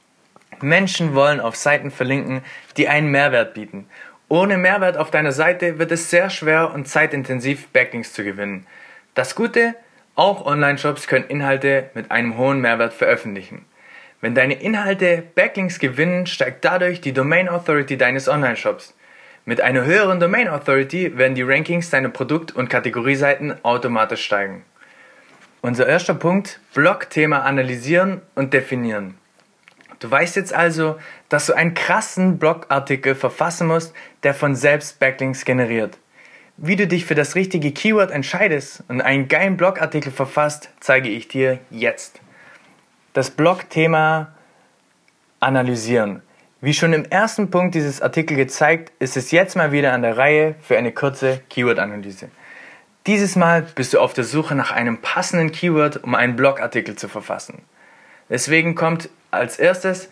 Menschen 0.62 1.14
wollen 1.14 1.40
auf 1.40 1.56
Seiten 1.56 1.92
verlinken, 1.92 2.42
die 2.78 2.88
einen 2.88 3.10
Mehrwert 3.10 3.54
bieten. 3.54 3.88
Ohne 4.30 4.58
Mehrwert 4.58 4.98
auf 4.98 5.12
deiner 5.12 5.32
Seite 5.32 5.78
wird 5.78 5.92
es 5.92 6.10
sehr 6.10 6.30
schwer 6.30 6.74
und 6.74 6.88
zeitintensiv 6.88 7.68
Backlinks 7.68 8.14
zu 8.14 8.24
gewinnen. 8.24 8.66
Das 9.14 9.36
Gute, 9.36 9.76
auch 10.16 10.46
Online-Shops 10.46 11.08
können 11.08 11.26
Inhalte 11.28 11.90
mit 11.94 12.12
einem 12.12 12.38
hohen 12.38 12.62
Mehrwert 12.62 12.94
veröffentlichen. 12.94 13.66
Wenn 14.22 14.36
deine 14.36 14.54
Inhalte 14.54 15.24
Backlinks 15.36 15.80
gewinnen, 15.80 16.28
steigt 16.28 16.64
dadurch 16.64 17.02
die 17.02 17.14
Domain 17.14 17.50
Authority 17.50 17.98
deines 17.98 18.30
Online-Shops. 18.30 18.96
Mit 19.46 19.60
einer 19.60 19.84
höheren 19.84 20.22
Domain 20.22 20.48
Authority 20.48 21.18
werden 21.18 21.36
die 21.36 21.42
Rankings 21.42 21.90
deiner 21.90 22.10
Produkt- 22.10 22.54
und 22.54 22.70
Kategorieseiten 22.70 23.54
automatisch 23.66 24.24
steigen. 24.24 24.64
Unser 25.66 25.88
erster 25.88 26.14
Punkt, 26.14 26.60
Blog-Thema 26.74 27.44
analysieren 27.44 28.22
und 28.36 28.54
definieren. 28.54 29.18
Du 30.00 30.12
weißt 30.12 30.36
jetzt 30.36 30.54
also, 30.54 30.98
dass 31.30 31.46
du 31.46 31.54
einen 31.54 31.74
krassen 31.74 32.38
Blogartikel 32.38 33.16
verfassen 33.16 33.68
musst, 33.68 33.94
der 34.24 34.34
von 34.34 34.58
selbst 34.58 35.00
Backlinks 35.00 35.46
generiert. 35.46 35.98
Wie 36.58 36.76
du 36.76 36.86
dich 36.86 37.06
für 37.06 37.16
das 37.16 37.36
richtige 37.36 37.72
Keyword 37.72 38.12
entscheidest 38.12 38.84
und 38.90 39.00
einen 39.00 39.30
geilen 39.30 39.56
Blogartikel 39.56 40.12
verfasst, 40.12 40.70
zeige 40.82 41.08
ich 41.08 41.30
dir 41.30 41.60
jetzt. 41.70 42.20
Das 43.14 43.32
Blog-Thema 43.32 44.34
analysieren. 45.40 46.24
Wie 46.60 46.74
schon 46.74 46.92
im 46.92 47.06
ersten 47.06 47.52
Punkt 47.52 47.74
dieses 47.74 48.02
Artikel 48.02 48.36
gezeigt, 48.36 48.92
ist 49.00 49.16
es 49.16 49.32
jetzt 49.32 49.56
mal 49.56 49.72
wieder 49.72 49.94
an 49.94 50.02
der 50.02 50.18
Reihe 50.18 50.56
für 50.60 50.78
eine 50.78 50.92
kurze 50.92 51.40
Keyword-Analyse. 51.50 52.28
Dieses 53.06 53.36
Mal 53.36 53.64
bist 53.64 53.94
du 53.94 54.00
auf 54.00 54.14
der 54.14 54.24
Suche 54.24 54.56
nach 54.56 54.72
einem 54.72 55.00
passenden 55.00 55.52
Keyword, 55.52 56.06
um 56.06 56.16
einen 56.16 56.38
Blogartikel 56.38 56.96
zu 56.96 57.10
verfassen. 57.10 57.62
Deswegen 58.30 58.76
kommt 58.76 59.10
als 59.30 59.60
erstes 59.60 60.10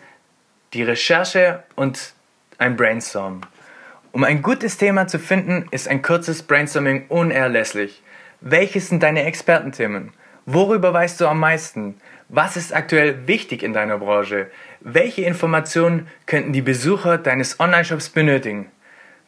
die 0.74 0.82
Recherche 0.82 1.62
und 1.74 2.12
ein 2.58 2.76
Brainstorm. 2.76 3.40
Um 4.12 4.24
ein 4.24 4.42
gutes 4.42 4.76
Thema 4.76 5.06
zu 5.06 5.18
finden, 5.18 5.68
ist 5.70 5.88
ein 5.88 6.02
kurzes 6.02 6.42
Brainstorming 6.42 7.06
unerlässlich. 7.08 8.02
Welches 8.42 8.90
sind 8.90 9.02
deine 9.02 9.24
Expertenthemen? 9.24 10.12
Worüber 10.44 10.92
weißt 10.92 11.18
du 11.18 11.28
am 11.28 11.40
meisten? 11.40 11.94
Was 12.28 12.58
ist 12.58 12.74
aktuell 12.74 13.26
wichtig 13.26 13.62
in 13.62 13.72
deiner 13.72 13.96
Branche? 13.96 14.50
Welche 14.80 15.22
Informationen 15.22 16.08
könnten 16.26 16.52
die 16.52 16.60
Besucher 16.60 17.16
deines 17.16 17.58
Online-Shops 17.58 18.10
benötigen? 18.10 18.70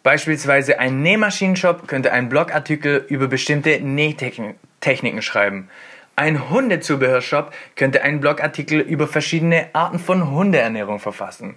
Beispielsweise 0.04 0.78
ein 0.78 1.00
Nähmaschinenshop 1.00 1.88
könnte 1.88 2.12
einen 2.12 2.28
Blogartikel 2.28 3.06
über 3.08 3.26
bestimmte 3.26 3.80
Nähtechniken 3.80 5.22
schreiben. 5.22 5.70
Ein 6.14 6.50
Hundezubehörshop 6.50 7.52
könnte 7.74 8.02
einen 8.02 8.20
Blogartikel 8.20 8.80
über 8.80 9.08
verschiedene 9.08 9.70
Arten 9.72 9.98
von 9.98 10.30
Hundeernährung 10.30 11.00
verfassen. 11.00 11.56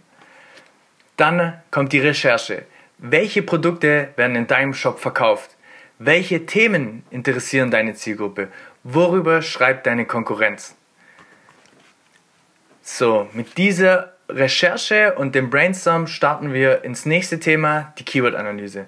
Dann 1.17 1.61
kommt 1.71 1.91
die 1.91 1.99
Recherche. 1.99 2.63
Welche 2.99 3.43
Produkte 3.43 4.09
werden 4.15 4.37
in 4.37 4.47
deinem 4.47 4.73
Shop 4.73 4.97
verkauft? 4.99 5.51
Welche 5.99 6.45
Themen 6.45 7.03
interessieren 7.09 7.69
deine 7.69 7.95
Zielgruppe? 7.95 8.47
Worüber 8.83 9.41
schreibt 9.41 9.87
deine 9.87 10.05
Konkurrenz? 10.05 10.73
So, 12.81 13.27
mit 13.33 13.57
dieser 13.57 14.13
Recherche 14.29 15.13
und 15.15 15.35
dem 15.35 15.49
Brainstorm 15.49 16.07
starten 16.07 16.51
wir 16.51 16.83
ins 16.83 17.05
nächste 17.05 17.39
Thema, 17.39 17.93
die 17.97 18.03
Keyword-Analyse. 18.03 18.87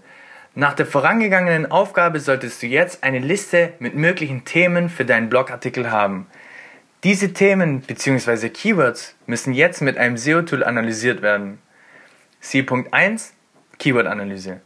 Nach 0.53 0.73
der 0.73 0.85
vorangegangenen 0.85 1.71
Aufgabe 1.71 2.19
solltest 2.19 2.61
du 2.61 2.67
jetzt 2.67 3.03
eine 3.03 3.19
Liste 3.19 3.73
mit 3.79 3.95
möglichen 3.95 4.43
Themen 4.43 4.89
für 4.89 5.05
deinen 5.05 5.29
Blogartikel 5.29 5.91
haben. 5.91 6.27
Diese 7.05 7.31
Themen 7.31 7.79
bzw. 7.79 8.49
Keywords 8.49 9.15
müssen 9.27 9.53
jetzt 9.53 9.81
mit 9.81 9.97
einem 9.97 10.17
SEO-Tool 10.17 10.63
analysiert 10.63 11.21
werden. 11.21 11.59
Siehe 12.41 12.63
Punkt 12.63 12.93
1, 12.93 13.33
Keyword-Analyse. 13.77 14.59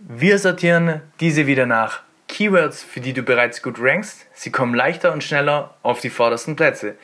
Wir 0.00 0.38
sortieren 0.38 1.00
diese 1.20 1.46
wieder 1.46 1.64
nach 1.64 2.02
Keywords, 2.28 2.82
für 2.82 3.00
die 3.00 3.14
du 3.14 3.22
bereits 3.22 3.62
gut 3.62 3.78
rankst. 3.80 4.26
Sie 4.34 4.50
kommen 4.50 4.74
leichter 4.74 5.14
und 5.14 5.24
schneller 5.24 5.76
auf 5.82 6.00
die 6.00 6.10
vordersten 6.10 6.56
Plätze. 6.56 6.96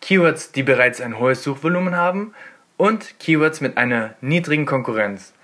Keywords, 0.00 0.52
die 0.52 0.62
bereits 0.62 1.00
ein 1.00 1.18
hohes 1.18 1.42
Suchvolumen 1.42 1.96
haben 1.96 2.34
und 2.78 3.18
Keywords 3.18 3.60
mit 3.60 3.76
einer 3.76 4.14
niedrigen 4.22 4.64
Konkurrenz. 4.64 5.34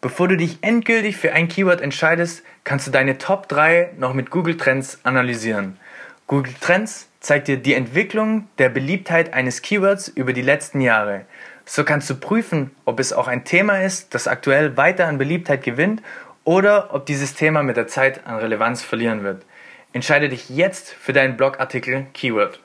Bevor 0.00 0.26
du 0.26 0.36
dich 0.36 0.58
endgültig 0.62 1.16
für 1.16 1.32
ein 1.32 1.48
Keyword 1.48 1.80
entscheidest, 1.80 2.42
kannst 2.64 2.88
du 2.88 2.90
deine 2.90 3.16
Top 3.18 3.48
3 3.48 3.92
noch 3.96 4.12
mit 4.12 4.30
Google 4.30 4.56
Trends 4.56 4.98
analysieren. 5.04 5.78
Google 6.26 6.52
Trends 6.60 7.08
zeigt 7.20 7.48
dir 7.48 7.58
die 7.58 7.74
Entwicklung 7.74 8.48
der 8.58 8.68
Beliebtheit 8.68 9.32
eines 9.32 9.62
Keywords 9.62 10.08
über 10.08 10.32
die 10.32 10.42
letzten 10.42 10.80
Jahre. 10.80 11.26
So 11.64 11.84
kannst 11.84 12.10
du 12.10 12.16
prüfen, 12.16 12.70
ob 12.84 13.00
es 13.00 13.12
auch 13.12 13.28
ein 13.28 13.44
Thema 13.44 13.82
ist, 13.82 14.14
das 14.14 14.28
aktuell 14.28 14.76
weiter 14.76 15.06
an 15.06 15.16
Beliebtheit 15.16 15.62
gewinnt 15.62 16.02
oder 16.44 16.92
ob 16.92 17.06
dieses 17.06 17.34
Thema 17.34 17.62
mit 17.62 17.76
der 17.76 17.86
Zeit 17.86 18.26
an 18.26 18.36
Relevanz 18.36 18.82
verlieren 18.82 19.22
wird. 19.22 19.44
Entscheide 19.92 20.28
dich 20.28 20.50
jetzt 20.50 20.90
für 20.90 21.12
deinen 21.12 21.36
Blogartikel 21.36 22.06
Keyword. 22.12 22.60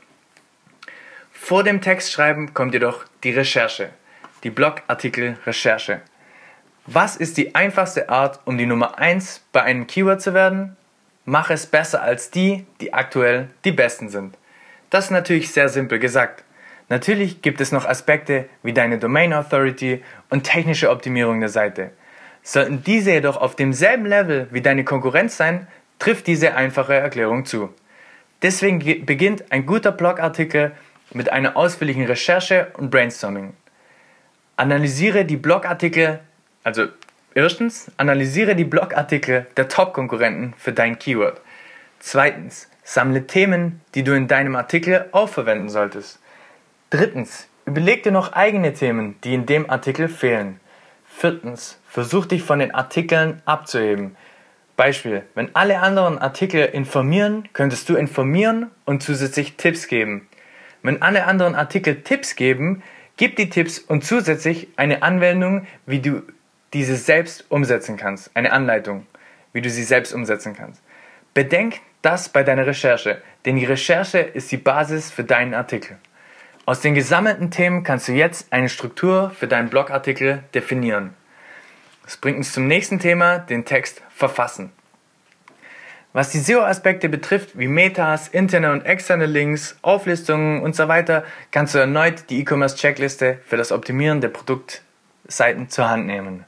Vor 1.42 1.64
dem 1.64 1.82
Textschreiben 1.82 2.54
kommt 2.54 2.76
jedoch 2.76 3.06
die 3.24 3.32
Recherche, 3.32 3.90
die 4.44 4.52
Blogartikel-Recherche. 4.52 6.02
Was 6.86 7.16
ist 7.16 7.38
die 7.38 7.56
einfachste 7.56 8.08
Art, 8.10 8.40
um 8.46 8.56
die 8.56 8.68
Nummer 8.68 9.00
1 9.00 9.46
bei 9.52 9.64
einem 9.64 9.88
Keyword 9.88 10.22
zu 10.22 10.36
werden? 10.36 10.78
Mach 11.26 11.50
es 11.50 11.66
besser 11.66 12.04
als 12.04 12.30
die, 12.30 12.68
die 12.82 12.94
aktuell 12.94 13.50
die 13.66 13.72
besten 13.72 14.10
sind. 14.10 14.38
Das 14.92 15.06
ist 15.06 15.12
natürlich 15.12 15.52
sehr 15.52 15.70
simpel 15.70 15.98
gesagt. 15.98 16.44
Natürlich 16.88 17.42
gibt 17.42 17.62
es 17.62 17.72
noch 17.72 17.88
Aspekte 17.88 18.48
wie 18.62 18.74
deine 18.74 19.00
Domain 19.00 19.34
Authority 19.34 20.04
und 20.30 20.44
technische 20.44 20.92
Optimierung 20.92 21.40
der 21.40 21.50
Seite. 21.50 21.90
Sollten 22.44 22.84
diese 22.84 23.12
jedoch 23.12 23.38
auf 23.38 23.56
demselben 23.56 24.06
Level 24.06 24.48
wie 24.52 24.62
deine 24.62 24.84
Konkurrenz 24.84 25.38
sein, 25.38 25.68
trifft 25.98 26.28
diese 26.28 26.54
einfache 26.54 26.94
Erklärung 26.94 27.46
zu. 27.46 27.74
Deswegen 28.44 29.06
beginnt 29.06 29.52
ein 29.52 29.66
guter 29.66 29.92
Blogartikel 29.92 30.74
mit 31.12 31.32
einer 31.32 31.58
ausführlichen 31.58 32.06
Recherche 32.06 32.68
und 32.78 32.92
Brainstorming. 32.92 33.54
Analysiere 34.56 35.26
die 35.26 35.38
Blogartikel, 35.38 36.20
also 36.64 36.88
erstens, 37.34 37.92
analysiere 37.98 38.56
die 38.56 38.66
Blogartikel 38.66 39.48
der 39.58 39.68
Top-Konkurrenten 39.68 40.54
für 40.58 40.74
dein 40.74 41.00
Keyword. 41.00 41.42
Zweitens, 42.00 42.70
sammle 42.84 43.28
Themen, 43.28 43.82
die 43.96 44.04
du 44.04 44.16
in 44.16 44.28
deinem 44.28 44.56
Artikel 44.56 45.06
auch 45.12 45.30
verwenden 45.30 45.70
solltest. 45.70 46.20
Drittens, 46.90 47.48
überleg 47.66 48.04
dir 48.04 48.12
noch 48.12 48.34
eigene 48.34 48.74
Themen, 48.74 49.16
die 49.24 49.34
in 49.34 49.46
dem 49.46 49.70
Artikel 49.70 50.08
fehlen. 50.08 50.60
Viertens, 51.06 51.78
versuch 51.88 52.26
dich 52.26 52.44
von 52.44 52.60
den 52.60 52.74
Artikeln 52.74 53.42
abzuheben. 53.46 54.16
Beispiel, 54.78 55.24
wenn 55.36 55.54
alle 55.56 55.82
anderen 55.82 56.18
Artikel 56.18 56.64
informieren, 56.64 57.50
könntest 57.52 57.90
du 57.90 57.98
informieren 57.98 58.72
und 58.86 59.04
zusätzlich 59.04 59.58
Tipps 59.58 59.88
geben. 59.88 60.29
Wenn 60.84 61.02
alle 61.02 61.26
anderen 61.26 61.56
Artikel 61.56 62.02
Tipps 62.04 62.36
geben, 62.36 62.84
gib 63.18 63.36
die 63.36 63.50
Tipps 63.50 63.80
und 63.80 64.04
zusätzlich 64.04 64.70
eine 64.78 65.04
Anwendung, 65.04 65.68
wie 65.86 66.00
du 66.00 66.24
diese 66.74 66.96
selbst 66.96 67.46
umsetzen 67.50 67.98
kannst. 67.98 68.36
Eine 68.36 68.52
Anleitung, 68.52 69.06
wie 69.54 69.62
du 69.62 69.70
sie 69.70 69.84
selbst 69.84 70.14
umsetzen 70.14 70.56
kannst. 70.56 70.82
Bedenk 71.34 71.80
das 72.02 72.30
bei 72.30 72.44
deiner 72.44 72.66
Recherche, 72.66 73.22
denn 73.46 73.58
die 73.58 73.66
Recherche 73.66 74.20
ist 74.20 74.52
die 74.52 74.58
Basis 74.58 75.12
für 75.12 75.24
deinen 75.24 75.54
Artikel. 75.54 75.98
Aus 76.66 76.82
den 76.82 76.94
gesammelten 76.94 77.52
Themen 77.52 77.84
kannst 77.84 78.08
du 78.08 78.12
jetzt 78.14 78.54
eine 78.54 78.70
Struktur 78.70 79.32
für 79.32 79.48
deinen 79.48 79.70
Blogartikel 79.70 80.44
definieren. 80.54 81.14
Das 82.04 82.18
bringt 82.18 82.38
uns 82.38 82.54
zum 82.54 82.68
nächsten 82.68 83.00
Thema, 83.00 83.40
den 83.40 83.66
Text 83.66 84.02
verfassen. 84.10 84.72
Was 86.12 86.32
die 86.32 86.40
SEO-Aspekte 86.40 87.08
betrifft, 87.08 87.58
wie 87.58 87.68
Metas, 87.68 88.30
interne 88.30 88.72
und 88.72 88.84
externe 88.84 89.28
Links, 89.28 89.78
Auflistungen 89.84 90.64
und 90.64 90.76
so 90.76 90.88
weiter, 90.88 91.24
kannst 91.52 91.76
du 91.76 91.80
erneut 91.80 92.32
die 92.32 92.40
E-Commerce-Checkliste 92.40 93.38
für 93.46 93.58
das 93.58 93.72
Optimieren 93.72 94.20
der 94.20 94.30
Produktseiten 94.30 95.70
zur 95.70 95.88
Hand 95.88 96.08
nehmen. 96.08 96.46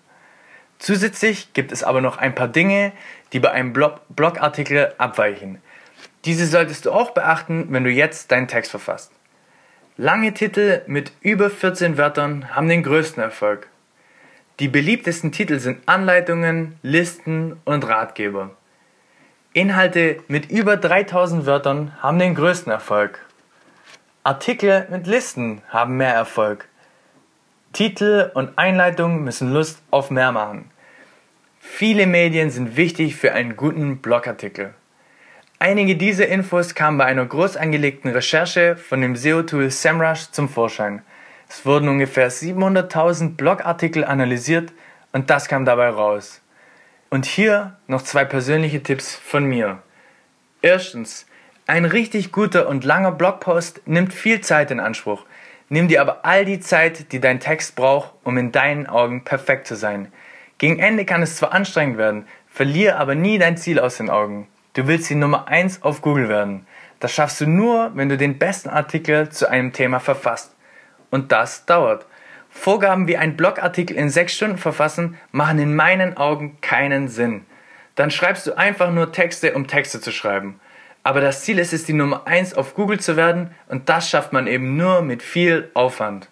Zusätzlich 0.79 1.53
gibt 1.53 1.71
es 1.71 1.83
aber 1.83 2.01
noch 2.01 2.17
ein 2.17 2.33
paar 2.33 2.47
Dinge, 2.47 2.91
die 3.33 3.39
bei 3.39 3.51
einem 3.51 3.71
Blog 3.71 4.01
Blogartikel 4.09 4.95
abweichen. 4.97 5.61
Diese 6.25 6.47
solltest 6.47 6.85
du 6.85 6.91
auch 6.91 7.11
beachten, 7.11 7.67
wenn 7.69 7.83
du 7.83 7.91
jetzt 7.91 8.31
deinen 8.31 8.47
Text 8.47 8.71
verfasst. 8.71 9.11
Lange 9.95 10.33
Titel 10.33 10.81
mit 10.87 11.11
über 11.21 11.51
14 11.51 11.99
Wörtern 11.99 12.55
haben 12.55 12.67
den 12.67 12.81
größten 12.81 13.21
Erfolg. 13.21 13.67
Die 14.59 14.67
beliebtesten 14.67 15.31
Titel 15.31 15.59
sind 15.59 15.87
Anleitungen, 15.87 16.79
Listen 16.81 17.61
und 17.63 17.87
Ratgeber. 17.87 18.55
Inhalte 19.53 20.23
mit 20.29 20.49
über 20.49 20.77
3000 20.77 21.45
Wörtern 21.45 21.91
haben 22.01 22.19
den 22.19 22.35
größten 22.35 22.71
Erfolg. 22.71 23.19
Artikel 24.23 24.87
mit 24.89 25.07
Listen 25.07 25.61
haben 25.67 25.97
mehr 25.97 26.13
Erfolg. 26.13 26.69
Titel 27.73 28.31
und 28.33 28.57
Einleitung 28.57 29.25
müssen 29.25 29.51
Lust 29.51 29.81
auf 29.91 30.09
mehr 30.09 30.31
machen. 30.31 30.71
Viele 31.59 32.07
Medien 32.07 32.49
sind 32.49 32.77
wichtig 32.77 33.17
für 33.17 33.33
einen 33.33 33.57
guten 33.57 33.97
Blogartikel. 33.97 34.73
Einige 35.59 35.97
dieser 35.97 36.29
Infos 36.29 36.73
kamen 36.73 36.97
bei 36.97 37.03
einer 37.03 37.25
groß 37.25 37.57
angelegten 37.57 38.09
Recherche 38.09 38.77
von 38.77 39.01
dem 39.01 39.17
SEO-Tool 39.17 39.69
SEMrush 39.69 40.31
zum 40.31 40.47
Vorschein. 40.47 41.01
Es 41.49 41.65
wurden 41.65 41.89
ungefähr 41.89 42.31
700.000 42.31 43.35
Blogartikel 43.35 44.05
analysiert 44.05 44.71
und 45.11 45.29
das 45.29 45.49
kam 45.49 45.65
dabei 45.65 45.89
raus. 45.89 46.41
Und 47.13 47.25
hier 47.25 47.75
noch 47.87 48.03
zwei 48.03 48.23
persönliche 48.23 48.81
Tipps 48.83 49.15
von 49.15 49.43
mir. 49.43 49.83
Erstens, 50.61 51.25
ein 51.67 51.83
richtig 51.83 52.31
guter 52.31 52.69
und 52.69 52.85
langer 52.85 53.11
Blogpost 53.11 53.81
nimmt 53.85 54.13
viel 54.13 54.39
Zeit 54.39 54.71
in 54.71 54.79
Anspruch. 54.79 55.25
Nimm 55.67 55.89
dir 55.89 55.99
aber 55.99 56.23
all 56.23 56.45
die 56.45 56.61
Zeit, 56.61 57.11
die 57.11 57.19
dein 57.19 57.41
Text 57.41 57.75
braucht, 57.75 58.13
um 58.23 58.37
in 58.37 58.53
deinen 58.53 58.87
Augen 58.87 59.25
perfekt 59.25 59.67
zu 59.67 59.75
sein. 59.75 60.13
Gegen 60.57 60.79
Ende 60.79 61.03
kann 61.03 61.21
es 61.21 61.35
zwar 61.35 61.51
anstrengend 61.51 61.97
werden, 61.97 62.27
verliere 62.47 62.95
aber 62.95 63.13
nie 63.13 63.37
dein 63.37 63.57
Ziel 63.57 63.81
aus 63.81 63.97
den 63.97 64.09
Augen. 64.09 64.47
Du 64.71 64.87
willst 64.87 65.09
die 65.09 65.15
Nummer 65.15 65.49
1 65.49 65.83
auf 65.83 66.01
Google 66.01 66.29
werden. 66.29 66.65
Das 67.01 67.11
schaffst 67.11 67.41
du 67.41 67.45
nur, 67.45 67.91
wenn 67.93 68.07
du 68.07 68.15
den 68.15 68.39
besten 68.39 68.69
Artikel 68.69 69.27
zu 69.27 69.49
einem 69.49 69.73
Thema 69.73 69.99
verfasst. 69.99 70.55
Und 71.09 71.33
das 71.33 71.65
dauert. 71.65 72.05
Vorgaben 72.51 73.07
wie 73.07 73.17
ein 73.17 73.37
Blogartikel 73.37 73.95
in 73.95 74.09
6 74.09 74.33
Stunden 74.33 74.57
verfassen 74.57 75.17
machen 75.31 75.57
in 75.57 75.75
meinen 75.75 76.17
Augen 76.17 76.57
keinen 76.61 77.07
Sinn. 77.07 77.45
Dann 77.95 78.11
schreibst 78.11 78.45
du 78.45 78.57
einfach 78.57 78.91
nur 78.91 79.11
Texte, 79.11 79.53
um 79.53 79.67
Texte 79.67 79.99
zu 79.99 80.11
schreiben. 80.11 80.59
Aber 81.03 81.21
das 81.21 81.41
Ziel 81.43 81.57
ist 81.57 81.73
es, 81.73 81.85
die 81.85 81.93
Nummer 81.93 82.27
1 82.27 82.53
auf 82.53 82.75
Google 82.75 82.99
zu 82.99 83.17
werden 83.17 83.55
und 83.67 83.89
das 83.89 84.09
schafft 84.09 84.33
man 84.33 84.45
eben 84.45 84.77
nur 84.77 85.01
mit 85.01 85.23
viel 85.23 85.71
Aufwand. 85.73 86.29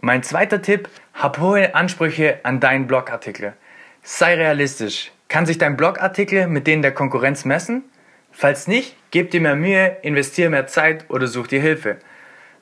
Mein 0.00 0.22
zweiter 0.22 0.60
Tipp, 0.60 0.88
hab 1.14 1.38
hohe 1.38 1.74
Ansprüche 1.74 2.40
an 2.42 2.60
deinen 2.60 2.86
Blogartikel. 2.86 3.54
Sei 4.02 4.34
realistisch. 4.34 5.10
Kann 5.28 5.46
sich 5.46 5.58
dein 5.58 5.76
Blogartikel 5.76 6.46
mit 6.46 6.66
denen 6.66 6.82
der 6.82 6.92
Konkurrenz 6.92 7.44
messen? 7.44 7.84
Falls 8.30 8.68
nicht, 8.68 8.96
gib 9.10 9.30
dir 9.30 9.40
mehr 9.40 9.56
Mühe, 9.56 9.96
investiere 10.02 10.50
mehr 10.50 10.66
Zeit 10.66 11.06
oder 11.08 11.26
such 11.26 11.48
dir 11.48 11.60
Hilfe. 11.60 11.98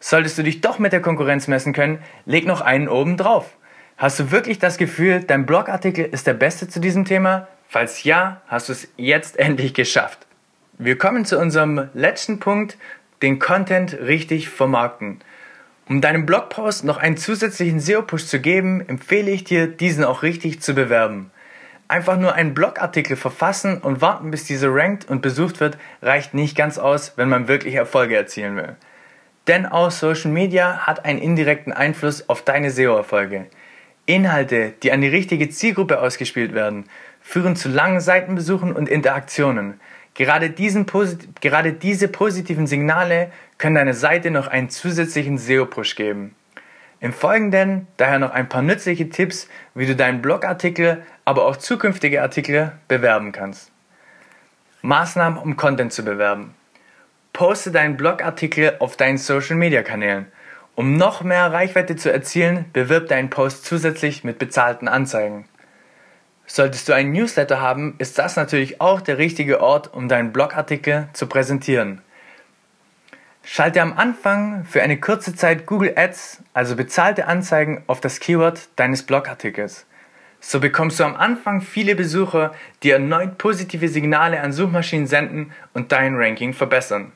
Solltest 0.01 0.39
du 0.39 0.43
dich 0.43 0.61
doch 0.61 0.79
mit 0.79 0.93
der 0.93 1.01
Konkurrenz 1.01 1.49
messen 1.49 1.73
können, 1.73 1.99
leg 2.25 2.47
noch 2.47 2.61
einen 2.61 2.89
oben 2.89 3.17
drauf. 3.17 3.57
Hast 3.97 4.21
du 4.21 4.31
wirklich 4.31 4.59
das 4.59 4.77
Gefühl, 4.77 5.21
dein 5.21 5.47
Blogartikel 5.47 6.05
ist 6.05 6.27
der 6.27 6.35
beste 6.35 6.69
zu 6.69 6.81
diesem 6.81 7.05
Thema? 7.05 7.49
Falls 7.69 8.05
ja, 8.05 8.43
hast 8.47 8.69
du 8.69 8.73
es 8.73 8.89
jetzt 8.97 9.39
endlich 9.39 9.75
geschafft. 9.75 10.27
Wir 10.79 10.99
kommen 10.99 11.25
zu 11.25 11.39
unserem 11.39 11.89
letzten 11.95 12.39
Punkt, 12.39 12.77
den 13.23 13.39
Content 13.39 13.95
richtig 13.95 14.51
vermarkten. 14.51 15.21
Um 15.89 16.01
deinem 16.01 16.27
Blogpost 16.27 16.85
noch 16.85 16.99
einen 16.99 17.17
zusätzlichen 17.17 17.81
SEO-Push 17.81 18.27
zu 18.27 18.41
geben, 18.41 18.87
empfehle 18.87 19.31
ich 19.31 19.45
dir, 19.45 19.67
diesen 19.67 20.05
auch 20.05 20.23
richtig 20.23 20.61
zu 20.61 20.75
bewerben. 20.75 21.31
Einfach 21.89 22.19
nur 22.19 22.35
einen 22.35 22.53
Blogartikel 22.53 23.17
verfassen 23.17 23.79
und 23.79 24.01
warten, 24.01 24.33
bis 24.33 24.45
dieser 24.45 24.75
rankt 24.75 25.09
und 25.09 25.23
besucht 25.23 25.61
wird, 25.61 25.79
reicht 26.03 26.35
nicht 26.35 26.57
ganz 26.57 26.77
aus, 26.77 27.13
wenn 27.17 27.29
man 27.29 27.47
wirklich 27.47 27.77
Erfolge 27.77 28.17
erzielen 28.17 28.57
will. 28.57 28.77
Denn 29.49 29.67
auch 29.67 29.91
Social 29.91 30.31
Media 30.31 30.87
hat 30.87 31.05
einen 31.05 31.21
indirekten 31.21 31.73
Einfluss 31.73 32.29
auf 32.29 32.43
deine 32.43 32.71
SEO-Erfolge. 32.71 33.47
Inhalte, 34.07 34.73
die 34.83 34.93
an 34.93 35.01
die 35.01 35.09
richtige 35.09 35.49
Zielgruppe 35.49 36.01
ausgespielt 36.01 36.55
werden, 36.55 36.85
führen 37.21 37.57
zu 37.57 37.69
langen 37.69 38.01
Seitenbesuchen 38.01 38.73
und 38.73 38.89
Interaktionen. 38.89 39.81
Gerade, 40.15 40.51
diesen, 40.51 40.87
gerade 41.41 41.73
diese 41.73 42.09
positiven 42.09 42.67
Signale 42.67 43.31
können 43.59 43.75
deiner 43.75 43.95
Seite 43.95 44.31
noch 44.31 44.47
einen 44.47 44.71
zusätzlichen 44.71 45.39
SEO-Push 45.39 45.95
geben. 45.97 46.35
Im 47.01 47.13
Folgenden 47.13 47.87
daher 47.99 48.19
noch 48.19 48.31
ein 48.31 48.49
paar 48.49 48.63
nützliche 48.63 49.11
Tipps, 49.11 49.49
wie 49.75 49.87
du 49.87 49.95
deinen 49.95 50.23
Blogartikel, 50.23 51.03
aber 51.25 51.45
auch 51.45 51.57
zukünftige 51.57 52.23
Artikel 52.23 52.73
bewerben 52.89 53.33
kannst. 53.33 53.71
Maßnahmen, 54.83 55.39
um 55.39 55.57
Content 55.57 55.93
zu 55.93 56.05
bewerben. 56.05 56.55
Poste 57.37 57.71
deinen 57.71 57.99
Blogartikel 57.99 58.77
auf 58.79 58.97
deinen 58.97 59.19
Social 59.19 59.57
Media 59.57 59.83
Kanälen. 59.83 60.25
Um 60.75 60.97
noch 60.97 61.23
mehr 61.23 61.53
Reichweite 61.53 61.95
zu 61.95 62.11
erzielen, 62.11 62.65
bewirb 62.73 63.09
deinen 63.09 63.29
Post 63.29 63.67
zusätzlich 63.67 64.25
mit 64.25 64.39
bezahlten 64.39 64.89
Anzeigen. 64.89 65.45
Solltest 66.47 66.89
du 66.89 66.95
einen 66.95 67.13
Newsletter 67.13 67.61
haben, 67.61 67.95
ist 67.99 68.19
das 68.19 68.37
natürlich 68.37 68.81
auch 68.81 69.03
der 69.03 69.19
richtige 69.19 69.61
Ort, 69.61 69.93
um 69.93 70.09
deinen 70.09 70.33
Blogartikel 70.33 71.09
zu 71.13 71.27
präsentieren. 71.27 72.01
Schalte 73.45 73.83
am 73.83 73.93
Anfang 73.99 74.65
für 74.65 74.83
eine 74.83 74.99
kurze 74.99 75.35
Zeit 75.35 75.67
Google 75.67 75.93
Ads, 75.95 76.43
also 76.55 76.75
bezahlte 76.75 77.27
Anzeigen, 77.27 77.83
auf 77.87 78.01
das 78.01 78.19
Keyword 78.19 78.71
deines 78.77 79.03
Blogartikels. 79.03 79.85
So 80.41 80.59
bekommst 80.59 81.01
du 81.01 81.05
am 81.05 81.15
Anfang 81.15 81.61
viele 81.61 81.97
Besucher, 81.97 82.55
die 82.83 82.93
erneut 82.93 83.37
positive 83.37 83.89
Signale 83.89 84.41
an 84.41 84.55
Suchmaschinen 84.55 85.07
senden 85.07 85.53
und 85.75 85.93
dein 85.93 86.17
Ranking 86.17 86.55
verbessern. 86.55 87.13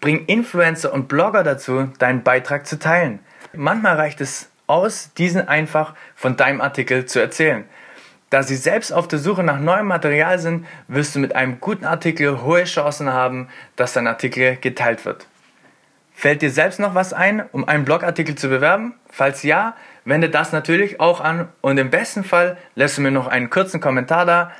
Bring 0.00 0.24
Influencer 0.26 0.92
und 0.92 1.08
Blogger 1.08 1.44
dazu, 1.44 1.88
deinen 1.98 2.22
Beitrag 2.22 2.66
zu 2.66 2.78
teilen. 2.78 3.20
Manchmal 3.52 3.96
reicht 3.96 4.20
es 4.20 4.50
aus, 4.66 5.12
diesen 5.14 5.46
einfach 5.46 5.94
von 6.14 6.36
deinem 6.36 6.60
Artikel 6.60 7.04
zu 7.04 7.20
erzählen. 7.20 7.64
Da 8.30 8.44
sie 8.44 8.56
selbst 8.56 8.92
auf 8.92 9.08
der 9.08 9.18
Suche 9.18 9.42
nach 9.42 9.58
neuem 9.58 9.88
Material 9.88 10.38
sind, 10.38 10.64
wirst 10.86 11.16
du 11.16 11.18
mit 11.18 11.34
einem 11.34 11.60
guten 11.60 11.84
Artikel 11.84 12.42
hohe 12.42 12.64
Chancen 12.64 13.12
haben, 13.12 13.48
dass 13.76 13.92
dein 13.92 14.06
Artikel 14.06 14.56
geteilt 14.56 15.04
wird. 15.04 15.26
Fällt 16.14 16.40
dir 16.40 16.50
selbst 16.50 16.78
noch 16.78 16.94
was 16.94 17.12
ein, 17.12 17.42
um 17.50 17.66
einen 17.66 17.84
Blogartikel 17.84 18.36
zu 18.36 18.48
bewerben? 18.48 18.94
Falls 19.10 19.42
ja, 19.42 19.74
wende 20.04 20.30
das 20.30 20.52
natürlich 20.52 21.00
auch 21.00 21.20
an 21.20 21.48
und 21.60 21.78
im 21.78 21.90
besten 21.90 22.24
Fall 22.24 22.56
lässt 22.74 22.98
du 22.98 23.02
mir 23.02 23.10
noch 23.10 23.26
einen 23.26 23.50
kurzen 23.50 23.80
Kommentar 23.80 24.26
da. 24.26 24.52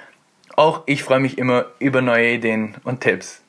Auch 0.57 0.83
ich 0.87 1.05
freue 1.05 1.21
mich 1.21 1.39
immer 1.39 1.67
über 1.79 2.03
neue 2.03 2.33
Ideen 2.33 2.77
und 2.85 3.01
Tipps. 3.01 3.40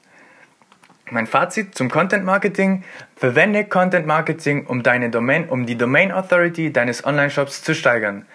Mein 1.14 1.28
Fazit 1.28 1.76
zum 1.76 1.90
Content 1.90 2.24
Marketing. 2.24 2.86
Verwende 3.18 3.66
Content 3.66 4.08
Marketing, 4.08 4.66
um, 4.66 4.82
deine 4.82 5.10
Domain, 5.10 5.50
um 5.50 5.66
die 5.66 5.78
Domain 5.78 6.10
Authority 6.10 6.72
deines 6.72 7.06
Online-Shops 7.06 7.64
zu 7.64 7.76
steigern. 7.76 8.26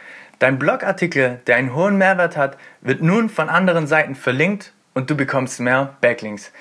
Dein 0.40 0.58
Blogartikel, 0.58 1.40
der 1.46 1.56
einen 1.56 1.74
hohen 1.74 1.96
Mehrwert 1.96 2.36
hat, 2.36 2.58
wird 2.82 3.00
nun 3.00 3.30
von 3.30 3.48
anderen 3.48 3.86
Seiten 3.86 4.14
verlinkt 4.14 4.74
und 4.92 5.08
du 5.08 5.16
bekommst 5.16 5.58
mehr 5.58 5.96
Backlinks. 6.02 6.52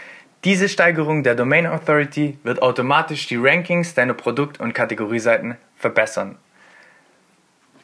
Diese 0.45 0.69
Steigerung 0.69 1.23
der 1.23 1.35
Domain 1.35 1.67
Authority 1.67 2.39
wird 2.43 2.61
automatisch 2.61 3.27
die 3.27 3.35
Rankings 3.35 3.93
deiner 3.93 4.13
Produkt- 4.13 4.61
und 4.61 4.73
Kategorieseiten 4.73 5.57
verbessern. 5.75 6.37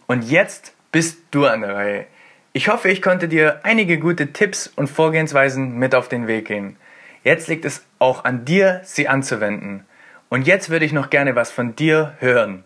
Und 0.08 0.24
jetzt 0.24 0.74
bist 0.94 1.18
du 1.32 1.48
an 1.48 1.62
der 1.62 1.76
Reihe. 1.76 2.06
Ich 2.54 2.70
hoffe, 2.70 2.88
ich 2.88 3.02
konnte 3.02 3.28
dir 3.28 3.60
einige 3.64 4.00
gute 4.00 4.32
Tipps 4.32 4.68
und 4.68 4.90
Vorgehensweisen 4.90 5.78
mit 5.78 5.94
auf 5.94 6.08
den 6.08 6.28
Weg 6.28 6.48
gehen. 6.48 6.78
Jetzt 7.24 7.48
liegt 7.48 7.66
es 7.66 7.86
auch 8.00 8.26
an 8.26 8.46
dir, 8.46 8.82
sie 8.84 9.08
anzuwenden. 9.08 9.86
Und 10.30 10.48
jetzt 10.48 10.70
würde 10.70 10.86
ich 10.86 10.94
noch 10.94 11.10
gerne 11.10 11.36
was 11.36 11.52
von 11.52 11.76
dir 11.76 12.16
hören. 12.20 12.64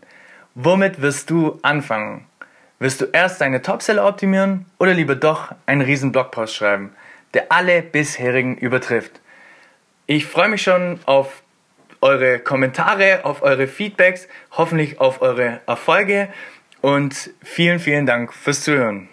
Womit 0.54 1.02
wirst 1.02 1.30
du 1.30 1.60
anfangen? 1.62 2.26
Wirst 2.80 3.02
du 3.02 3.06
erst 3.06 3.42
deine 3.42 3.62
Topseller 3.62 4.06
optimieren 4.08 4.66
oder 4.78 4.94
lieber 4.94 5.16
doch 5.16 5.54
einen 5.66 5.82
riesen 5.82 6.12
Blogpost 6.12 6.56
schreiben, 6.56 6.92
der 7.34 7.52
alle 7.52 7.82
bisherigen 7.82 8.58
übertrifft? 8.58 9.20
Ich 10.06 10.26
freue 10.26 10.50
mich 10.50 10.62
schon 10.62 11.00
auf 11.06 11.42
eure 12.02 12.40
Kommentare, 12.40 13.22
auf 13.24 13.42
eure 13.42 13.68
Feedbacks, 13.68 14.28
hoffentlich 14.52 15.00
auf 15.00 15.22
eure 15.22 15.62
Erfolge 15.66 16.30
und 16.82 17.32
vielen, 17.44 17.80
vielen 17.80 18.06
Dank 18.06 18.34
fürs 18.34 18.62
Zuhören. 18.62 19.10